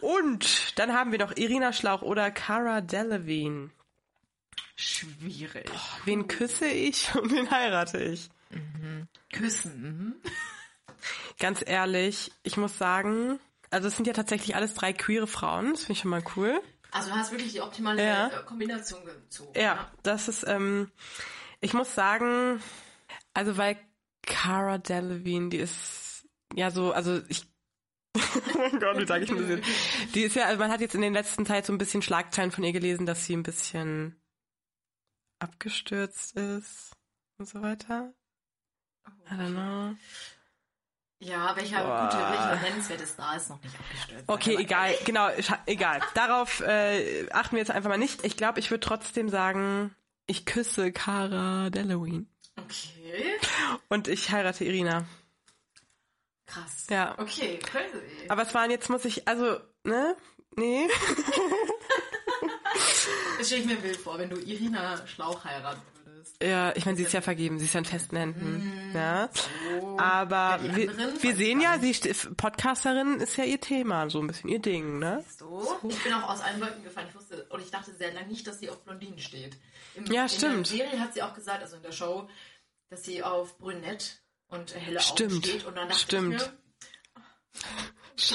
Und 0.00 0.78
dann 0.78 0.94
haben 0.94 1.12
wir 1.12 1.18
noch 1.18 1.36
Irina 1.36 1.72
Schlauch 1.74 2.00
oder 2.02 2.30
Cara 2.30 2.80
Delevingne. 2.80 3.70
Schwierig. 4.74 5.70
Wen 6.06 6.26
küsse 6.26 6.66
ich 6.66 7.14
und 7.14 7.30
wen 7.30 7.50
heirate 7.50 7.98
ich? 8.02 8.30
Küssen. 9.32 10.20
Ganz 11.38 11.62
ehrlich, 11.66 12.30
ich 12.42 12.56
muss 12.56 12.78
sagen, 12.78 13.40
also 13.70 13.88
es 13.88 13.96
sind 13.96 14.06
ja 14.06 14.12
tatsächlich 14.12 14.54
alles 14.54 14.74
drei 14.74 14.92
queere 14.92 15.26
Frauen. 15.26 15.70
Das 15.72 15.80
finde 15.80 15.92
ich 15.92 15.98
schon 16.00 16.10
mal 16.10 16.22
cool. 16.36 16.60
Also 16.92 17.08
du 17.10 17.16
hast 17.16 17.32
wirklich 17.32 17.52
die 17.52 17.60
optimale 17.62 18.04
Ja. 18.04 18.28
äh, 18.28 18.44
Kombination 18.44 19.04
gezogen. 19.04 19.58
Ja, 19.58 19.90
das 20.02 20.28
ist, 20.28 20.46
ähm, 20.46 20.90
ich 21.60 21.72
muss 21.72 21.94
sagen, 21.94 22.62
also 23.34 23.56
weil 23.56 23.78
Cara 24.24 24.78
Delevingne, 24.78 25.48
die 25.48 25.56
ist 25.56 26.26
ja 26.54 26.70
so, 26.70 26.92
also 26.92 27.20
ich 27.28 27.46
oh 28.14 28.78
Gott, 28.78 28.98
wie 29.00 29.06
sage 29.06 29.24
ich 29.24 29.30
denn 29.30 29.38
das 29.38 29.48
jetzt? 29.48 30.14
Die 30.14 30.22
ist 30.22 30.36
ja, 30.36 30.44
also 30.44 30.58
man 30.58 30.70
hat 30.70 30.82
jetzt 30.82 30.94
in 30.94 31.00
den 31.00 31.14
letzten 31.14 31.46
Zeit 31.46 31.64
so 31.64 31.72
ein 31.72 31.78
bisschen 31.78 32.02
Schlagzeilen 32.02 32.50
von 32.52 32.62
ihr 32.62 32.72
gelesen, 32.72 33.06
dass 33.06 33.24
sie 33.24 33.34
ein 33.34 33.42
bisschen 33.42 34.20
abgestürzt 35.38 36.36
ist 36.36 36.92
und 37.38 37.48
so 37.48 37.62
weiter. 37.62 38.12
I 39.30 39.34
don't 39.34 39.52
know. 39.54 39.96
Ja, 41.20 41.54
welcher 41.54 41.84
Boah. 41.84 42.08
gute, 42.10 42.18
welcher 42.18 42.60
nennenswerte 42.62 43.06
Star 43.06 43.36
ist 43.36 43.48
noch 43.48 43.62
nicht 43.62 43.74
abgestürzt? 43.78 44.24
Okay, 44.26 44.56
egal, 44.58 44.92
genau, 45.04 45.28
egal. 45.66 46.00
Darauf 46.14 46.60
äh, 46.62 47.28
achten 47.30 47.52
wir 47.54 47.60
jetzt 47.60 47.70
einfach 47.70 47.88
mal 47.88 47.96
nicht. 47.98 48.24
Ich 48.24 48.36
glaube, 48.36 48.58
ich 48.58 48.70
würde 48.72 48.84
trotzdem 48.84 49.28
sagen, 49.28 49.94
ich 50.26 50.44
küsse 50.46 50.90
Cara 50.92 51.70
Delevingne 51.70 52.26
Okay, 52.58 53.38
und 53.88 54.08
ich 54.08 54.30
heirate 54.32 54.64
Irina. 54.64 55.04
krass. 56.46 56.86
Ja. 56.90 57.14
Okay, 57.18 57.58
crazy. 57.58 58.28
Aber 58.28 58.42
es 58.42 58.52
waren 58.52 58.70
jetzt 58.70 58.90
muss 58.90 59.04
ich, 59.04 59.26
also, 59.28 59.58
ne? 59.84 60.16
Nee. 60.56 60.88
Das 63.38 63.46
stelle 63.48 63.62
ich 63.62 63.66
mir 63.66 63.82
wild 63.82 63.96
vor, 63.96 64.18
wenn 64.18 64.30
du 64.30 64.36
Irina 64.36 65.04
Schlauch 65.06 65.44
heiraten 65.44 65.80
würdest. 66.22 66.42
Ja, 66.42 66.72
ich 66.76 66.84
meine, 66.86 66.96
sie 66.96 67.02
ist 67.04 67.12
ja 67.12 67.20
vergeben, 67.20 67.58
sie 67.58 67.64
ist 67.66 67.74
ja 67.74 67.78
in 67.78 67.84
festen 67.84 68.16
Händen. 68.16 68.92
Ja. 68.94 69.28
Aber 69.98 70.60
Ja, 70.62 70.76
wir, 70.76 71.22
wir 71.22 71.36
sehen 71.36 71.60
ja, 71.60 71.78
sie 71.78 71.92
st- 71.92 72.34
Podcasterin 72.34 73.20
ist 73.20 73.36
ja 73.36 73.44
ihr 73.44 73.60
Thema, 73.60 74.08
so 74.10 74.20
ein 74.20 74.26
bisschen 74.26 74.48
ihr 74.50 74.58
Ding, 74.60 74.98
ne? 74.98 75.24
So, 75.36 75.78
ich 75.88 76.02
bin 76.02 76.12
auch 76.14 76.28
aus 76.28 76.40
allen 76.40 76.60
Wolken 76.60 76.82
gefallen. 76.84 77.06
Ich 77.10 77.14
wusste, 77.14 77.44
und 77.50 77.60
ich 77.60 77.70
dachte 77.70 77.92
sehr 77.94 78.12
lange 78.12 78.28
nicht, 78.28 78.46
dass 78.46 78.60
sie 78.60 78.70
auf 78.70 78.82
Blondinen 78.84 79.18
steht. 79.18 79.56
Im, 79.94 80.06
Ja, 80.06 80.24
in 80.24 80.28
stimmt. 80.28 80.70
der 80.70 80.76
Serie 80.78 81.00
hat 81.00 81.14
sie 81.14 81.22
auch 81.22 81.34
gesagt, 81.34 81.62
also 81.62 81.76
in 81.76 81.82
der 81.82 81.92
Show, 81.92 82.28
dass 82.90 83.04
sie 83.04 83.22
auf 83.22 83.58
brünett 83.58 84.20
und 84.48 84.74
helle 84.74 85.00
Augen 85.00 85.30
steht. 85.40 85.64
Und 85.64 85.76
dann 85.76 85.88
dachte 85.88 86.00
stimmt. 86.00 86.34
ich 86.34 86.40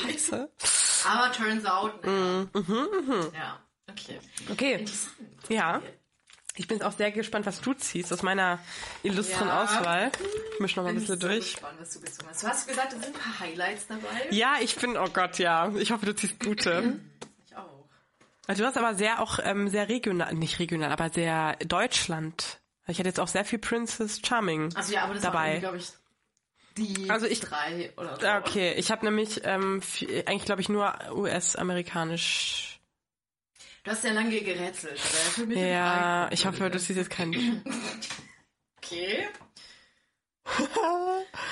mir, 0.01 0.07
Scheiße. 0.11 0.49
aber 1.07 1.31
turns 1.31 1.65
out, 1.65 2.03
naja. 2.03 2.47
Mhm, 2.53 3.31
Ja, 3.33 3.59
okay. 3.89 4.19
Okay. 4.51 4.85
Ja. 5.49 5.81
Ich 6.59 6.67
bin 6.67 6.81
auch 6.81 6.91
sehr 6.91 7.11
gespannt, 7.11 7.45
was 7.45 7.61
du 7.61 7.73
ziehst 7.73 8.11
aus 8.11 8.23
meiner 8.23 8.59
illustren 9.03 9.47
Ja. 9.47 9.63
Auswahl. 9.63 10.11
Ich 10.53 10.59
misch 10.59 10.75
noch 10.75 10.83
mal 10.83 10.89
ein 10.89 10.95
bisschen 10.95 11.19
so 11.19 11.27
durch. 11.27 11.53
gespannt, 11.53 11.77
was 11.79 11.93
du 11.93 12.01
gezogen 12.01 12.27
hast. 12.29 12.43
Du 12.43 12.47
hast 12.47 12.67
gesagt, 12.67 12.93
es 12.93 13.03
sind 13.03 13.15
ein 13.15 13.21
paar 13.21 13.39
Highlights 13.39 13.87
dabei. 13.87 14.27
Ja, 14.31 14.55
ich 14.59 14.75
bin, 14.75 14.97
oh 14.97 15.07
Gott, 15.13 15.37
ja. 15.37 15.71
Ich 15.77 15.91
hoffe, 15.91 16.05
du 16.07 16.15
ziehst 16.15 16.39
gute. 16.39 16.99
Ich 17.47 17.55
auch. 17.55 17.85
Also 18.47 18.63
du 18.63 18.67
hast 18.67 18.77
aber 18.77 18.95
sehr 18.95 19.21
auch 19.21 19.39
ähm, 19.43 19.67
sehr 19.69 19.87
regional, 19.87 20.33
nicht 20.33 20.57
regional, 20.59 20.91
aber 20.91 21.09
sehr 21.09 21.57
Deutschland. 21.57 22.59
Ich 22.87 22.97
hatte 22.97 23.09
jetzt 23.09 23.19
auch 23.19 23.27
sehr 23.27 23.43
viel 23.45 23.59
Princess 23.59 24.19
Charming 24.25 24.73
Also 24.75 24.93
ja, 24.93 25.03
aber 25.03 25.13
das 25.13 25.21
dabei. 25.23 25.59
glaube 25.59 25.77
ich, 25.77 25.89
die 26.77 27.09
Also 27.09 27.25
ich- 27.27 27.41
drei 27.41 27.91
oder 27.97 28.17
so. 28.19 28.25
Ah, 28.25 28.37
Okay, 28.39 28.73
ich 28.77 28.89
habe 28.91 29.05
nämlich 29.05 29.41
ähm, 29.43 29.81
viel- 29.81 30.23
eigentlich 30.25 30.45
glaube 30.45 30.61
ich 30.61 30.69
nur 30.69 30.93
US-amerikanisch. 31.11 32.76
Du 33.87 33.93
hast 33.93 34.03
ja 34.03 34.11
lange 34.11 34.41
gerätselt. 34.41 34.99
Aber 34.99 35.31
für 35.31 35.45
mich 35.45 35.57
die 35.57 35.63
Ja, 35.63 36.29
ich 36.29 36.45
hoffe, 36.45 36.69
du 36.69 36.77
siehst 36.77 36.97
jetzt 36.97 37.09
keinen. 37.09 37.63
Okay. 38.77 39.29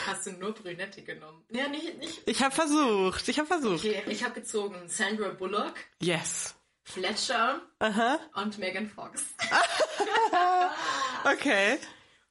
Hast 0.05 0.25
du 0.25 0.31
nur 0.33 0.53
Brünette 0.53 1.01
genommen? 1.01 1.45
Ja, 1.49 1.69
nicht, 1.69 1.97
nicht. 1.97 2.21
Ich 2.25 2.43
habe 2.43 2.53
versucht, 2.53 3.27
ich 3.29 3.39
habe 3.39 3.47
versucht. 3.47 3.85
Okay, 3.85 4.03
ich 4.07 4.23
habe 4.23 4.33
gezogen 4.33 4.87
Sandra 4.89 5.29
Bullock, 5.29 5.75
Yes. 6.01 6.55
Fletcher 6.83 7.61
Aha. 7.79 8.19
und 8.35 8.57
Megan 8.57 8.89
Fox. 8.89 9.23
Okay. 11.23 11.79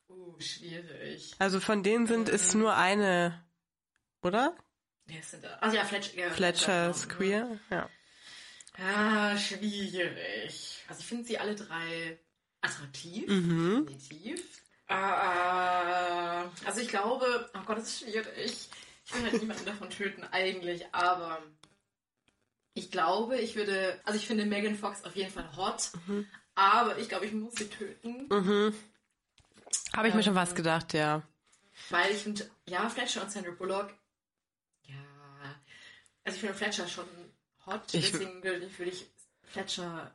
Uh, 0.09 0.39
schwierig. 0.39 1.35
Also 1.39 1.61
von 1.61 1.83
denen 1.83 2.07
sind 2.07 2.29
es 2.29 2.55
nur 2.55 2.77
eine, 2.77 3.43
oder? 4.23 4.55
Wer 5.07 5.19
ist 5.21 5.33
denn 5.33 5.43
da? 5.43 5.55
Also 5.61 5.77
ja, 5.77 5.85
Fletcher. 5.85 6.17
Ja, 6.17 6.31
Fletcher 6.31 6.91
ist 6.91 7.09
queer. 7.09 7.59
Ja. 7.71 7.89
Ah, 8.79 9.37
schwierig. 9.39 10.85
Also 10.89 11.01
ich 11.01 11.07
finde 11.07 11.25
sie 11.25 11.39
alle 11.39 11.55
drei 11.55 12.19
attraktiv, 12.61 13.29
Mhm. 13.29 13.87
definitiv. 13.87 14.63
Ah, 14.89 16.51
also 16.65 16.81
ich 16.81 16.89
glaube, 16.89 17.51
oh 17.55 17.61
Gott, 17.65 17.79
das 17.79 17.89
ist 17.89 18.01
schwierig. 18.01 18.69
Ich 19.07 19.15
will 19.15 19.23
halt 19.23 19.41
niemanden 19.41 19.65
davon 19.67 19.91
töten 19.91 20.25
eigentlich, 20.25 20.85
aber 20.93 21.43
ich 22.75 22.91
glaube, 22.91 23.39
ich 23.39 23.55
würde, 23.55 24.01
also 24.05 24.19
ich 24.19 24.27
finde 24.27 24.45
Megan 24.47 24.77
Fox 24.77 25.05
auf 25.05 25.15
jeden 25.15 25.31
Fall 25.31 25.57
hot, 25.57 25.91
Mhm. 26.07 26.27
aber 26.55 26.99
ich 26.99 27.09
glaube, 27.09 27.27
ich 27.27 27.33
muss 27.33 27.55
sie 27.55 27.69
töten, 27.69 28.29
Habe 29.95 30.09
ich 30.09 30.15
mir 30.15 30.23
schon 30.23 30.35
was 30.35 30.55
gedacht, 30.55 30.93
ja. 30.95 31.23
weil 31.91 32.11
ich 32.13 32.23
finde, 32.23 32.49
ja, 32.67 32.89
Fletcher 32.89 33.23
und 33.23 33.31
Sandra 33.31 33.53
Bullock, 33.53 33.95
ja, 34.83 34.95
also 36.25 36.35
ich 36.37 36.41
finde 36.41 36.55
Fletcher 36.55 36.89
schon 36.89 37.07
hot, 37.67 37.83
Ich- 37.93 38.11
deswegen 38.13 38.43
würde 38.43 38.65
ich, 38.67 38.79
würde 38.79 38.91
ich 38.93 39.07
Fletcher 39.43 40.11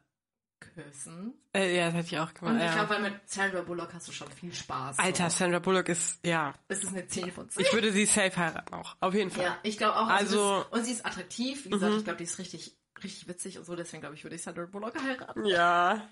küssen. 0.59 1.33
Äh, 1.53 1.75
ja, 1.77 1.85
das 1.85 1.95
hätte 1.95 2.07
ich 2.07 2.19
auch 2.19 2.33
gemacht. 2.33 2.53
Und 2.53 2.57
ich 2.59 2.65
ja. 2.65 2.73
glaube, 2.73 2.89
weil 2.89 3.01
mit 3.11 3.13
Sandra 3.29 3.61
Bullock 3.61 3.93
hast 3.93 4.07
du 4.09 4.11
schon 4.11 4.29
viel 4.31 4.53
Spaß. 4.53 4.99
Alter, 4.99 5.29
So. 5.29 5.37
Sandra 5.37 5.59
Bullock 5.59 5.87
ist, 5.89 6.19
ja. 6.25 6.53
Das 6.67 6.83
ist 6.83 6.89
eine 6.89 7.07
10 7.07 7.31
von 7.31 7.49
10. 7.49 7.63
Ich 7.65 7.71
würde 7.73 7.91
sie 7.93 8.05
safe 8.05 8.35
heiraten 8.35 8.73
auch. 8.73 8.95
Auf 8.99 9.13
jeden 9.13 9.31
Fall. 9.31 9.43
ja, 9.45 9.57
ich 9.63 9.77
glaube 9.77 9.95
auch. 9.95 10.07
Also- 10.07 10.39
Also, 10.41 10.63
das, 10.69 10.79
und 10.79 10.85
sie 10.85 10.91
ist 10.91 11.05
attraktiv. 11.05 11.65
Wie 11.65 11.69
gesagt, 11.69 11.93
ich 11.97 12.03
glaube, 12.03 12.17
die 12.17 12.23
ist 12.25 12.37
richtig, 12.39 12.77
richtig 13.03 13.27
witzig 13.29 13.57
und 13.57 13.65
so. 13.65 13.75
Deswegen 13.75 14.01
glaube 14.01 14.15
ich, 14.15 14.23
würde 14.23 14.35
ich 14.35 14.41
Sandra 14.43 14.65
Bullock 14.65 15.01
heiraten. 15.01 15.45
Ja. 15.45 16.07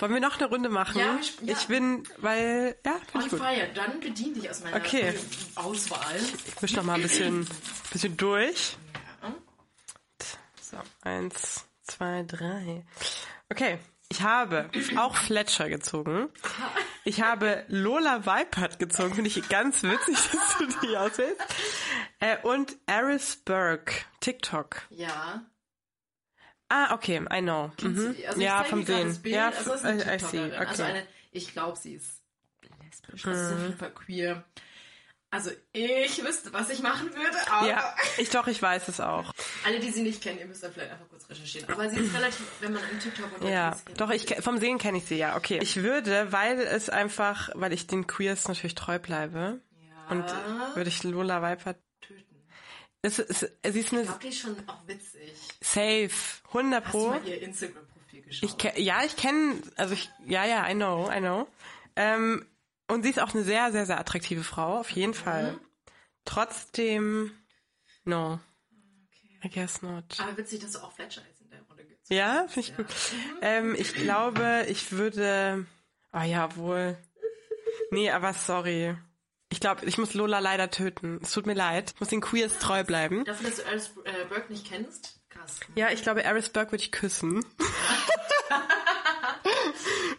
Wollen 0.00 0.12
wir 0.12 0.20
noch 0.20 0.38
eine 0.40 0.48
Runde 0.48 0.68
machen? 0.70 0.98
Ja, 0.98 1.18
sp- 1.22 1.46
ja. 1.46 1.56
Ich 1.56 1.66
bin, 1.68 2.02
weil, 2.18 2.76
ja, 2.84 2.96
On 3.14 3.20
ich 3.24 3.28
gut. 3.30 3.38
fire. 3.38 3.68
Dann 3.76 4.00
bedien 4.00 4.34
dich 4.34 4.50
aus 4.50 4.60
meiner 4.64 4.78
Okay. 4.78 5.14
Auswahl. 5.54 6.16
Ich 6.48 6.60
misch 6.60 6.72
noch 6.74 6.82
mal 6.82 6.94
ein 6.94 7.02
bisschen, 7.02 7.46
bisschen 7.92 8.16
durch. 8.16 8.76
So, 10.74 11.08
eins, 11.08 11.64
zwei, 11.82 12.24
drei. 12.24 12.84
Okay, 13.50 13.78
ich 14.08 14.22
habe 14.22 14.70
auch 14.96 15.14
Fletcher 15.16 15.68
gezogen. 15.68 16.28
Ich 17.04 17.22
habe 17.22 17.64
Lola 17.68 18.26
Weipert 18.26 18.78
gezogen. 18.78 19.14
Finde 19.14 19.28
ich 19.28 19.48
ganz 19.48 19.82
witzig, 19.82 20.16
dass 20.32 20.58
du 20.58 20.86
die 20.86 20.96
auswählst. 20.96 21.40
Äh, 22.20 22.38
und 22.42 22.76
Aris 22.86 23.36
Burke, 23.36 23.94
TikTok. 24.20 24.82
Ja. 24.90 25.44
Ah, 26.68 26.92
okay, 26.94 27.24
I 27.32 27.40
know. 27.40 27.70
Mhm. 27.80 28.16
Also 28.26 28.40
ja, 28.40 28.64
vom 28.64 28.84
Sehen. 28.84 29.18
Ja, 29.24 29.48
also 29.48 29.70
das 29.70 29.80
ist 29.80 29.86
eine 29.86 30.02
I, 30.02 30.18
see. 30.18 30.26
TikTokerin. 30.30 30.52
Okay. 30.54 30.66
Also 30.66 30.82
eine, 30.82 31.06
ich 31.30 31.52
glaube, 31.52 31.78
sie 31.78 31.94
ist 31.94 32.22
lesbisch. 32.82 33.26
Also 33.26 33.38
sie 33.38 33.46
ist 33.46 33.52
auf 33.52 33.62
jeden 33.62 33.78
Fall 33.78 33.92
queer. 33.92 34.44
Also 35.34 35.50
ich 35.72 36.24
wüsste, 36.24 36.52
was 36.52 36.70
ich 36.70 36.80
machen 36.80 37.12
würde, 37.12 37.50
aber 37.50 37.66
ja, 37.68 37.96
ich 38.18 38.30
doch, 38.30 38.46
ich 38.46 38.62
weiß 38.62 38.86
es 38.86 39.00
auch. 39.00 39.34
alle, 39.66 39.80
die 39.80 39.90
sie 39.90 40.02
nicht 40.02 40.22
kennen, 40.22 40.38
ihr 40.38 40.46
müsst 40.46 40.62
da 40.62 40.70
vielleicht 40.70 40.92
einfach 40.92 41.08
kurz 41.08 41.28
recherchieren. 41.28 41.68
Aber 41.72 41.90
sie 41.90 41.98
ist 41.98 42.14
relativ, 42.14 42.46
wenn 42.60 42.72
man 42.72 42.82
im 42.88 43.00
TikTok 43.00 43.24
unterwegs 43.24 43.50
Ja, 43.50 43.76
doch, 43.96 44.10
ich 44.10 44.32
vom 44.44 44.58
Sehen 44.58 44.78
kenne 44.78 44.98
ich 44.98 45.06
sie, 45.06 45.16
ja, 45.16 45.34
okay. 45.36 45.58
Ich 45.60 45.82
würde, 45.82 46.30
weil 46.30 46.60
es 46.60 46.88
einfach, 46.88 47.50
weil 47.54 47.72
ich 47.72 47.88
den 47.88 48.06
Queers 48.06 48.46
natürlich 48.46 48.76
treu 48.76 49.00
bleibe, 49.00 49.60
ja, 49.80 50.12
und 50.12 50.24
würde 50.76 50.88
ich 50.88 51.02
Lola 51.02 51.42
Weipert 51.42 51.78
töten. 52.00 52.46
Es, 53.02 53.18
es, 53.18 53.40
sie 53.40 53.46
ist 53.64 53.74
Ich 53.74 53.92
eine 53.92 54.04
glaube, 54.04 54.20
die 54.22 54.28
ist 54.28 54.38
schon 54.38 54.56
auch 54.68 54.86
witzig. 54.86 55.32
Safe, 55.60 56.10
100 56.46 56.84
Hast 56.84 56.94
du 56.94 56.98
Pro. 56.98 57.08
mal 57.08 57.26
ihr 57.26 57.42
Instagram-Profil 57.42 58.22
geschaut? 58.22 58.66
Ich 58.76 58.84
ja, 58.84 59.02
ich 59.04 59.16
kenne, 59.16 59.60
also 59.74 59.94
ich, 59.94 60.08
ja, 60.28 60.44
ja, 60.44 60.70
I 60.70 60.74
know, 60.74 61.10
I 61.12 61.18
know. 61.18 61.48
Ähm, 61.96 62.46
und 62.88 63.02
sie 63.02 63.10
ist 63.10 63.20
auch 63.20 63.34
eine 63.34 63.44
sehr, 63.44 63.72
sehr, 63.72 63.86
sehr 63.86 63.98
attraktive 63.98 64.44
Frau, 64.44 64.78
auf 64.78 64.90
jeden 64.90 65.14
Fall. 65.14 65.58
Trotzdem, 66.24 67.32
no, 68.04 68.40
I 69.44 69.50
guess 69.50 69.82
not. 69.82 70.18
aber 70.18 70.36
witzig, 70.38 70.60
dass 70.60 70.72
du 70.72 70.78
auch 70.78 70.92
Fletcher 70.92 71.22
jetzt 71.28 71.42
in 71.42 71.50
der 71.50 71.60
Runde 71.62 71.84
gibst. 71.84 72.10
Ja, 72.10 72.46
finde 72.48 72.68
ich 72.68 72.76
gut. 72.76 72.86
Ähm, 73.42 73.74
ich 73.78 73.94
glaube, 73.94 74.64
ich 74.68 74.92
würde, 74.92 75.66
ah 76.12 76.24
ja, 76.24 76.56
wohl. 76.56 76.96
Nee, 77.90 78.10
aber 78.10 78.32
sorry. 78.32 78.96
Ich 79.50 79.60
glaube, 79.60 79.84
ich 79.84 79.98
muss 79.98 80.14
Lola 80.14 80.38
leider 80.38 80.70
töten. 80.70 81.20
Es 81.22 81.32
tut 81.32 81.46
mir 81.46 81.54
leid. 81.54 81.92
Ich 81.94 82.00
muss 82.00 82.08
den 82.08 82.20
Queers 82.22 82.58
treu 82.58 82.82
bleiben. 82.84 83.24
Dafür, 83.24 83.50
dass 83.50 83.58
du 83.58 83.66
Alice 83.66 83.90
äh, 84.04 84.24
Burke 84.28 84.50
nicht 84.50 84.66
kennst? 84.66 85.20
Krass. 85.28 85.60
Ja, 85.74 85.90
ich 85.90 86.02
glaube, 86.02 86.26
Aris 86.26 86.48
Burke 86.48 86.72
würde 86.72 86.82
ich 86.82 86.90
küssen. 86.90 87.44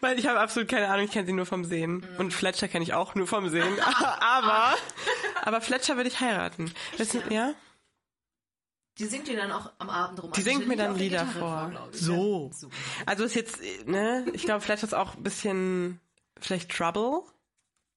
Weil 0.06 0.20
ich 0.20 0.28
habe 0.28 0.40
absolut 0.40 0.70
keine 0.70 0.88
Ahnung, 0.90 1.06
ich 1.06 1.12
kenne 1.12 1.26
sie 1.26 1.34
nur 1.34 1.48
vom 1.48 1.66
Sehen. 1.66 2.06
Und 2.20 2.32
Fletcher 2.32 2.68
kenne 2.68 2.84
ich 2.84 2.94
auch 2.94 3.16
nur 3.16 3.26
vom 3.26 3.50
Sehen. 3.50 3.74
aber, 4.20 4.76
aber 5.42 5.62
Fletcher 5.62 5.96
würde 5.96 6.10
ich 6.10 6.20
heiraten. 6.20 6.72
Wissen, 6.98 7.24
ja? 7.32 7.56
Die 9.00 9.06
singt 9.06 9.28
dir 9.28 9.36
dann 9.36 9.52
auch 9.52 9.72
am 9.80 9.90
Abend 9.90 10.22
rum. 10.22 10.32
Die 10.32 10.44
singt 10.44 10.68
mir 10.68 10.78
dann 10.78 10.96
Lieder 10.96 11.26
vor. 11.26 11.90
ich. 11.92 12.00
So. 12.00 12.52
Ja. 12.62 12.68
Also 13.08 13.24
ist 13.24 13.34
jetzt, 13.34 13.60
ne? 13.88 14.28
Ich 14.34 14.44
glaube, 14.44 14.62
Fletcher 14.62 14.86
ist 14.86 14.94
auch 14.94 15.16
ein 15.16 15.24
bisschen, 15.24 16.00
vielleicht 16.40 16.70
Trouble. 16.70 17.24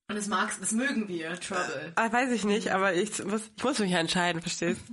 Und 0.08 0.16
das 0.16 0.28
magst, 0.28 0.62
das 0.62 0.72
mögen 0.72 1.08
wir, 1.08 1.38
Trouble. 1.38 1.92
Ah, 1.94 2.10
weiß 2.10 2.32
ich 2.32 2.44
nicht, 2.44 2.72
aber 2.72 2.94
ich 2.94 3.22
muss, 3.22 3.42
ich 3.54 3.62
muss 3.62 3.78
mich 3.80 3.90
ja 3.90 3.98
entscheiden, 3.98 4.40
verstehst? 4.40 4.80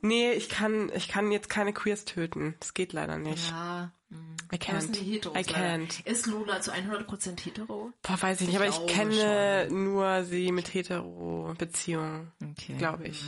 Nee, 0.00 0.30
ich 0.30 0.48
kann, 0.48 0.92
ich 0.94 1.08
kann 1.08 1.32
jetzt 1.32 1.48
keine 1.50 1.72
Queers 1.72 2.04
töten. 2.04 2.54
Das 2.60 2.72
geht 2.72 2.92
leider 2.92 3.18
nicht. 3.18 3.50
Ja. 3.50 3.90
I 4.10 4.58
Da 4.58 4.72
müssen 4.72 4.94
can't. 4.94 5.04
Heteros 5.04 5.36
I 5.36 5.40
can't. 5.42 6.06
Ist 6.06 6.26
Lola 6.26 6.60
zu 6.60 6.72
100% 6.72 7.40
hetero? 7.44 7.92
Boah, 8.02 8.22
weiß 8.22 8.40
ich 8.40 8.46
nicht, 8.46 8.56
Ich 8.58 8.62
aber 8.62 8.68
ich 8.68 8.86
kenne 8.86 9.68
nur 9.70 10.24
sie 10.24 10.50
mit 10.52 10.72
Hetero-Beziehungen, 10.72 12.32
Okay. 12.52 12.76
glaube 12.78 13.08
ich. 13.08 13.22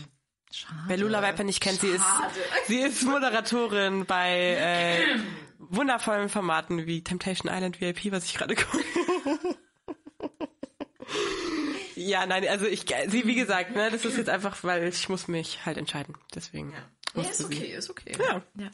Schade. 0.52 0.80
Wer 0.88 0.96
Lula 0.96 1.22
Viper 1.22 1.44
nicht 1.44 1.60
kennt, 1.62 1.80
sie 1.80 1.88
ist, 1.88 2.04
sie 2.66 2.80
ist 2.80 3.02
Moderatorin 3.04 4.04
bei 4.06 4.56
äh, 4.58 5.18
wundervollen 5.58 6.28
Formaten 6.28 6.86
wie 6.86 7.04
Temptation 7.04 7.52
Island 7.52 7.80
VIP, 7.80 8.10
was 8.10 8.24
ich 8.24 8.34
gerade 8.34 8.56
gucke. 8.56 8.82
ja, 11.96 12.26
nein, 12.26 12.46
also 12.48 12.66
ich, 12.66 12.84
sie, 13.08 13.26
wie 13.26 13.34
gesagt, 13.34 13.74
ne, 13.76 13.90
das 13.90 14.04
ist 14.04 14.16
jetzt 14.16 14.30
einfach, 14.30 14.62
weil 14.64 14.88
ich 14.88 15.08
muss 15.08 15.28
mich 15.28 15.64
halt 15.66 15.76
entscheiden. 15.76 16.16
Deswegen. 16.34 16.72
Ja. 16.72 16.78
Musste 17.14 17.30
ist 17.32 17.38
sie. 17.38 17.44
okay, 17.44 17.74
ist 17.76 17.90
okay. 17.90 18.12
Ja. 18.18 18.42
ja. 18.56 18.70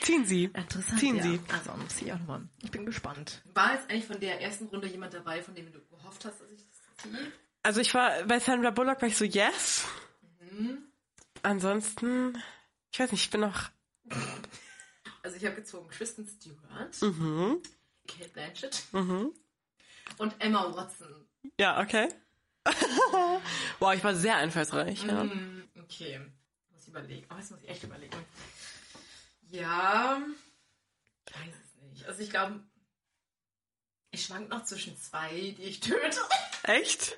Ziehen 0.00 0.24
Sie. 0.24 0.44
Interessant. 0.44 0.98
Ziehen 1.00 1.16
ja. 1.16 1.22
Sie. 1.22 1.40
Also 1.52 1.72
muss 1.72 2.00
ich 2.02 2.12
auch 2.12 2.18
nochmal. 2.18 2.48
Ich 2.62 2.70
bin 2.70 2.86
gespannt. 2.86 3.42
War 3.54 3.74
jetzt 3.74 3.90
eigentlich 3.90 4.06
von 4.06 4.18
der 4.20 4.40
ersten 4.40 4.66
Runde 4.66 4.88
jemand 4.88 5.14
dabei, 5.14 5.42
von 5.42 5.54
dem 5.54 5.70
du 5.72 5.80
gehofft 5.86 6.24
hast, 6.24 6.40
dass 6.40 6.50
ich 6.50 6.58
das 6.58 7.02
ziehe? 7.10 7.32
Also 7.62 7.80
ich 7.80 7.92
war 7.94 8.22
bei 8.24 8.38
Sandra 8.38 8.70
Bullock 8.70 9.00
war 9.02 9.08
ich 9.08 9.16
so 9.16 9.24
yes. 9.24 9.84
Mhm. 10.52 10.78
Ansonsten, 11.42 12.42
ich 12.92 12.98
weiß 13.00 13.12
nicht, 13.12 13.22
ich 13.24 13.30
bin 13.30 13.40
noch. 13.42 13.70
Also 15.20 15.36
ich 15.36 15.44
habe 15.44 15.56
gezogen 15.56 15.88
Kristen 15.90 16.26
Stewart, 16.26 17.02
Mhm. 17.02 17.60
Kate 18.06 18.28
Blanchett 18.30 18.84
Mhm. 18.92 19.32
und 20.16 20.34
Emma 20.38 20.72
Watson. 20.74 21.08
Ja, 21.58 21.82
okay. 21.82 22.08
wow, 23.80 23.92
ich 23.94 24.02
war 24.04 24.14
sehr 24.14 24.36
einfallsreich. 24.36 25.02
Ja. 25.04 25.22
Hm, 25.22 25.64
okay. 25.82 26.20
Muss 26.70 26.82
ich 26.82 26.88
überlegen. 26.88 27.26
Oh, 27.30 27.34
jetzt 27.36 27.50
muss 27.50 27.60
ich 27.62 27.68
echt 27.68 27.82
überlegen. 27.82 28.16
Ja. 29.50 30.20
Ich 31.28 31.34
weiß 31.34 31.54
es 31.64 31.82
nicht. 31.82 32.06
Also 32.06 32.20
ich 32.22 32.30
glaube, 32.30 32.60
ich 34.10 34.24
schwank 34.24 34.48
noch 34.48 34.64
zwischen 34.64 34.96
zwei, 34.98 35.30
die 35.56 35.64
ich 35.64 35.80
töte. 35.80 36.18
Echt? 36.64 37.16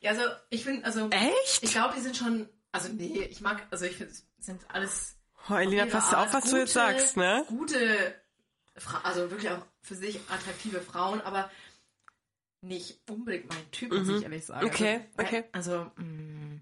Ja, 0.00 0.10
also 0.12 0.22
ich 0.50 0.64
finde, 0.64 0.84
also 0.84 1.08
Echt? 1.10 1.62
ich 1.62 1.70
glaube, 1.72 1.94
die 1.96 2.00
sind 2.02 2.16
schon, 2.16 2.48
also 2.72 2.88
nee, 2.92 3.22
ich 3.24 3.40
mag, 3.40 3.66
also 3.70 3.84
ich 3.86 3.96
finde, 3.96 4.12
es 4.12 4.26
sind 4.38 4.62
alles 4.70 5.14
Oh, 5.48 5.54
Elina, 5.54 5.86
pass 5.86 6.12
auf, 6.12 6.32
was 6.32 6.50
du 6.50 6.56
jetzt 6.56 6.74
gute- 6.74 6.86
sagst, 6.98 7.16
ne? 7.16 7.44
Gute, 7.48 8.20
also 9.04 9.30
wirklich 9.30 9.50
auch 9.50 9.64
für 9.80 9.94
sich 9.94 10.18
attraktive 10.28 10.80
Frauen, 10.80 11.20
aber 11.20 11.50
nicht 12.62 12.98
unbedingt 13.08 13.48
mein 13.48 13.70
Typ, 13.70 13.92
muss 13.92 14.08
ich 14.08 14.22
ehrlich 14.24 14.44
sagen. 14.44 14.66
Mhm. 14.66 14.72
Okay, 14.72 15.04
also, 15.16 15.28
okay. 15.28 15.44
Also, 15.52 15.90
mh, 15.96 16.60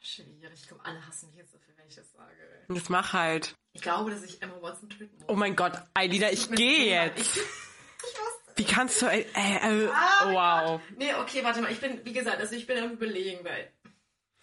schwierig. 0.00 0.60
Ich 0.60 0.66
glaube, 0.68 0.84
alle 0.84 1.06
hassen 1.06 1.28
mich 1.28 1.36
jetzt 1.36 1.54
dafür, 1.54 1.74
ich 1.88 1.96
das 1.96 2.10
sage. 2.12 2.32
Jetzt 2.68 2.90
mach 2.90 3.12
halt. 3.12 3.54
Ich 3.72 3.82
glaube, 3.82 4.10
dass 4.10 4.22
ich 4.22 4.42
Emma 4.42 4.60
Watson 4.60 4.88
töten 4.90 5.16
muss. 5.18 5.28
Oh 5.28 5.34
mein 5.36 5.54
Gott, 5.56 5.72
Elina, 5.98 6.30
ich 6.30 6.50
gehe 6.50 6.86
jetzt. 6.86 7.20
Ich, 7.20 7.40
Wie 8.56 8.64
kannst 8.64 9.00
du, 9.02 9.06
äh, 9.06 9.20
äh, 9.34 9.88
Ah, 9.92 10.26
oh, 10.26 10.32
wow. 10.74 10.80
Nee, 10.96 11.14
okay, 11.14 11.44
warte 11.44 11.60
mal. 11.62 11.70
Ich 11.70 11.80
bin, 11.80 12.04
wie 12.04 12.12
gesagt, 12.12 12.38
also 12.40 12.56
ich 12.56 12.66
bin 12.66 12.76
am 12.82 12.90
überlegen, 12.90 13.44
weil 13.44 13.72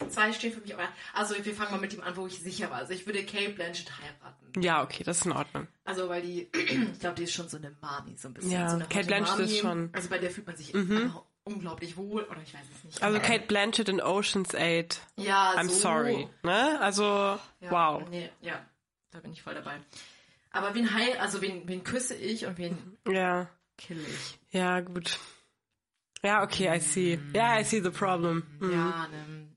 zwei 0.09 0.31
stehen 0.31 0.53
für 0.53 0.61
mich. 0.61 0.73
Aber, 0.73 0.87
also 1.13 1.35
wir 1.43 1.53
fangen 1.53 1.71
mal 1.71 1.81
mit 1.81 1.91
dem 1.91 2.01
an, 2.01 2.15
wo 2.15 2.25
ich 2.25 2.39
sicher 2.39 2.69
war. 2.69 2.77
Also 2.77 2.93
ich 2.93 3.05
würde 3.05 3.25
Kate 3.25 3.49
Blanchett 3.49 3.91
heiraten. 3.99 4.61
Ja, 4.61 4.83
okay, 4.83 5.03
das 5.03 5.17
ist 5.17 5.25
in 5.25 5.33
Ordnung. 5.33 5.67
Also 5.83 6.07
weil 6.07 6.21
die, 6.21 6.49
ich 6.93 6.99
glaube, 6.99 7.15
die 7.15 7.23
ist 7.23 7.33
schon 7.33 7.49
so 7.49 7.57
eine 7.57 7.75
Mami, 7.81 8.15
so 8.17 8.29
ein 8.29 8.33
bisschen. 8.33 8.51
Ja, 8.51 8.69
so 8.69 8.79
harte 8.79 9.03
Blanchett 9.03 9.37
Mami. 9.37 9.43
ist 9.51 9.57
schon- 9.59 9.89
Also 9.91 10.07
bei 10.09 10.17
der 10.17 10.31
fühlt 10.31 10.47
man 10.47 10.55
sich 10.55 10.73
einfach 10.73 11.23
unglaublich 11.45 11.95
wohl. 11.97 12.23
Oder 12.23 12.41
ich 12.41 12.53
weiß 12.53 12.65
es 12.75 12.83
nicht. 12.83 13.01
Also 13.03 13.19
Kate 13.19 13.45
Blanchett 13.47 13.89
in 13.89 14.01
Ocean's 14.01 14.53
8. 14.53 14.99
ja, 15.15 15.53
I'm 15.55 15.69
so. 15.69 15.75
sorry. 15.75 16.27
Ne? 16.43 16.79
Also, 16.81 17.03
Ja, 17.61 17.71
wow. 17.71 18.03
Nee, 18.09 18.29
ja, 18.41 18.63
da 19.11 19.19
bin 19.19 19.31
ich 19.31 19.41
voll 19.41 19.53
dabei. 19.55 19.79
Aber 20.51 20.73
wen 20.75 20.93
heil, 20.93 21.17
also 21.19 21.41
wen, 21.41 21.67
wen 21.67 21.83
küsse 21.83 22.15
ich 22.15 22.45
und 22.45 22.57
wen 22.57 22.97
Ja, 23.07 23.49
kill 23.77 23.99
ich? 23.99 24.39
ja, 24.51 24.79
gut. 24.81 25.19
Ja, 26.23 26.43
okay, 26.43 26.75
I 26.75 26.79
see. 26.79 27.19
Ja, 27.33 27.59
I 27.59 27.63
see 27.63 27.81
the 27.81 27.89
problem. 27.91 28.43
Mhm. 28.59 28.71
Ja, 28.71 29.07
ne, 29.07 29.47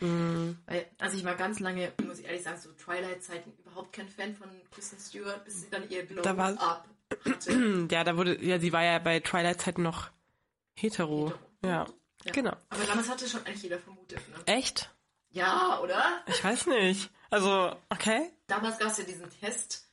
mhm. 0.00 0.56
Weil, 0.66 0.86
also 0.98 1.16
ich 1.16 1.24
war 1.24 1.34
ganz 1.34 1.60
lange, 1.60 1.92
muss 2.06 2.18
ich 2.20 2.24
ehrlich 2.24 2.42
sagen, 2.42 2.58
so 2.58 2.70
Twilight-Zeiten 2.72 3.52
überhaupt 3.58 3.92
kein 3.92 4.08
Fan 4.08 4.34
von 4.34 4.48
Kristen 4.70 4.98
Stewart, 4.98 5.44
bis 5.44 5.60
sie 5.62 5.70
dann 5.70 5.88
ihr 5.90 6.04
Glow 6.06 6.22
Da 6.22 6.36
war- 6.36 6.52
Up 6.60 6.88
hatte. 7.26 7.86
Ja, 7.90 8.04
da 8.04 8.16
wurde, 8.16 8.42
ja, 8.42 8.58
sie 8.58 8.72
war 8.72 8.82
ja 8.84 8.98
bei 8.98 9.20
Twilight 9.20 9.60
Zeiten 9.60 9.82
noch 9.82 10.10
hetero. 10.74 11.26
Hetero. 11.26 11.38
Ja. 11.64 11.86
Ja. 12.24 12.32
Genau. 12.32 12.56
Aber 12.68 12.84
damals 12.84 13.08
hatte 13.08 13.28
schon 13.28 13.44
eigentlich 13.44 13.64
jeder 13.64 13.78
vermutet, 13.78 14.20
ne? 14.28 14.36
Echt? 14.46 14.90
Ja, 15.30 15.80
oder? 15.80 16.22
Ich 16.26 16.42
weiß 16.44 16.66
nicht. 16.66 17.10
Also, 17.30 17.74
okay. 17.88 18.30
Damals 18.46 18.78
gab 18.78 18.88
es 18.88 18.98
ja 18.98 19.04
diesen 19.04 19.28
Test, 19.40 19.88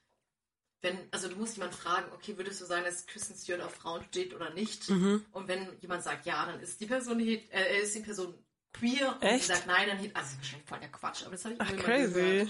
wenn, 0.81 0.97
also 1.11 1.27
du 1.27 1.35
musst 1.37 1.55
jemand 1.57 1.73
fragen, 1.73 2.11
okay, 2.13 2.37
würdest 2.37 2.61
du 2.61 2.65
sagen, 2.65 2.85
dass 2.85 3.05
Kristen 3.05 3.35
Stewart 3.35 3.61
auf 3.61 3.73
Frauen 3.75 4.03
steht 4.09 4.33
oder 4.33 4.49
nicht? 4.51 4.89
Mhm. 4.89 5.25
Und 5.31 5.47
wenn 5.47 5.77
jemand 5.81 6.03
sagt 6.03 6.25
ja, 6.25 6.45
dann 6.45 6.59
ist 6.59 6.79
die 6.79 6.85
Person 6.85 7.19
äh, 7.19 7.81
ist 7.81 7.95
die 7.95 8.01
Person 8.01 8.33
queer 8.73 9.15
und 9.15 9.23
Echt? 9.23 9.45
sagt 9.45 9.67
nein, 9.67 9.87
dann 9.87 9.97
also 9.97 10.11
das 10.13 10.31
ist 10.31 10.37
wahrscheinlich 10.37 10.69
voll 10.69 10.79
der 10.79 10.91
Quatsch, 10.91 11.21
aber 11.23 11.31
das 11.31 11.45
habe 11.45 11.55
ich 11.55 11.61
Ach, 11.61 11.75
crazy. 11.77 12.13
gehört. 12.13 12.49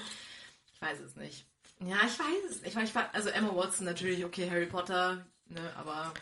Ich 0.74 0.82
weiß 0.82 1.00
es 1.00 1.16
nicht. 1.16 1.46
Ja, 1.80 1.98
ich 2.06 2.20
weiß 2.20 2.52
es 2.52 2.62
nicht. 2.62 2.76
weil 2.76 2.84
Ich 2.84 2.94
war, 2.96 3.14
also 3.14 3.30
Emma 3.30 3.56
Watson 3.56 3.86
natürlich, 3.86 4.26
okay, 4.26 4.50
Harry 4.50 4.66
Potter, 4.66 5.26
ne, 5.46 5.74
aber 5.78 6.14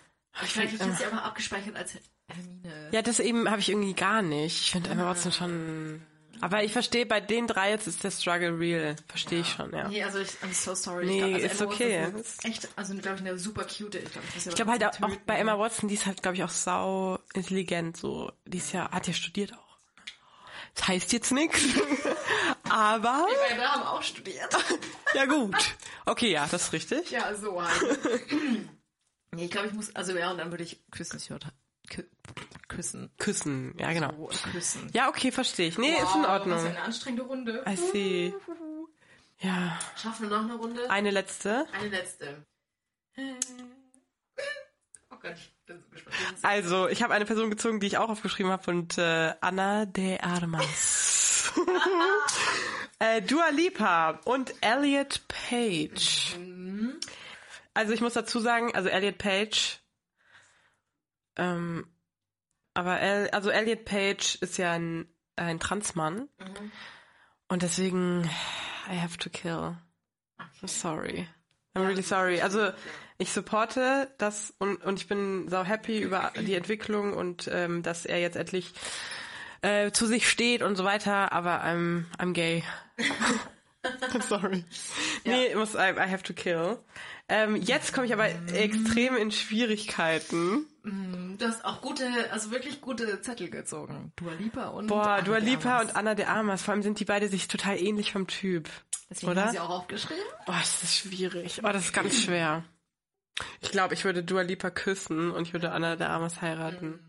ich, 0.44 0.50
find, 0.54 0.74
ich, 0.74 0.80
hätte 0.80 0.94
sie 0.94 1.06
aber 1.06 1.24
abgespeichert 1.24 1.76
als 1.76 1.94
Hermine. 2.28 2.90
Ja, 2.92 3.02
das 3.02 3.20
eben 3.20 3.50
habe 3.50 3.60
ich 3.60 3.70
irgendwie 3.70 3.94
gar 3.94 4.22
nicht. 4.22 4.62
Ich 4.62 4.72
finde 4.72 4.90
Emma 4.90 5.06
Watson 5.06 5.32
schon. 5.32 6.02
Aber 6.40 6.64
ich 6.64 6.72
verstehe, 6.72 7.06
bei 7.06 7.20
den 7.20 7.48
drei 7.48 7.72
jetzt 7.72 7.88
ist 7.88 8.04
der 8.04 8.12
Struggle 8.12 8.60
real. 8.60 8.96
Verstehe 9.08 9.40
ich 9.42 9.50
schon, 9.50 9.74
ja. 9.74 9.88
Nee, 9.88 10.04
also 10.04 10.20
ich, 10.20 10.30
I'm 10.30 10.54
so 10.54 10.76
sorry. 10.76 11.06
Nee, 11.08 11.20
glaub, 11.20 11.34
also 11.34 11.46
ist 11.46 11.62
Emma 11.62 11.72
okay. 11.72 12.08
Ist 12.20 12.46
echt, 12.46 12.70
also 12.76 12.94
glaube 12.96 13.16
ich, 13.16 13.22
eine 13.22 13.40
super 13.40 13.64
cute. 13.64 13.96
Ich 13.96 14.12
glaube, 14.12 14.28
ich, 14.36 14.56
glaube 14.56 14.72
halt 14.72 14.86
auch, 14.86 15.02
auch 15.02 15.16
bei 15.26 15.36
Emma 15.36 15.58
Watson, 15.58 15.90
die 15.90 15.96
ist 15.96 16.06
halt, 16.06 16.22
glaube 16.22 16.38
ich, 16.38 16.44
auch 16.44 16.50
sau 16.50 17.20
intelligent. 17.34 17.98
So, 17.98 18.32
die 18.46 18.60
ist 18.60 18.72
ja, 18.72 18.92
hat 18.92 19.08
ja 19.08 19.14
studiert 19.14 19.54
auch. 19.54 19.68
Das 20.76 20.88
heißt 20.88 21.12
jetzt 21.14 21.32
nichts. 21.32 21.64
Aber, 22.70 23.26
Wir 23.56 23.72
haben 23.72 23.84
auch 23.84 24.04
studiert. 24.04 24.56
ja 25.16 25.26
gut. 25.26 25.56
Okay, 26.06 26.32
ja, 26.32 26.48
das 26.50 26.64
ist 26.64 26.74
richtig. 26.74 27.10
Ja, 27.10 27.34
so 27.34 27.62
halt. 27.62 28.00
nee, 29.32 29.46
ich 29.46 29.52
glaube, 29.52 29.68
ich 29.68 29.74
muss, 29.74 29.96
also 29.96 30.18
ja, 30.18 30.32
und 30.32 30.38
dann 30.38 30.52
würde 30.52 30.64
ich 30.64 30.80
Stewart 30.94 31.48
kü 31.90 32.04
küssen. 32.68 33.10
Küssen, 33.18 33.76
ja 33.80 33.94
genau. 33.94 34.12
Oh, 34.18 34.30
küssen. 34.52 34.90
Ja, 34.94 35.08
okay, 35.10 35.32
verstehe 35.32 35.70
ich. 35.70 35.78
Nee, 35.78 35.94
ist 35.94 36.00
in 36.00 36.04
Wow, 36.04 36.14
Was 36.16 36.22
für 36.22 36.30
Ordnung. 36.30 36.60
eine 36.66 36.82
anstrengende 36.82 37.24
Runde. 37.24 37.64
I 37.68 37.76
see. 37.76 38.34
Ja, 39.40 39.80
Schaffen 39.96 40.30
wir 40.30 40.38
noch 40.38 40.44
eine 40.44 40.56
Runde? 40.56 40.90
eine 40.90 41.12
letzte. 41.12 41.66
Eine 41.72 41.90
letzte. 41.90 42.46
Oh 45.10 45.16
Gott, 45.22 45.34
ich 45.36 45.54
bin 45.66 45.80
so 45.80 45.90
gespannt. 45.90 46.16
Also, 46.44 46.88
ich 46.88 47.02
habe 47.04 47.14
eine 47.14 47.26
Person 47.26 47.50
gezogen, 47.50 47.80
die 47.80 47.88
ich 47.88 47.98
auch 47.98 48.10
aufgeschrieben 48.10 48.52
habe 48.52 48.70
und 48.70 48.98
äh, 48.98 49.34
Anna 49.42 49.86
de 49.86 50.20
Armas. 50.20 51.52
äh, 53.00 53.22
Dua 53.22 53.50
Lipa 53.50 54.20
und 54.26 54.54
Elliot 54.62 55.22
Page. 55.28 56.36
Also 57.78 57.94
ich 57.94 58.02
muss 58.02 58.14
dazu 58.14 58.40
sagen, 58.40 58.74
also 58.74 58.90
Elliot 58.90 59.20
Page, 59.20 59.78
ähm, 61.36 61.86
aber 62.74 63.00
El, 63.00 63.30
also 63.30 63.52
Elliot 63.52 63.86
Page 63.86 64.34
ist 64.42 64.58
ja 64.58 64.72
ein, 64.72 65.08
ein 65.36 65.60
Transmann 65.60 66.28
und 67.48 67.62
deswegen 67.62 68.28
I 68.92 69.00
have 69.00 69.20
to 69.20 69.30
kill. 69.30 69.78
I'm 70.40 70.68
sorry. 70.68 71.28
I'm 71.76 71.86
really 71.86 72.02
sorry. 72.02 72.42
Also 72.42 72.72
ich 73.20 73.32
supporte 73.32 74.12
das 74.18 74.56
und, 74.58 74.84
und 74.84 75.00
ich 75.00 75.08
bin 75.08 75.48
sau 75.48 75.64
happy 75.64 76.00
über 76.00 76.34
die 76.36 76.56
Entwicklung 76.56 77.14
und 77.14 77.48
ähm, 77.54 77.84
dass 77.84 78.08
er 78.08 78.20
jetzt 78.20 78.38
endlich 78.38 78.74
äh, 79.62 79.92
zu 79.92 80.08
sich 80.08 80.28
steht 80.28 80.64
und 80.64 80.78
so 80.78 80.84
weiter, 80.84 81.32
aber 81.32 81.64
I'm, 81.64 82.06
I'm 82.18 82.34
gay. 82.34 82.64
I'm 84.02 84.22
sorry. 84.28 84.66
Nee, 85.26 85.56
muss, 85.56 85.76
I, 85.76 85.92
I 85.92 86.10
have 86.10 86.24
to 86.24 86.34
kill. 86.34 86.80
Ähm, 87.30 87.58
jetzt 87.58 87.94
komme 87.94 88.06
ich 88.06 88.14
aber 88.14 88.30
extrem 88.54 89.18
in 89.18 89.32
Schwierigkeiten. 89.32 90.66
Du 91.38 91.46
hast 91.46 91.66
auch 91.66 91.82
gute, 91.82 92.06
also 92.32 92.52
wirklich 92.52 92.80
gute 92.80 93.22
Zettel 93.22 93.50
gezogen. 93.50 94.14
Dua 94.16 94.34
Lipa 94.34 94.68
und 94.70 94.88
Boah, 94.88 95.08
Anna 95.08 95.22
Dua 95.22 95.38
Lipa 95.38 95.82
und 95.82 95.96
Anna 95.96 96.16
de 96.16 96.26
Armas, 96.26 96.64
vor 96.64 96.74
allem 96.74 96.84
sind 96.84 97.00
die 97.02 97.06
beide 97.06 97.28
sich 97.28 97.50
total 97.50 97.78
ähnlich 97.82 98.14
vom 98.14 98.28
Typ. 98.28 98.70
Deswegen 99.10 99.34
oder? 99.34 99.44
haben 99.44 99.52
sie 99.52 99.60
auch 99.60 99.70
aufgeschrieben. 99.70 100.24
Oh, 100.48 100.54
das 100.58 100.84
ist 100.84 100.96
schwierig. 100.96 101.62
Oh, 101.64 101.72
das 101.72 101.86
ist 101.86 101.94
ganz 101.94 102.22
schwer. 102.22 102.64
Ich 103.60 103.72
glaube, 103.72 103.94
ich 103.94 104.06
würde 104.06 104.24
Dua 104.24 104.42
Lipa 104.42 104.70
küssen 104.70 105.32
und 105.32 105.48
ich 105.48 105.54
würde 105.54 105.72
Anna 105.72 105.98
de 105.98 106.08
Armas 106.08 106.42
heiraten. 106.42 107.00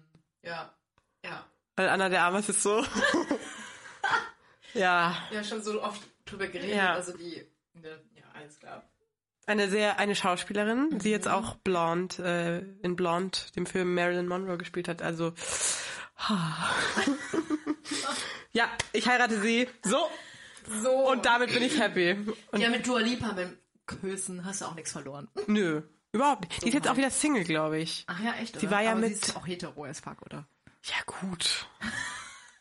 Ja. 0.42 0.74
Ja. 1.24 1.44
Weil 1.76 1.88
Anna 1.88 2.08
de 2.08 2.18
Armas 2.18 2.48
ist 2.48 2.62
so. 2.62 2.84
ja. 4.74 5.16
Ja, 5.30 5.44
schon 5.44 5.62
so 5.62 5.82
oft 5.82 6.00
drüber 6.30 6.46
geredet. 6.48 6.76
Ja. 6.76 6.94
Also 6.94 7.16
die, 7.16 7.44
ne, 7.74 8.00
ja, 8.14 8.24
alles 8.34 8.58
klar. 8.58 8.82
Eine 9.46 9.70
sehr, 9.70 9.98
eine 9.98 10.14
Schauspielerin, 10.14 10.98
die 10.98 11.10
jetzt 11.10 11.26
auch 11.28 11.54
Blonde, 11.56 12.22
äh, 12.22 12.84
in 12.84 12.96
Blonde, 12.96 13.38
dem 13.56 13.64
Film 13.64 13.94
Marilyn 13.94 14.26
Monroe 14.28 14.58
gespielt 14.58 14.88
hat. 14.88 15.00
Also, 15.00 15.32
ja, 18.52 18.68
ich 18.92 19.08
heirate 19.08 19.40
sie. 19.40 19.68
So. 19.84 20.08
So. 20.82 21.10
Und 21.10 21.24
damit 21.24 21.52
bin 21.52 21.62
ich 21.62 21.78
happy. 21.80 22.16
Und 22.52 22.60
ja, 22.60 22.68
mit 22.68 22.86
Dua 22.86 23.00
Lipa 23.00 23.32
beim 23.32 23.56
Küssen 23.86 24.44
hast 24.44 24.60
du 24.60 24.66
auch 24.66 24.74
nichts 24.74 24.92
verloren. 24.92 25.28
nö, 25.46 25.80
überhaupt 26.12 26.46
nicht. 26.48 26.62
Die 26.62 26.68
ist 26.68 26.74
jetzt 26.74 26.88
auch 26.88 26.96
wieder 26.98 27.10
Single, 27.10 27.44
glaube 27.44 27.78
ich. 27.78 28.04
Ach 28.06 28.20
ja, 28.20 28.34
echt, 28.34 28.58
Sie 28.60 28.66
oder? 28.66 28.76
war 28.76 28.82
ja 28.82 28.90
Aber 28.92 29.00
mit- 29.00 29.16
Sie 29.24 29.30
ist 29.30 29.36
auch 29.36 29.46
hetero 29.46 29.84
as 29.84 30.00
fuck, 30.00 30.20
oder? 30.22 30.46
Ja, 30.84 30.96
gut. 31.06 31.66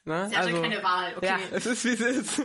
Ne? 0.05 0.29
Sie 0.29 0.37
hatte 0.37 0.53
keine 0.53 0.81
Wahl, 0.81 1.17
okay. 1.17 1.25
Ja, 1.25 1.37
es 1.51 1.65
ist 1.65 1.83
wie 1.83 1.89
es 1.89 1.99
ist. 1.99 2.41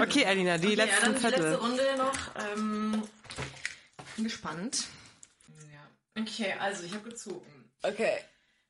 Okay, 0.00 0.22
Elina, 0.24 0.58
die 0.58 0.68
Okay, 0.68 0.76
ja, 0.76 0.84
letzten 0.84 1.04
dann 1.04 1.14
die 1.16 1.26
letzte 1.28 1.56
Runde 1.60 1.96
noch. 1.96 2.16
Ähm, 2.52 3.02
bin 4.16 4.24
gespannt. 4.24 4.86
Ja. 5.72 6.22
Okay, 6.22 6.54
also 6.58 6.84
ich 6.84 6.92
habe 6.94 7.08
gezogen. 7.10 7.70
Okay. 7.82 8.18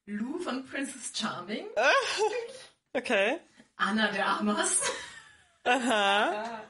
Lou 0.07 0.39
von 0.39 0.67
Princess 0.67 1.13
Charming. 1.15 1.67
Okay. 2.93 3.39
Anna 3.77 4.11
de 4.11 4.21
Armas. 4.21 4.81
Aha. 5.63 6.61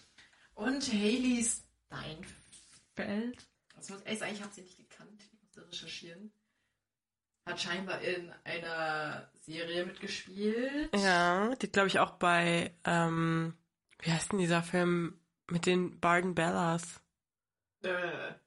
Und 0.54 0.82
Hailey 0.92 1.46
Steinfeld. 1.86 3.38
Das 3.76 3.88
muss 3.90 4.02
ehrlich 4.02 4.18
sagen, 4.18 4.34
ich 4.34 4.42
habe 4.42 4.52
sie 4.52 4.62
nicht 4.62 4.76
gekannt. 4.76 5.22
Ich 5.22 5.40
musste 5.40 5.68
recherchieren. 5.68 6.32
Hat 7.46 7.60
scheinbar 7.60 8.00
in 8.00 8.32
einer 8.42 9.30
Serie 9.46 9.86
mitgespielt. 9.86 10.90
Ja, 10.96 11.54
die 11.54 11.70
glaube 11.70 11.86
ich 11.86 12.00
auch 12.00 12.10
bei, 12.16 12.74
ähm, 12.84 13.56
wie 14.00 14.12
heißt 14.12 14.32
denn 14.32 14.38
dieser 14.38 14.62
Film 14.62 15.18
mit 15.50 15.66
den 15.66 15.98
Barden 16.00 16.34
Bellas? 16.34 17.00
Äh, 17.82 17.88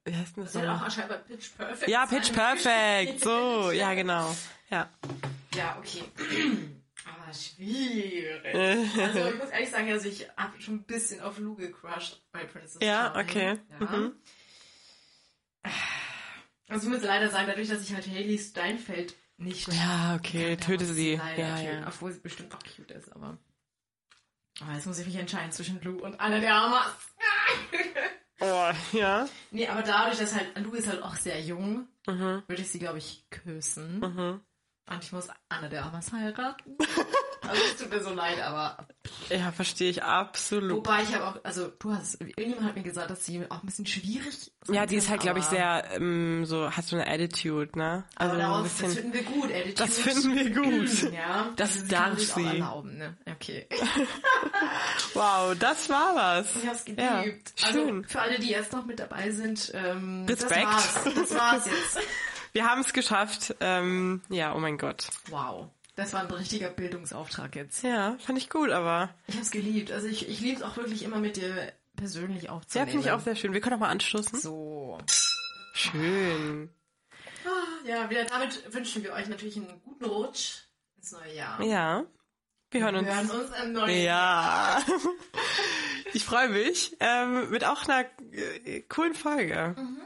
Wie 0.05 0.15
heißt 0.15 0.35
denn 0.37 0.43
das? 0.43 0.53
soll 0.53 0.67
auch 0.67 0.89
scheinbar 0.91 1.19
Pitch 1.19 1.51
Perfect 1.57 1.89
Ja, 1.89 2.05
sein. 2.05 2.19
Pitch 2.21 2.33
Perfect. 2.33 3.19
So, 3.23 3.71
ja, 3.71 3.93
genau. 3.93 4.35
Ja. 4.69 4.89
Ja, 5.55 5.77
okay. 5.79 6.03
Aber 7.05 7.33
schwierig. 7.33 8.55
Also 8.99 9.29
ich 9.29 9.37
muss 9.37 9.49
ehrlich 9.49 9.69
sagen, 9.69 9.89
also 9.91 10.07
ich 10.09 10.27
habe 10.37 10.59
schon 10.61 10.75
ein 10.75 10.83
bisschen 10.83 11.21
auf 11.21 11.37
Lou 11.39 11.55
gecrushed 11.55 12.21
bei 12.31 12.43
Princess 12.45 12.81
Ja, 12.81 13.11
Charming. 13.13 13.25
okay. 13.29 13.59
Ja. 13.79 13.85
Mhm. 13.85 14.11
Also 16.69 16.87
ich 16.87 16.93
muss 16.93 17.03
leider 17.03 17.29
sagen, 17.29 17.47
dadurch, 17.47 17.67
dass 17.69 17.81
ich 17.83 17.93
halt 17.93 18.07
Haley 18.07 18.37
Steinfeld 18.37 19.15
nicht. 19.37 19.67
Ja, 19.73 20.15
okay, 20.15 20.55
töte 20.57 20.85
sie. 20.85 21.15
leider 21.15 21.41
Ja, 21.41 21.55
töten, 21.57 21.81
ja. 21.81 21.87
Obwohl 21.87 22.11
sie 22.13 22.19
bestimmt 22.19 22.53
auch 22.55 22.59
cute 22.63 22.91
ist, 22.91 23.11
aber. 23.13 23.37
Aber 24.59 24.73
jetzt 24.73 24.85
muss 24.85 24.99
ich 24.99 25.05
mich 25.07 25.15
entscheiden 25.15 25.51
zwischen 25.51 25.81
Lou 25.81 25.99
und 25.99 26.19
Anna 26.19 26.39
de 26.39 26.49
Armas. 26.49 26.87
Oh, 28.43 28.71
ja. 28.93 29.27
Nee, 29.51 29.67
aber 29.67 29.83
dadurch, 29.83 30.17
dass 30.17 30.33
halt, 30.33 30.57
Lou 30.57 30.71
ist 30.73 30.87
halt 30.87 31.03
auch 31.03 31.15
sehr 31.15 31.39
jung, 31.39 31.87
Mhm. 32.07 32.41
würde 32.47 32.61
ich 32.63 32.71
sie, 32.71 32.79
glaube 32.79 32.97
ich, 32.97 33.23
küssen. 33.29 34.01
Und 34.03 35.03
ich 35.03 35.11
muss 35.11 35.27
Anna 35.47 35.67
de 35.69 35.77
Armas 35.77 36.11
heiraten. 36.11 36.75
also 37.47 37.61
es 37.63 37.77
tut 37.77 37.89
mir 37.89 38.03
so 38.03 38.13
leid, 38.13 38.39
aber. 38.41 38.77
Ja, 39.29 39.51
verstehe 39.51 39.89
ich 39.89 40.03
absolut. 40.03 40.77
Wobei 40.77 41.01
ich 41.03 41.13
habe 41.15 41.25
auch, 41.27 41.43
also 41.43 41.67
du 41.79 41.93
hast, 41.93 42.21
irgendjemand 42.21 42.63
hat 42.63 42.75
mir 42.75 42.83
gesagt, 42.83 43.09
dass 43.09 43.25
sie 43.25 43.43
auch 43.49 43.61
ein 43.63 43.65
bisschen 43.65 43.85
schwierig 43.87 44.51
sein 44.63 44.75
Ja, 44.75 44.85
die 44.85 44.95
ist 44.95 45.09
halt, 45.09 45.21
glaube 45.21 45.39
ich, 45.39 45.45
sehr, 45.45 45.83
ähm, 45.95 46.45
so, 46.45 46.69
hat 46.69 46.85
so 46.85 46.95
eine 46.95 47.07
Attitude, 47.07 47.77
ne? 47.77 48.03
Also 48.15 48.33
Aber 48.35 48.43
ein 48.43 48.49
darauf, 48.51 48.63
das 48.63 48.73
bisschen. 48.73 48.91
finden 48.91 49.13
wir 49.13 49.23
gut, 49.23 49.45
Attitude. 49.51 49.73
Das 49.73 49.97
finden 49.97 50.35
wir 50.35 50.49
gut. 50.51 51.11
Ja, 51.13 51.49
Das 51.55 51.73
also 51.77 51.87
darf 51.87 52.19
sie. 52.19 52.31
Auch 52.41 52.45
erlauben, 52.53 52.97
ne? 52.97 53.17
Okay. 53.29 53.67
Wow, 55.13 55.55
das 55.59 55.89
war 55.89 56.15
was. 56.15 56.55
Ich 56.55 56.67
hab's 56.67 56.85
geliebt. 56.85 57.01
Ja, 57.01 57.23
Also 57.67 57.79
schön. 57.87 58.03
für 58.05 58.21
alle, 58.21 58.39
die 58.39 58.49
jetzt 58.49 58.71
noch 58.71 58.85
mit 58.85 58.99
dabei 58.99 59.31
sind, 59.31 59.71
ähm, 59.75 60.25
Respekt. 60.27 60.63
das 60.65 61.05
war's. 61.05 61.13
Das 61.15 61.35
war's 61.35 61.65
jetzt. 61.65 61.99
Wir 62.53 62.65
haben 62.69 62.81
es 62.81 62.93
geschafft. 62.93 63.55
Ähm, 63.61 64.21
ja, 64.29 64.53
oh 64.53 64.59
mein 64.59 64.77
Gott. 64.77 65.07
Wow. 65.29 65.69
Das 66.01 66.13
war 66.13 66.21
ein 66.21 66.31
richtiger 66.31 66.69
Bildungsauftrag 66.69 67.55
jetzt. 67.55 67.83
Ja, 67.83 68.17
fand 68.19 68.37
ich 68.37 68.49
gut, 68.49 68.71
aber. 68.71 69.13
Ich 69.27 69.37
hab's 69.37 69.51
geliebt. 69.51 69.91
Also 69.91 70.07
ich, 70.07 70.27
ich 70.27 70.39
liebe 70.39 70.57
es 70.57 70.63
auch 70.63 70.75
wirklich 70.77 71.03
immer 71.03 71.17
mit 71.19 71.35
dir 71.37 71.71
persönlich 71.95 72.43
Ja, 72.43 72.51
aufzunehmen. 72.51 72.89
finde 72.91 73.05
ich 73.07 73.11
auch 73.11 73.19
sehr 73.19 73.35
schön. 73.35 73.53
Wir 73.53 73.61
können 73.61 73.75
auch 73.75 73.79
mal 73.81 73.89
anstoßen. 73.89 74.39
So. 74.39 74.97
Schön. 75.73 76.69
Ja, 77.85 78.09
wieder 78.09 78.25
damit 78.25 78.73
wünschen 78.73 79.03
wir 79.03 79.13
euch 79.13 79.27
natürlich 79.27 79.57
einen 79.57 79.81
guten 79.83 80.05
Rutsch 80.05 80.63
ins 80.97 81.11
neue 81.11 81.35
Jahr. 81.35 81.61
Ja. 81.63 82.03
Wir 82.71 82.83
hören 82.83 82.95
uns. 82.95 83.07
Wir 83.07 83.15
hören 83.15 83.29
uns 83.31 83.49
im 83.63 83.73
neuen 83.73 83.89
Ja. 83.97 84.03
Jahr. 84.03 84.83
Ich 86.13 86.25
freue 86.25 86.49
mich. 86.49 86.97
Ähm, 86.99 87.49
mit 87.51 87.63
auch 87.63 87.87
einer 87.87 88.05
äh, 88.33 88.81
coolen 88.81 89.13
Folge. 89.15 89.75
Mhm. 89.77 90.01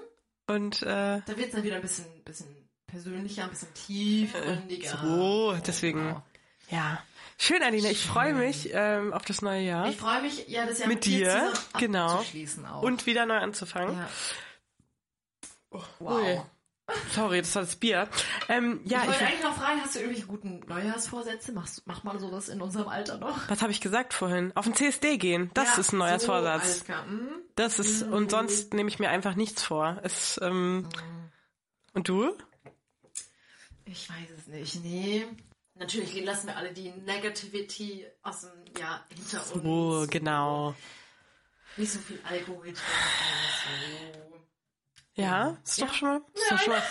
Und 0.47 0.81
äh, 0.83 0.85
Da 0.85 1.23
wird's 1.35 1.53
dann 1.53 1.63
wieder 1.63 1.77
ein 1.77 1.81
bisschen, 1.81 2.05
bisschen 2.23 2.54
persönlicher, 2.95 3.43
ein 3.43 3.49
bisschen 3.49 3.73
tiefgründiger. 3.73 4.97
so, 5.01 5.53
deswegen. 5.65 5.99
Genau. 5.99 6.23
Ja. 6.69 7.03
Schön, 7.37 7.61
Alina. 7.61 7.89
Ich 7.89 8.05
freue 8.05 8.33
mich 8.33 8.69
ähm, 8.71 9.11
auf 9.13 9.25
das 9.25 9.41
neue 9.41 9.61
Jahr. 9.61 9.89
Ich 9.89 9.97
freue 9.97 10.21
mich, 10.21 10.47
ja, 10.47 10.65
das 10.65 10.79
Jahr 10.79 10.87
Mit 10.87 11.03
dir, 11.03 11.27
zusammen 11.27 11.53
genau. 11.77 12.23
auch. 12.71 12.81
Und 12.81 13.05
wieder 13.05 13.25
neu 13.25 13.37
anzufangen. 13.37 13.97
ja. 13.97 14.09
Ui. 15.71 15.81
Wow. 15.99 16.45
Sorry, 17.13 17.41
das 17.41 17.53
war 17.55 17.63
das 17.63 17.75
Bier. 17.75 18.07
Ähm, 18.47 18.79
ja, 18.85 18.99
ich 18.99 19.03
ich, 19.03 19.09
wollte 19.09 19.25
eigentlich 19.25 19.43
noch 19.43 19.55
fragen, 19.55 19.81
hast 19.81 19.95
du 19.95 19.99
irgendwelche 19.99 20.27
guten 20.27 20.59
Neujahrsvorsätze? 20.67 21.51
Machst, 21.51 21.85
macht 21.87 22.03
man 22.03 22.19
sowas 22.19 22.47
in 22.47 22.61
unserem 22.61 22.87
Alter 22.87 23.17
noch? 23.17 23.49
was 23.49 23.61
habe 23.61 23.71
ich 23.71 23.81
gesagt 23.81 24.13
vorhin? 24.13 24.51
Auf 24.55 24.65
den 24.65 24.75
CSD 24.75 25.17
gehen. 25.17 25.49
Das 25.55 25.75
Ja, 25.75 25.81
ist 25.81 25.93
ein 25.93 25.97
neuer 25.97 26.19
so, 26.19 26.27
Vorsatz. 26.27 26.63
Alles 26.63 26.85
klar. 26.85 27.05
Hm? 27.05 27.29
Das 27.55 27.79
ist 27.79 28.03
und 28.03 28.31
sonst 28.31 28.73
nehme 28.73 28.87
ich 28.87 28.99
mir 28.99 29.09
einfach 29.09 29.35
nichts 29.35 29.63
vor. 29.63 29.99
Es, 30.03 30.39
ähm, 30.41 30.87
und 31.93 32.07
du? 32.07 32.37
Ich 33.86 34.09
weiß 34.09 34.29
es 34.38 34.47
nicht, 34.47 34.83
nee. 34.83 35.25
Natürlich 35.75 36.23
lassen 36.23 36.47
wir 36.47 36.57
alle 36.57 36.71
die 36.73 36.91
Negativity 36.91 38.05
aus 38.23 38.41
dem 38.41 38.81
Jahr 38.81 39.05
hinter 39.13 39.39
uns. 39.53 39.65
Oh, 39.65 40.05
genau. 40.09 40.73
Nicht 41.77 41.91
so 41.91 41.99
viel 41.99 42.19
Alkohol 42.23 42.63
trinken. 42.63 42.79
So. 44.23 45.21
Ja, 45.21 45.57
ist 45.63 45.81
doch 45.81 45.93
schon 45.93 46.07
mal. 46.09 46.21
Ist 46.33 46.51
doch 46.51 46.59
schon 46.59 46.73
mal. 46.73 46.83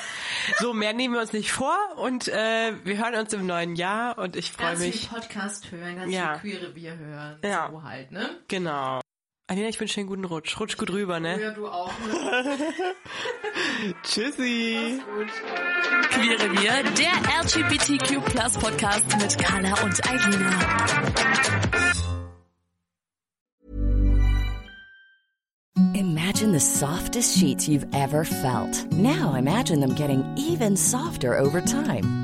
So, 0.58 0.72
mehr 0.74 0.92
nehmen 0.92 1.14
wir 1.14 1.20
uns 1.22 1.32
nicht 1.32 1.50
vor 1.52 1.76
und 1.96 2.28
äh, 2.28 2.74
wir 2.84 2.98
hören 2.98 3.14
uns 3.14 3.32
im 3.32 3.46
neuen 3.46 3.76
Jahr 3.76 4.18
und 4.18 4.36
ich 4.36 4.52
freue 4.52 4.68
Ganz 4.68 4.80
mich. 4.80 5.00
viel 5.00 5.18
Podcast 5.18 5.70
hören, 5.72 5.96
ganz 5.96 6.12
Ja. 6.12 6.38
viel 6.38 6.52
Queere 6.58 6.72
Bier 6.72 6.96
hören. 6.96 7.38
Ja. 7.42 7.70
So 7.70 7.82
halt, 7.82 8.12
ne? 8.12 8.38
Genau. 8.48 9.00
Alina, 9.46 9.68
ich 9.68 9.78
wünsche 9.80 9.94
dir 9.94 10.00
einen 10.00 10.08
guten 10.08 10.24
Rutsch. 10.24 10.58
Rutsch 10.58 10.76
gut 10.78 10.90
rüber, 10.90 11.20
ne? 11.20 11.40
Ja, 11.40 11.50
du 11.50 11.68
auch. 11.68 11.92
Ne? 12.00 12.64
Tschüssi. 14.02 15.02
Gut. 15.16 15.28
Queere 16.14 16.48
Wir, 16.52 16.82
der 16.94 17.14
LGBTQ 17.42 18.24
Podcast 18.60 19.04
mit 19.20 19.36
Carla 19.36 19.74
und 19.82 20.00
Eilina. 20.08 20.60
Imagine 25.94 26.52
the 26.52 26.60
softest 26.60 27.36
sheets 27.36 27.68
you've 27.68 27.86
ever 27.92 28.24
felt. 28.24 28.92
Now 28.92 29.34
imagine 29.34 29.80
them 29.80 29.96
getting 29.96 30.24
even 30.36 30.76
softer 30.76 31.36
over 31.36 31.60
time. 31.60 32.23